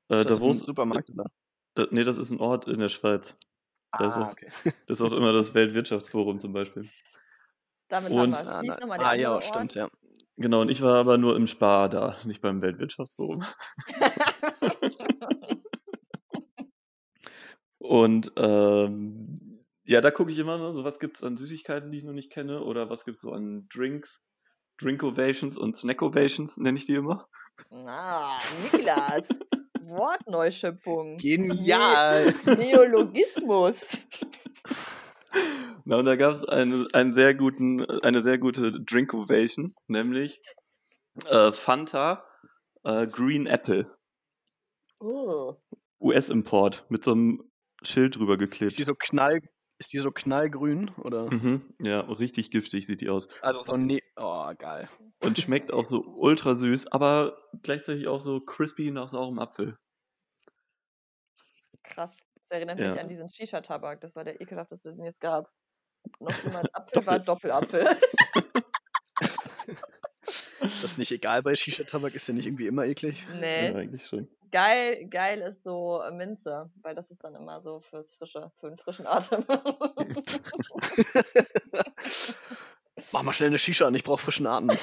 Äh, 0.10 0.18
Ist 0.18 0.26
das 0.30 0.36
Davos, 0.36 0.62
ein 0.62 0.66
Supermarkt 0.66 1.10
oder? 1.10 1.26
äh, 1.78 1.88
nee, 1.92 2.04
das 2.04 2.18
ist 2.18 2.32
ein 2.32 2.40
Ort 2.40 2.68
in 2.68 2.80
der 2.80 2.90
Schweiz. 2.90 3.38
Da 3.92 4.08
ist 4.08 4.14
Ah, 4.16 4.24
auch, 4.28 4.32
okay. 4.32 4.52
das 4.88 5.00
ist 5.00 5.02
auch 5.02 5.12
immer 5.12 5.34
das 5.34 5.54
Weltwirtschaftsforum 5.54 6.40
zum 6.40 6.54
Beispiel. 6.54 6.90
Damit 7.88 8.12
Und- 8.12 8.20
haben 8.20 8.32
wir 8.32 8.42
es. 8.42 8.48
Ah, 8.48 8.62
ist 8.62 9.02
ah 9.02 9.14
ja, 9.16 9.34
Ort? 9.34 9.44
stimmt, 9.46 9.74
ja. 9.76 9.88
Genau, 10.38 10.62
und 10.62 10.70
ich 10.70 10.82
war 10.82 10.98
aber 10.98 11.18
nur 11.18 11.36
im 11.38 11.48
Spar 11.48 11.88
da, 11.88 12.18
nicht 12.26 12.42
beim 12.42 12.62
Weltwirtschaftsforum. 12.62 13.46
Und 17.78 18.32
ähm, 18.38 19.35
ja, 19.86 20.02
da 20.02 20.12
gucke 20.12 20.32
ich 20.32 20.38
immer, 20.38 20.58
ne, 20.58 20.74
so 20.74 20.84
was 20.84 21.00
gibt's 21.00 21.24
an 21.24 21.38
Süßigkeiten, 21.38 21.92
die 21.92 22.00
ich 22.00 22.04
noch 22.04 22.14
nicht 22.14 22.32
kenne, 22.32 22.64
oder 22.64 22.90
was 22.90 23.06
gibt's 23.06 23.22
so 23.22 23.32
an 23.32 23.68
Drinks, 23.74 24.24
Drinkovations 24.78 25.58
und 25.58 25.78
Snackovations, 25.78 26.58
nenne 26.58 26.78
ich 26.78 26.86
die 26.86 26.96
immer. 26.96 27.28
Na, 27.70 28.38
Niklas, 28.64 29.30
Wortneuschöpfung. 29.82 31.18
Genial. 31.18 32.34
Neologismus. 32.46 34.00
Na, 35.86 35.98
und 35.98 36.06
da 36.06 36.16
gab 36.16 36.34
es 36.34 36.44
eine, 36.44 36.88
einen 36.94 37.14
sehr 37.14 37.36
guten, 37.36 37.86
eine 38.02 38.24
sehr 38.24 38.40
gute 38.40 38.82
Drink 38.82 39.14
Ovation, 39.14 39.76
nämlich 39.88 40.42
äh, 41.26 41.52
Fanta 41.52 42.26
äh, 42.84 43.06
Green 43.08 43.46
Apple. 43.46 43.96
Oh. 45.00 45.56
US-Import 46.00 46.86
mit 46.90 47.04
so 47.04 47.12
einem 47.12 47.52
Schild 47.84 48.16
drüber 48.16 48.34
Ist 48.34 48.40
die 48.40 48.46
geklebt. 48.46 48.74
so 48.74 48.96
knall, 48.96 49.42
ist 49.78 49.94
die 49.94 49.98
so 49.98 50.12
knallgrün 50.12 50.90
oder? 51.02 51.32
Mhm, 51.32 51.74
ja, 51.82 52.02
richtig 52.02 52.52
giftig 52.52 52.88
sieht 52.88 53.02
die 53.02 53.10
aus. 53.10 53.28
Also 53.42 53.64
so 53.64 53.78
ne, 53.78 54.02
oh 54.16 54.52
geil. 54.58 54.90
Und 55.22 55.38
schmeckt 55.40 55.72
auch 55.72 55.86
so 55.86 56.04
ultra 56.06 56.56
süß, 56.56 56.88
aber 56.92 57.38
gleichzeitig 57.64 58.08
auch 58.08 58.20
so 58.22 58.40
crispy 58.40 58.92
nach 58.92 59.10
saurem 59.10 59.40
Apfel. 59.40 59.78
Krass. 61.84 62.26
Das 62.36 62.52
erinnert 62.52 62.80
Ja. 62.80 62.92
mich 62.92 63.00
an 63.00 63.08
diesen 63.08 63.30
Shisha-Tabak. 63.30 64.02
Das 64.02 64.16
war 64.16 64.24
der 64.24 64.40
ekelhafteste, 64.42 64.94
den 64.94 65.06
es 65.06 65.20
gab. 65.20 65.52
Noch 66.20 66.34
schlimmer 66.40 66.60
als 66.60 66.74
Apfel 66.74 67.06
war 67.06 67.20
Doppelapfel. 67.20 67.86
Ist 70.76 70.84
das 70.84 70.98
nicht 70.98 71.14
egal 71.14 71.42
bei 71.42 71.56
Shisha-Tabak? 71.56 72.14
Ist 72.16 72.28
der 72.28 72.36
nicht 72.36 72.48
irgendwie 72.48 72.68
immer 72.68 72.86
eklig? 72.86 73.26
nee. 73.40 73.68
Ja, 73.68 73.76
eigentlich 73.76 74.06
schon. 74.06 74.28
Geil, 74.52 75.08
geil 75.08 75.40
ist 75.40 75.64
so 75.64 76.04
Minze, 76.12 76.70
weil 76.82 76.94
das 76.96 77.12
ist 77.12 77.24
dann 77.24 77.34
immer 77.34 77.62
so 77.62 77.80
fürs 77.80 78.14
frische, 78.14 78.52
für 78.60 78.68
den 78.68 78.78
frischen 78.78 79.08
Atem. 79.08 79.46
Mach 83.14 83.24
mal 83.24 83.32
schnell 83.32 83.48
eine 83.48 83.58
Shisha 83.58 83.88
an, 83.88 83.96
ich 83.96 84.04
brauche 84.04 84.22
frischen 84.22 84.48
Atem. 84.48 84.70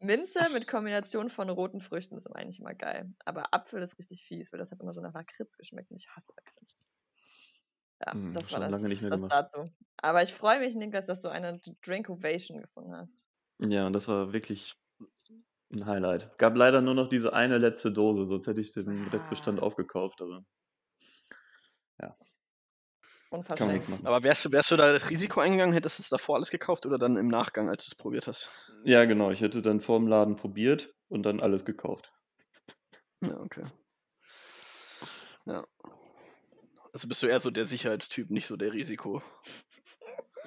Minze 0.00 0.50
mit 0.52 0.68
Kombination 0.68 1.30
von 1.30 1.48
roten 1.48 1.80
Früchten 1.80 2.18
ist 2.18 2.26
eigentlich 2.26 2.60
immer 2.60 2.74
geil. 2.74 3.10
Aber 3.24 3.54
Apfel 3.54 3.80
ist 3.80 3.98
richtig 3.98 4.22
fies, 4.22 4.52
weil 4.52 4.58
das 4.58 4.70
hat 4.70 4.82
immer 4.82 4.92
so 4.92 5.00
nach 5.00 5.14
Lakritz 5.14 5.56
geschmeckt 5.56 5.90
und 5.90 5.96
ich 5.96 6.10
hasse 6.10 6.34
Lakritz. 6.36 6.74
Ja, 8.04 8.12
Hm, 8.12 8.34
das 8.34 8.52
war 8.52 8.60
das, 8.60 8.70
lange 8.70 8.90
nicht 8.90 9.00
mehr 9.00 9.10
das 9.10 9.22
dazu. 9.22 9.64
Aber 9.96 10.22
ich 10.22 10.34
freue 10.34 10.60
mich, 10.60 10.74
Niklas, 10.74 11.06
dass 11.06 11.22
du 11.22 11.30
eine 11.30 11.58
Drink 11.82 12.10
Ovation 12.10 12.60
gefunden 12.60 12.94
hast. 12.94 13.26
Ja, 13.58 13.86
und 13.86 13.92
das 13.92 14.08
war 14.08 14.32
wirklich 14.32 14.74
ein 15.70 15.86
Highlight. 15.86 16.38
Gab 16.38 16.56
leider 16.56 16.80
nur 16.80 16.94
noch 16.94 17.08
diese 17.08 17.32
eine 17.32 17.58
letzte 17.58 17.92
Dose, 17.92 18.24
sonst 18.24 18.46
hätte 18.46 18.60
ich 18.60 18.72
den 18.72 19.06
Restbestand 19.08 19.58
Ah. 19.60 19.62
aufgekauft, 19.62 20.22
aber 20.22 20.44
kann 23.30 23.36
man 23.40 23.40
Unverschämt. 23.40 23.88
machen. 23.88 24.06
Aber 24.06 24.22
wärst 24.22 24.44
du, 24.44 24.52
wärst 24.52 24.70
du 24.70 24.76
da 24.76 24.92
das 24.92 25.10
Risiko 25.10 25.40
eingegangen, 25.40 25.74
hättest 25.74 25.98
du 25.98 26.02
es 26.02 26.08
davor 26.08 26.36
alles 26.36 26.50
gekauft 26.50 26.86
oder 26.86 26.98
dann 26.98 27.16
im 27.16 27.28
Nachgang, 27.28 27.68
als 27.68 27.84
du 27.84 27.90
es 27.90 27.94
probiert 27.94 28.26
hast? 28.26 28.48
Ja, 28.84 29.04
genau. 29.04 29.30
Ich 29.30 29.40
hätte 29.40 29.60
dann 29.60 29.80
vor 29.80 29.98
dem 29.98 30.08
Laden 30.08 30.36
probiert 30.36 30.94
und 31.08 31.24
dann 31.24 31.40
alles 31.40 31.64
gekauft. 31.64 32.12
Ja, 33.22 33.38
okay. 33.40 33.64
Ja. 35.44 35.66
Also 36.92 37.06
bist 37.06 37.22
du 37.22 37.26
eher 37.26 37.40
so 37.40 37.50
der 37.50 37.66
Sicherheitstyp, 37.66 38.30
nicht 38.30 38.46
so 38.46 38.56
der 38.56 38.72
Risiko. 38.72 39.22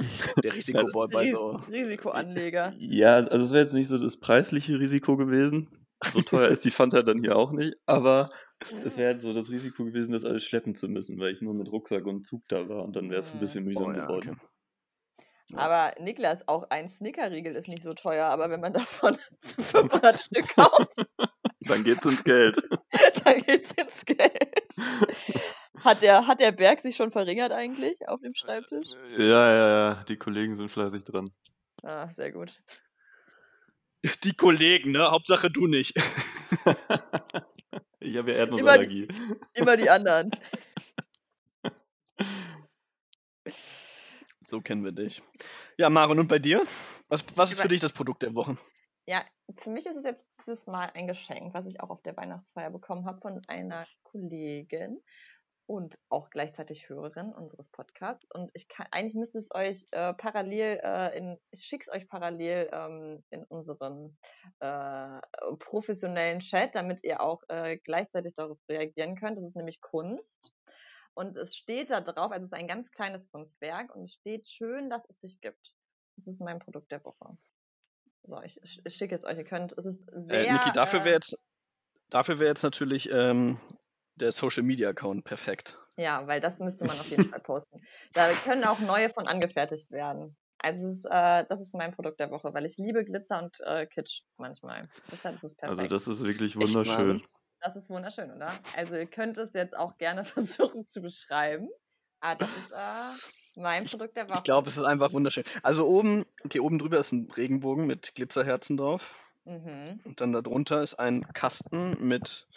Der 0.43 0.53
Risikoboy 0.53 1.07
bei 1.07 1.31
so. 1.31 1.59
Risikoanleger. 1.71 2.73
Ja, 2.77 3.15
also 3.15 3.45
es 3.45 3.51
wäre 3.51 3.63
jetzt 3.63 3.73
nicht 3.73 3.87
so 3.87 3.97
das 3.97 4.17
preisliche 4.17 4.79
Risiko 4.79 5.17
gewesen. 5.17 5.69
So 6.13 6.21
teuer 6.21 6.47
ist 6.49 6.65
die 6.65 6.71
Fanta 6.71 7.03
dann 7.03 7.19
hier 7.19 7.35
auch 7.35 7.51
nicht, 7.51 7.75
aber 7.85 8.25
es 8.83 8.97
wäre 8.97 9.13
halt 9.13 9.21
so 9.21 9.33
das 9.33 9.51
Risiko 9.51 9.85
gewesen, 9.85 10.13
das 10.13 10.25
alles 10.25 10.43
schleppen 10.43 10.73
zu 10.73 10.87
müssen, 10.87 11.19
weil 11.19 11.31
ich 11.31 11.41
nur 11.41 11.53
mit 11.53 11.71
Rucksack 11.71 12.05
und 12.07 12.25
Zug 12.25 12.41
da 12.47 12.67
war 12.67 12.83
und 12.83 12.95
dann 12.95 13.09
wäre 13.11 13.19
es 13.19 13.31
ein 13.31 13.39
bisschen 13.39 13.65
mühsam 13.65 13.85
Oh, 13.85 13.91
ja, 13.91 14.05
geworden. 14.07 14.31
okay. 14.31 14.47
Ja. 15.51 15.57
Aber 15.59 15.93
Niklas, 16.01 16.47
auch 16.47 16.63
ein 16.71 16.89
Snickerriegel 16.89 17.55
ist 17.55 17.67
nicht 17.67 17.83
so 17.83 17.93
teuer, 17.93 18.25
aber 18.27 18.49
wenn 18.49 18.61
man 18.61 18.73
davon 18.73 19.15
500 19.41 20.19
Stück 20.21 20.47
kauft, 20.55 20.87
Dann 21.67 21.83
geht's 21.83 22.03
ins 22.05 22.23
Geld. 22.23 22.55
dann 23.25 23.41
geht's 23.41 23.71
ins 23.73 24.03
Geld. 24.05 24.65
Hat 25.83 26.01
der, 26.01 26.27
hat 26.27 26.39
der 26.39 26.51
Berg 26.51 26.79
sich 26.79 26.95
schon 26.95 27.11
verringert 27.11 27.51
eigentlich 27.51 28.07
auf 28.07 28.21
dem 28.21 28.35
Schreibtisch? 28.35 28.91
Ja, 29.17 29.51
ja, 29.51 29.67
ja, 29.67 30.03
die 30.07 30.17
Kollegen 30.17 30.57
sind 30.57 30.69
fleißig 30.69 31.03
dran. 31.03 31.31
Ah, 31.83 32.09
sehr 32.13 32.31
gut. 32.31 32.61
Die 34.23 34.33
Kollegen, 34.33 34.91
ne? 34.91 35.11
Hauptsache 35.11 35.49
du 35.49 35.67
nicht. 35.67 35.93
Ich 38.03 38.17
habe 38.17 38.31
ja 38.31 38.37
Erdnussallergie. 38.39 39.07
Immer 39.53 39.77
die 39.77 39.89
anderen. 39.89 40.31
So 44.43 44.59
kennen 44.59 44.83
wir 44.83 44.91
dich. 44.91 45.23
Ja, 45.77 45.89
Maren, 45.89 46.19
und 46.19 46.27
bei 46.27 46.37
dir? 46.37 46.61
Was, 47.07 47.23
was 47.37 47.53
ist 47.53 47.61
für 47.61 47.69
dich 47.69 47.79
das 47.79 47.93
Produkt 47.93 48.21
der 48.21 48.35
Woche? 48.35 48.57
Ja, 49.07 49.23
für 49.55 49.69
mich 49.69 49.85
ist 49.85 49.95
es 49.95 50.03
jetzt 50.03 50.27
dieses 50.39 50.67
Mal 50.67 50.91
ein 50.93 51.07
Geschenk, 51.07 51.53
was 51.53 51.65
ich 51.67 51.79
auch 51.79 51.89
auf 51.89 52.01
der 52.01 52.17
Weihnachtsfeier 52.17 52.69
bekommen 52.69 53.05
habe 53.05 53.21
von 53.21 53.41
einer 53.47 53.87
Kollegin 54.03 55.01
und 55.71 55.97
auch 56.09 56.29
gleichzeitig 56.29 56.89
Hörerin 56.89 57.33
unseres 57.33 57.69
Podcasts. 57.69 58.25
Und 58.33 58.51
ich 58.53 58.67
kann, 58.67 58.87
eigentlich 58.91 59.15
müsste 59.15 59.37
es 59.37 59.47
euch 59.55 59.87
äh, 59.91 60.13
parallel 60.15 60.81
äh, 60.83 61.17
in, 61.17 61.37
ich 61.51 61.63
schick's 61.63 61.87
euch 61.87 62.09
parallel 62.09 62.69
ähm, 62.73 63.23
in 63.29 63.45
unserem 63.45 64.17
äh, 64.59 65.21
professionellen 65.59 66.39
Chat, 66.39 66.75
damit 66.75 67.05
ihr 67.05 67.21
auch 67.21 67.41
äh, 67.47 67.77
gleichzeitig 67.77 68.33
darauf 68.33 68.57
reagieren 68.67 69.15
könnt. 69.15 69.37
Das 69.37 69.45
ist 69.45 69.55
nämlich 69.55 69.79
Kunst. 69.79 70.51
Und 71.13 71.37
es 71.37 71.55
steht 71.55 71.89
da 71.89 72.01
drauf, 72.01 72.33
also 72.33 72.43
es 72.43 72.51
ist 72.51 72.59
ein 72.59 72.67
ganz 72.67 72.91
kleines 72.91 73.29
Kunstwerk 73.31 73.95
und 73.95 74.03
es 74.03 74.11
steht 74.15 74.49
schön, 74.49 74.89
dass 74.89 75.05
es 75.09 75.19
dich 75.19 75.39
gibt. 75.39 75.77
Das 76.17 76.27
ist 76.27 76.41
mein 76.41 76.59
Produkt 76.59 76.91
der 76.91 77.01
Woche. 77.05 77.37
So, 78.23 78.41
ich, 78.41 78.59
ich 78.61 78.93
schicke 78.93 79.15
es 79.15 79.23
euch. 79.23 79.37
Ihr 79.37 79.45
könnt, 79.45 79.71
es 79.77 79.85
ist 79.85 80.01
sehr. 80.27 80.47
Äh, 80.47 80.51
Niki, 80.51 80.73
dafür 80.73 80.99
äh, 80.99 81.05
wäre 81.05 81.15
jetzt, 81.15 81.37
dafür 82.09 82.39
wäre 82.39 82.49
jetzt 82.49 82.63
natürlich 82.63 83.09
ähm, 83.09 83.57
der 84.21 84.31
Social 84.31 84.63
Media 84.63 84.89
Account 84.89 85.23
perfekt. 85.23 85.77
Ja, 85.97 86.25
weil 86.27 86.39
das 86.39 86.59
müsste 86.59 86.85
man 86.85 86.99
auf 86.99 87.09
jeden 87.09 87.25
Fall 87.25 87.39
posten. 87.41 87.81
Da 88.13 88.29
können 88.45 88.63
auch 88.63 88.79
neue 88.79 89.09
von 89.09 89.27
angefertigt 89.27 89.91
werden. 89.91 90.37
Also 90.59 90.87
es 90.87 90.97
ist, 90.99 91.05
äh, 91.05 91.45
das 91.49 91.59
ist 91.59 91.73
mein 91.73 91.91
Produkt 91.91 92.19
der 92.19 92.29
Woche, 92.29 92.53
weil 92.53 92.65
ich 92.65 92.77
liebe 92.77 93.03
Glitzer 93.03 93.41
und 93.41 93.57
äh, 93.65 93.87
Kitsch 93.87 94.21
manchmal. 94.37 94.87
Deshalb 95.11 95.35
ist 95.35 95.43
es 95.43 95.55
perfekt. 95.55 95.79
Also 95.79 95.89
das 95.89 96.07
ist 96.07 96.25
wirklich 96.25 96.55
wunderschön. 96.55 97.23
Das 97.61 97.75
ist 97.75 97.89
wunderschön, 97.89 98.31
oder? 98.31 98.49
Also 98.75 98.95
ihr 98.95 99.07
könnt 99.07 99.37
es 99.37 99.53
jetzt 99.53 99.75
auch 99.75 99.97
gerne 99.97 100.23
versuchen 100.25 100.85
zu 100.85 101.01
beschreiben. 101.01 101.69
Ah, 102.19 102.35
das 102.35 102.49
ist 102.49 102.71
äh, 102.71 103.59
mein 103.59 103.85
Produkt 103.85 104.15
der 104.15 104.29
Woche. 104.29 104.37
Ich 104.37 104.43
glaube, 104.43 104.69
es 104.69 104.77
ist 104.77 104.83
einfach 104.83 105.11
wunderschön. 105.11 105.43
Also 105.63 105.87
oben, 105.87 106.25
okay, 106.45 106.59
oben 106.59 106.77
drüber 106.77 106.99
ist 106.99 107.11
ein 107.11 107.31
Regenbogen 107.35 107.87
mit 107.87 108.13
Glitzerherzen 108.13 108.77
drauf. 108.77 109.15
Mhm. 109.45 109.99
Und 110.03 110.21
dann 110.21 110.31
darunter 110.31 110.83
ist 110.83 110.95
ein 110.95 111.23
Kasten 111.33 112.07
mit 112.07 112.47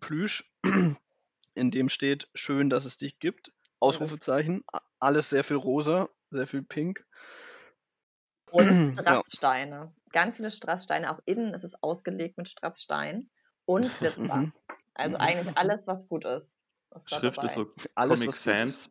Plüsch, 0.00 0.50
in 1.54 1.70
dem 1.70 1.88
steht, 1.88 2.28
schön, 2.34 2.70
dass 2.70 2.84
es 2.84 2.96
dich 2.96 3.18
gibt. 3.18 3.52
Ausrufezeichen. 3.80 4.64
Alles 4.98 5.30
sehr 5.30 5.44
viel 5.44 5.56
rosa, 5.56 6.08
sehr 6.30 6.46
viel 6.46 6.62
pink. 6.62 7.06
Und 8.50 8.68
Ja. 8.70 9.22
Strasssteine. 9.22 9.94
Ganz 10.10 10.36
viele 10.36 10.50
Strasssteine. 10.50 11.10
Auch 11.10 11.20
innen 11.24 11.54
ist 11.54 11.64
es 11.64 11.82
ausgelegt 11.82 12.36
mit 12.38 12.48
Strassstein 12.48 13.30
und 13.64 13.90
Glitzer. 13.98 14.36
Mhm. 14.36 14.52
Also 14.94 15.16
Mhm. 15.16 15.22
eigentlich 15.22 15.56
alles, 15.56 15.86
was 15.86 16.08
gut 16.08 16.24
ist. 16.24 16.54
da 16.90 16.98
Schrift 17.08 17.38
dabei. 17.38 17.46
ist 17.46 17.54
so 17.54 17.70
Alles, 17.94 18.20
Comic 18.20 18.28
was. 18.28 18.44
Sans. 18.44 18.90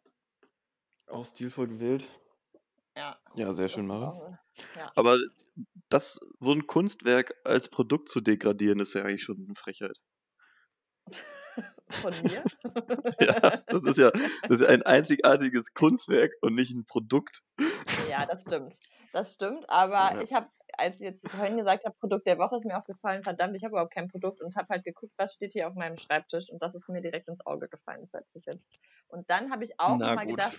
Auch 1.07 1.25
stilvoll 1.25 1.67
gewählt. 1.67 2.07
Ja, 2.95 3.17
Ja, 3.35 3.53
sehr 3.53 3.69
schön, 3.69 3.87
Mara. 3.87 4.39
Ja. 4.75 4.91
Aber 4.95 5.17
das, 5.89 6.19
so 6.39 6.51
ein 6.53 6.67
Kunstwerk 6.67 7.35
als 7.43 7.69
Produkt 7.69 8.09
zu 8.09 8.21
degradieren, 8.21 8.79
ist 8.79 8.93
ja 8.93 9.03
eigentlich 9.03 9.23
schon 9.23 9.45
eine 9.45 9.55
Frechheit. 9.55 9.97
Von 12.01 12.21
mir? 12.23 12.43
Ja, 13.19 13.63
das 13.67 13.83
ist 13.85 13.97
ja, 13.97 14.11
das 14.47 14.61
ist 14.61 14.67
ein 14.67 14.81
einzigartiges 14.83 15.73
Kunstwerk 15.73 16.31
und 16.41 16.55
nicht 16.55 16.73
ein 16.73 16.85
Produkt. 16.85 17.41
Ja, 18.09 18.25
das 18.25 18.41
stimmt. 18.41 18.75
Das 19.13 19.33
stimmt, 19.33 19.69
aber 19.69 20.15
Ja. 20.15 20.23
ich 20.23 20.33
habe, 20.33 20.47
als 20.77 20.95
ich 20.95 21.01
jetzt 21.01 21.29
vorhin 21.29 21.57
gesagt 21.57 21.85
habe, 21.85 21.95
Produkt 21.99 22.25
der 22.25 22.37
Woche 22.37 22.55
ist 22.55 22.65
mir 22.65 22.77
aufgefallen, 22.77 23.23
verdammt, 23.23 23.55
ich 23.55 23.63
habe 23.63 23.73
überhaupt 23.73 23.93
kein 23.93 24.07
Produkt 24.07 24.41
und 24.41 24.55
habe 24.55 24.67
halt 24.69 24.83
geguckt, 24.85 25.11
was 25.17 25.33
steht 25.33 25.51
hier 25.53 25.67
auf 25.67 25.75
meinem 25.75 25.97
Schreibtisch 25.97 26.49
und 26.49 26.61
das 26.63 26.75
ist 26.75 26.89
mir 26.89 27.01
direkt 27.01 27.27
ins 27.27 27.45
Auge 27.45 27.67
gefallen, 27.67 28.07
jetzt. 28.11 28.37
Und 29.09 29.29
dann 29.29 29.51
habe 29.51 29.63
ich 29.65 29.79
auch 29.79 29.97
Na 29.99 30.07
nochmal 30.07 30.25
gut. 30.25 30.37
gedacht, 30.37 30.57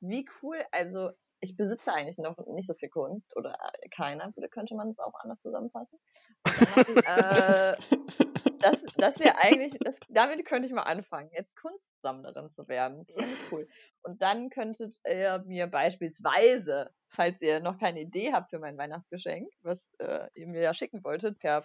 wie 0.00 0.28
cool, 0.42 0.58
also 0.70 1.10
ich 1.40 1.56
besitze 1.56 1.92
eigentlich 1.92 2.18
noch 2.18 2.36
nicht 2.48 2.66
so 2.66 2.74
viel 2.74 2.88
Kunst 2.88 3.36
oder 3.36 3.52
äh, 3.52 3.88
keiner, 3.90 4.32
könnte 4.50 4.74
man 4.74 4.88
das 4.88 4.98
auch 4.98 5.14
anders 5.20 5.40
zusammenfassen. 5.40 5.98
Dann 6.44 6.96
äh, 7.06 7.72
das, 8.60 8.84
das 8.96 9.20
wäre 9.20 9.36
eigentlich, 9.38 9.76
das, 9.80 9.98
damit 10.08 10.44
könnte 10.44 10.66
ich 10.66 10.74
mal 10.74 10.82
anfangen, 10.82 11.30
jetzt 11.32 11.56
Kunstsammlerin 11.56 12.50
zu 12.50 12.66
werden. 12.68 13.04
Das 13.06 13.16
finde 13.16 13.34
ich 13.34 13.52
cool. 13.52 13.68
Und 14.02 14.22
dann 14.22 14.50
könntet 14.50 14.96
ihr 15.06 15.42
mir 15.46 15.66
beispielsweise, 15.66 16.90
falls 17.08 17.40
ihr 17.42 17.60
noch 17.60 17.78
keine 17.78 18.00
Idee 18.00 18.32
habt 18.32 18.50
für 18.50 18.58
mein 18.58 18.76
Weihnachtsgeschenk, 18.76 19.48
was 19.62 19.90
äh, 19.98 20.28
ihr 20.34 20.46
mir 20.46 20.62
ja 20.62 20.74
schicken 20.74 21.04
wolltet 21.04 21.38
per 21.38 21.64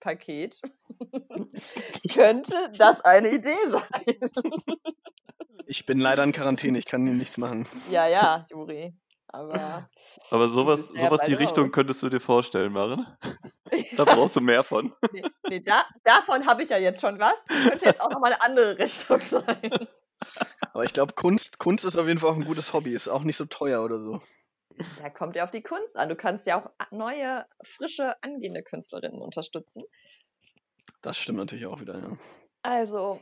Paket, 0.00 0.60
könnte 2.12 2.72
das 2.76 3.00
eine 3.02 3.30
Idee 3.30 3.68
sein. 3.68 4.30
Ich 5.66 5.86
bin 5.86 5.98
leider 5.98 6.24
in 6.24 6.32
Quarantäne, 6.32 6.78
ich 6.78 6.86
kann 6.86 7.04
hier 7.06 7.14
nichts 7.14 7.38
machen. 7.38 7.66
ja, 7.90 8.08
ja, 8.08 8.44
Juri. 8.50 8.94
Aber 9.32 9.88
Aber 10.30 10.48
sowas, 10.48 10.86
sowas 10.86 11.20
die 11.22 11.32
Richtung 11.34 11.64
raus. 11.64 11.72
könntest 11.72 12.02
du 12.02 12.10
dir 12.10 12.20
vorstellen, 12.20 12.72
Maren? 12.72 13.06
Da 13.96 14.04
brauchst 14.04 14.36
du 14.36 14.40
mehr 14.40 14.62
von. 14.64 14.94
Nee, 15.12 15.22
nee 15.48 15.60
da, 15.60 15.84
davon 16.04 16.46
habe 16.46 16.62
ich 16.62 16.68
ja 16.68 16.76
jetzt 16.76 17.00
schon 17.00 17.18
was. 17.18 17.34
Könnte 17.46 17.86
jetzt 17.86 18.00
auch 18.00 18.10
nochmal 18.10 18.32
eine 18.32 18.42
andere 18.42 18.78
Richtung 18.78 19.18
sein. 19.18 19.88
Aber 20.72 20.84
ich 20.84 20.92
glaube, 20.92 21.14
Kunst, 21.14 21.58
Kunst 21.58 21.84
ist 21.84 21.96
auf 21.96 22.06
jeden 22.06 22.20
Fall 22.20 22.30
auch 22.30 22.36
ein 22.36 22.44
gutes 22.44 22.72
Hobby. 22.72 22.92
Ist 22.92 23.08
auch 23.08 23.22
nicht 23.22 23.36
so 23.36 23.46
teuer 23.46 23.82
oder 23.82 23.98
so. 23.98 24.20
Da 24.98 25.10
kommt 25.10 25.36
ja 25.36 25.44
auf 25.44 25.50
die 25.50 25.62
Kunst 25.62 25.96
an. 25.96 26.08
Du 26.08 26.16
kannst 26.16 26.46
ja 26.46 26.60
auch 26.60 26.70
neue, 26.90 27.46
frische, 27.62 28.22
angehende 28.22 28.62
Künstlerinnen 28.62 29.20
unterstützen. 29.20 29.84
Das 31.00 31.18
stimmt 31.18 31.38
natürlich 31.38 31.66
auch 31.66 31.80
wieder, 31.80 31.98
ja. 31.98 32.16
Also, 32.62 33.20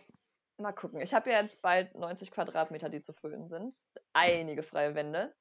mal 0.59 0.73
gucken. 0.73 1.01
Ich 1.01 1.15
habe 1.15 1.31
ja 1.31 1.41
jetzt 1.41 1.63
bald 1.63 1.95
90 1.95 2.31
Quadratmeter, 2.31 2.89
die 2.89 3.01
zu 3.01 3.13
füllen 3.13 3.49
sind. 3.49 3.83
Einige 4.13 4.63
freie 4.63 4.95
Wände. 4.95 5.35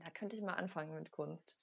Da 0.00 0.10
könnte 0.10 0.36
ich 0.36 0.42
mal 0.42 0.54
anfangen 0.54 0.94
mit 0.94 1.10
Kunst. 1.12 1.56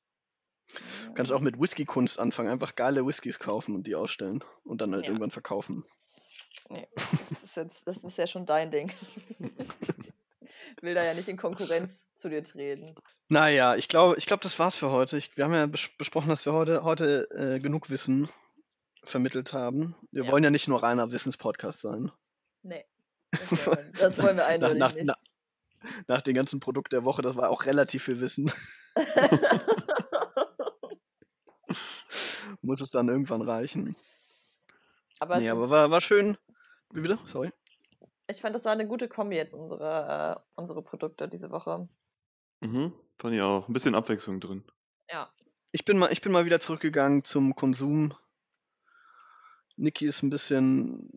Du 1.08 1.14
kannst 1.14 1.32
auch 1.32 1.40
mit 1.42 1.60
Whisky-Kunst 1.60 2.20
anfangen. 2.20 2.50
Einfach 2.50 2.76
geile 2.76 3.06
Whiskys 3.06 3.40
kaufen 3.40 3.76
und 3.76 3.88
die 3.88 3.96
ausstellen. 3.96 4.44
Und 4.64 4.82
dann 4.82 4.94
halt 4.94 5.04
Ja. 5.06 5.10
irgendwann 5.10 5.32
verkaufen. 5.32 5.84
Nee, 6.70 6.88
das 6.96 7.44
ist 7.44 7.58
jetzt, 7.58 7.88
das 7.88 8.04
ist 8.04 8.18
ja 8.18 8.28
schon 8.28 8.46
dein 8.46 8.70
Ding. 8.70 8.92
Will 10.82 10.94
da 10.94 11.04
ja 11.04 11.14
nicht 11.16 11.28
in 11.28 11.38
Konkurrenz 11.38 12.06
zu 12.16 12.30
dir 12.30 12.44
treten. 12.44 12.94
Naja, 13.28 13.76
ich 13.76 13.88
glaube, 13.88 14.16
ich 14.18 14.26
glaube, 14.28 14.44
das 14.44 14.60
war's 14.60 14.76
für 14.76 14.92
heute. 14.92 15.18
Ich, 15.18 15.36
wir 15.36 15.46
haben 15.46 15.54
ja 15.54 15.66
bes 15.66 15.90
besprochen, 15.98 16.30
dass 16.30 16.46
wir 16.46 16.54
heute, 16.54 16.84
heute 16.84 17.28
äh, 17.32 17.60
genug 17.60 17.90
Wissen 17.90 18.30
vermittelt 19.04 19.54
haben. 19.54 19.96
Wir 20.12 20.26
Ja. 20.26 20.32
wollen 20.32 20.44
ja 20.44 20.52
nicht 20.52 20.68
nur 20.68 20.84
reiner 20.84 21.12
Wissenspodcast 21.12 21.82
sein. 21.82 22.12
Nee. 22.62 22.86
Das 23.32 23.66
wollen 23.68 23.78
wir, 23.94 24.00
das 24.00 24.18
wollen 24.18 24.38
wir 24.38 24.44
Nach, 24.44 24.50
eindeutig 24.50 24.80
nach, 24.80 24.94
nicht. 24.96 25.06
nach, 25.06 25.18
nach 26.08 26.22
dem 26.22 26.36
ganzen 26.36 26.60
Produkt 26.60 26.94
der 26.94 27.04
Woche, 27.06 27.22
das 27.22 27.36
war 27.36 27.50
auch 27.50 27.66
relativ 27.66 28.04
viel 28.04 28.20
Wissen. 28.22 28.52
Muss 32.62 32.82
es 32.82 32.90
dann 32.92 33.08
irgendwann 33.08 33.42
reichen. 33.42 33.96
aber 35.20 35.40
nee, 35.40 35.50
aber 35.50 35.70
war, 35.70 35.92
war 35.92 36.02
schön. 36.02 36.38
Wie 36.92 37.02
bitte? 37.02 37.18
Sorry. 37.26 37.52
ich 38.28 38.42
fand, 38.42 38.56
das 38.56 38.66
war 38.66 38.72
eine 38.72 38.88
gute 38.88 39.08
Kombi 39.08 39.36
jetzt, 39.36 39.54
unsere, 39.54 40.38
äh, 40.38 40.42
unsere 40.56 40.82
Produkte 40.82 41.28
diese 41.30 41.52
Woche. 41.52 41.88
Mhm, 42.62 42.94
fand 43.18 43.36
ich 43.36 43.42
auch. 43.42 43.68
Ein 43.68 43.74
bisschen 43.74 43.96
Abwechslung 43.96 44.40
drin. 44.40 44.64
Ja. 45.10 45.32
Ich 45.72 45.86
bin 45.86 45.98
mal, 46.00 46.12
ich 46.12 46.22
bin 46.22 46.32
mal 46.32 46.46
wieder 46.46 46.60
zurückgegangen 46.60 47.24
zum 47.24 47.56
Konsum. 47.56 48.14
Niki 49.78 50.06
ist 50.06 50.24
ein 50.24 50.30
bisschen 50.32 51.10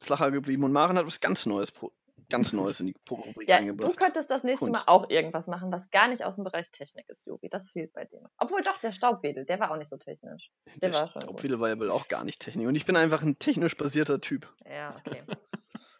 flacher 0.00 0.30
geblieben 0.30 0.64
und 0.64 0.72
Maren 0.72 0.96
hat 0.96 1.06
was 1.06 1.20
ganz 1.20 1.44
Neues, 1.46 1.70
pro- 1.70 1.92
ganz 2.30 2.52
Neues 2.52 2.80
in 2.80 2.86
die 2.86 2.94
Rubrik 3.10 3.48
Ja, 3.48 3.56
du 3.56 3.62
eingebracht. 3.62 3.96
könntest 3.96 4.30
das 4.30 4.44
nächste 4.44 4.66
Kunst. 4.66 4.86
Mal 4.86 4.92
auch 4.92 5.10
irgendwas 5.10 5.46
machen, 5.46 5.70
was 5.70 5.90
gar 5.90 6.08
nicht 6.08 6.24
aus 6.24 6.36
dem 6.36 6.44
Bereich 6.44 6.70
Technik 6.70 7.08
ist, 7.08 7.26
Juri. 7.26 7.48
Das 7.48 7.70
fehlt 7.70 7.92
bei 7.92 8.04
dir. 8.04 8.22
Obwohl 8.38 8.62
doch, 8.62 8.78
der 8.78 8.92
Staubwedel, 8.92 9.44
der 9.44 9.60
war 9.60 9.70
auch 9.70 9.76
nicht 9.76 9.88
so 9.90 9.96
technisch. 9.96 10.50
Der 10.76 10.92
war 10.94 11.08
schon 11.08 11.22
gut. 11.22 11.22
Staubwedel 11.24 11.60
war 11.60 11.68
ja 11.68 11.78
wohl 11.78 11.90
auch 11.90 12.08
gar 12.08 12.24
nicht 12.24 12.40
Technik. 12.40 12.66
Und 12.68 12.74
ich 12.74 12.86
bin 12.86 12.96
einfach 12.96 13.22
ein 13.22 13.38
technisch 13.38 13.76
basierter 13.76 14.20
Typ. 14.20 14.52
Ja, 14.64 14.96
okay. 15.04 15.22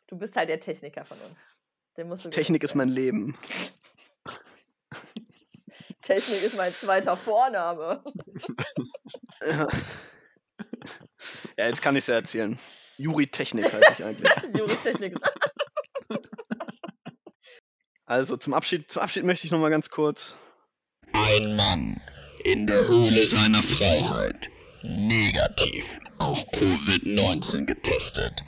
Du 0.07 0.17
bist 0.17 0.35
halt 0.37 0.49
der 0.49 0.61
Techniker 0.61 1.05
von 1.05 1.19
uns. 1.21 1.39
Den 1.97 2.09
musst 2.09 2.25
du 2.25 2.31
Technik 2.31 2.65
ist 2.65 2.75
mein 2.75 2.89
Leben. 2.89 3.37
Technik 6.03 6.43
ist 6.43 6.57
mein 6.57 6.73
zweiter 6.73 7.17
Vorname. 7.17 8.03
Ja, 9.43 9.69
ja 11.57 11.67
jetzt 11.69 11.83
kann 11.83 11.95
ich 11.97 12.05
es 12.05 12.07
ja 12.09 12.15
erzählen. 12.15 12.59
Juri 12.97 13.27
Technik 13.27 13.73
heiße 13.73 13.93
ich 13.93 14.05
eigentlich. 14.05 14.33
Juri 14.57 14.75
Technik 14.75 15.15
ist. 15.15 15.50
Also 18.11 18.37
zum 18.37 18.55
Abschied, 18.55 18.91
zum 18.91 19.03
Abschied 19.03 19.23
möchte 19.23 19.47
ich 19.47 19.53
nochmal 19.53 19.71
ganz 19.71 19.89
kurz. 19.89 20.35
Ein 21.13 21.55
Mann 21.55 22.01
in 22.43 22.67
der 22.67 22.89
Höhle 22.89 23.25
seiner 23.25 23.63
Freiheit. 23.63 24.51
Negativ 24.83 26.01
auf 26.19 26.45
Covid-19 26.49 27.67
getestet. 27.67 28.43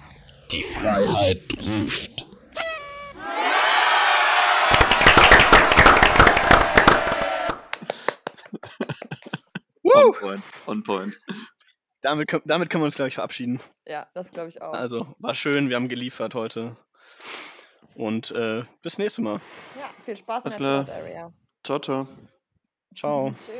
Die 0.51 0.65
Freiheit 0.65 1.43
ruft. 1.61 2.27
On 9.85 10.13
point. 10.13 10.43
On 10.67 10.83
point. 10.83 11.15
Damit, 12.01 12.37
damit 12.47 12.69
können 12.69 12.83
wir 12.83 12.87
uns, 12.87 12.97
glaube 12.97 13.11
ich, 13.11 13.15
verabschieden. 13.15 13.61
Ja, 13.87 14.09
das 14.13 14.33
glaube 14.33 14.49
ich 14.49 14.61
auch. 14.61 14.73
Also, 14.73 15.15
war 15.21 15.37
schön, 15.37 15.69
wir 15.69 15.77
haben 15.77 15.89
geliefert 15.89 16.35
heute. 16.35 16.77
Und 17.95 18.31
äh, 18.33 18.63
bis 18.83 18.99
nächstes 18.99 19.23
Mal. 19.23 19.41
Ja, 19.79 19.89
viel 20.05 20.17
Spaß 20.17 20.45
in 20.45 20.53
Alles 20.53 20.63
der 20.63 20.67
klar. 20.67 20.85
Cloud 20.85 20.99
Area. 20.99 21.31
Ciao, 21.65 21.79
ciao. 21.79 22.09
Ciao. 22.95 23.35
Tschüss. 23.39 23.53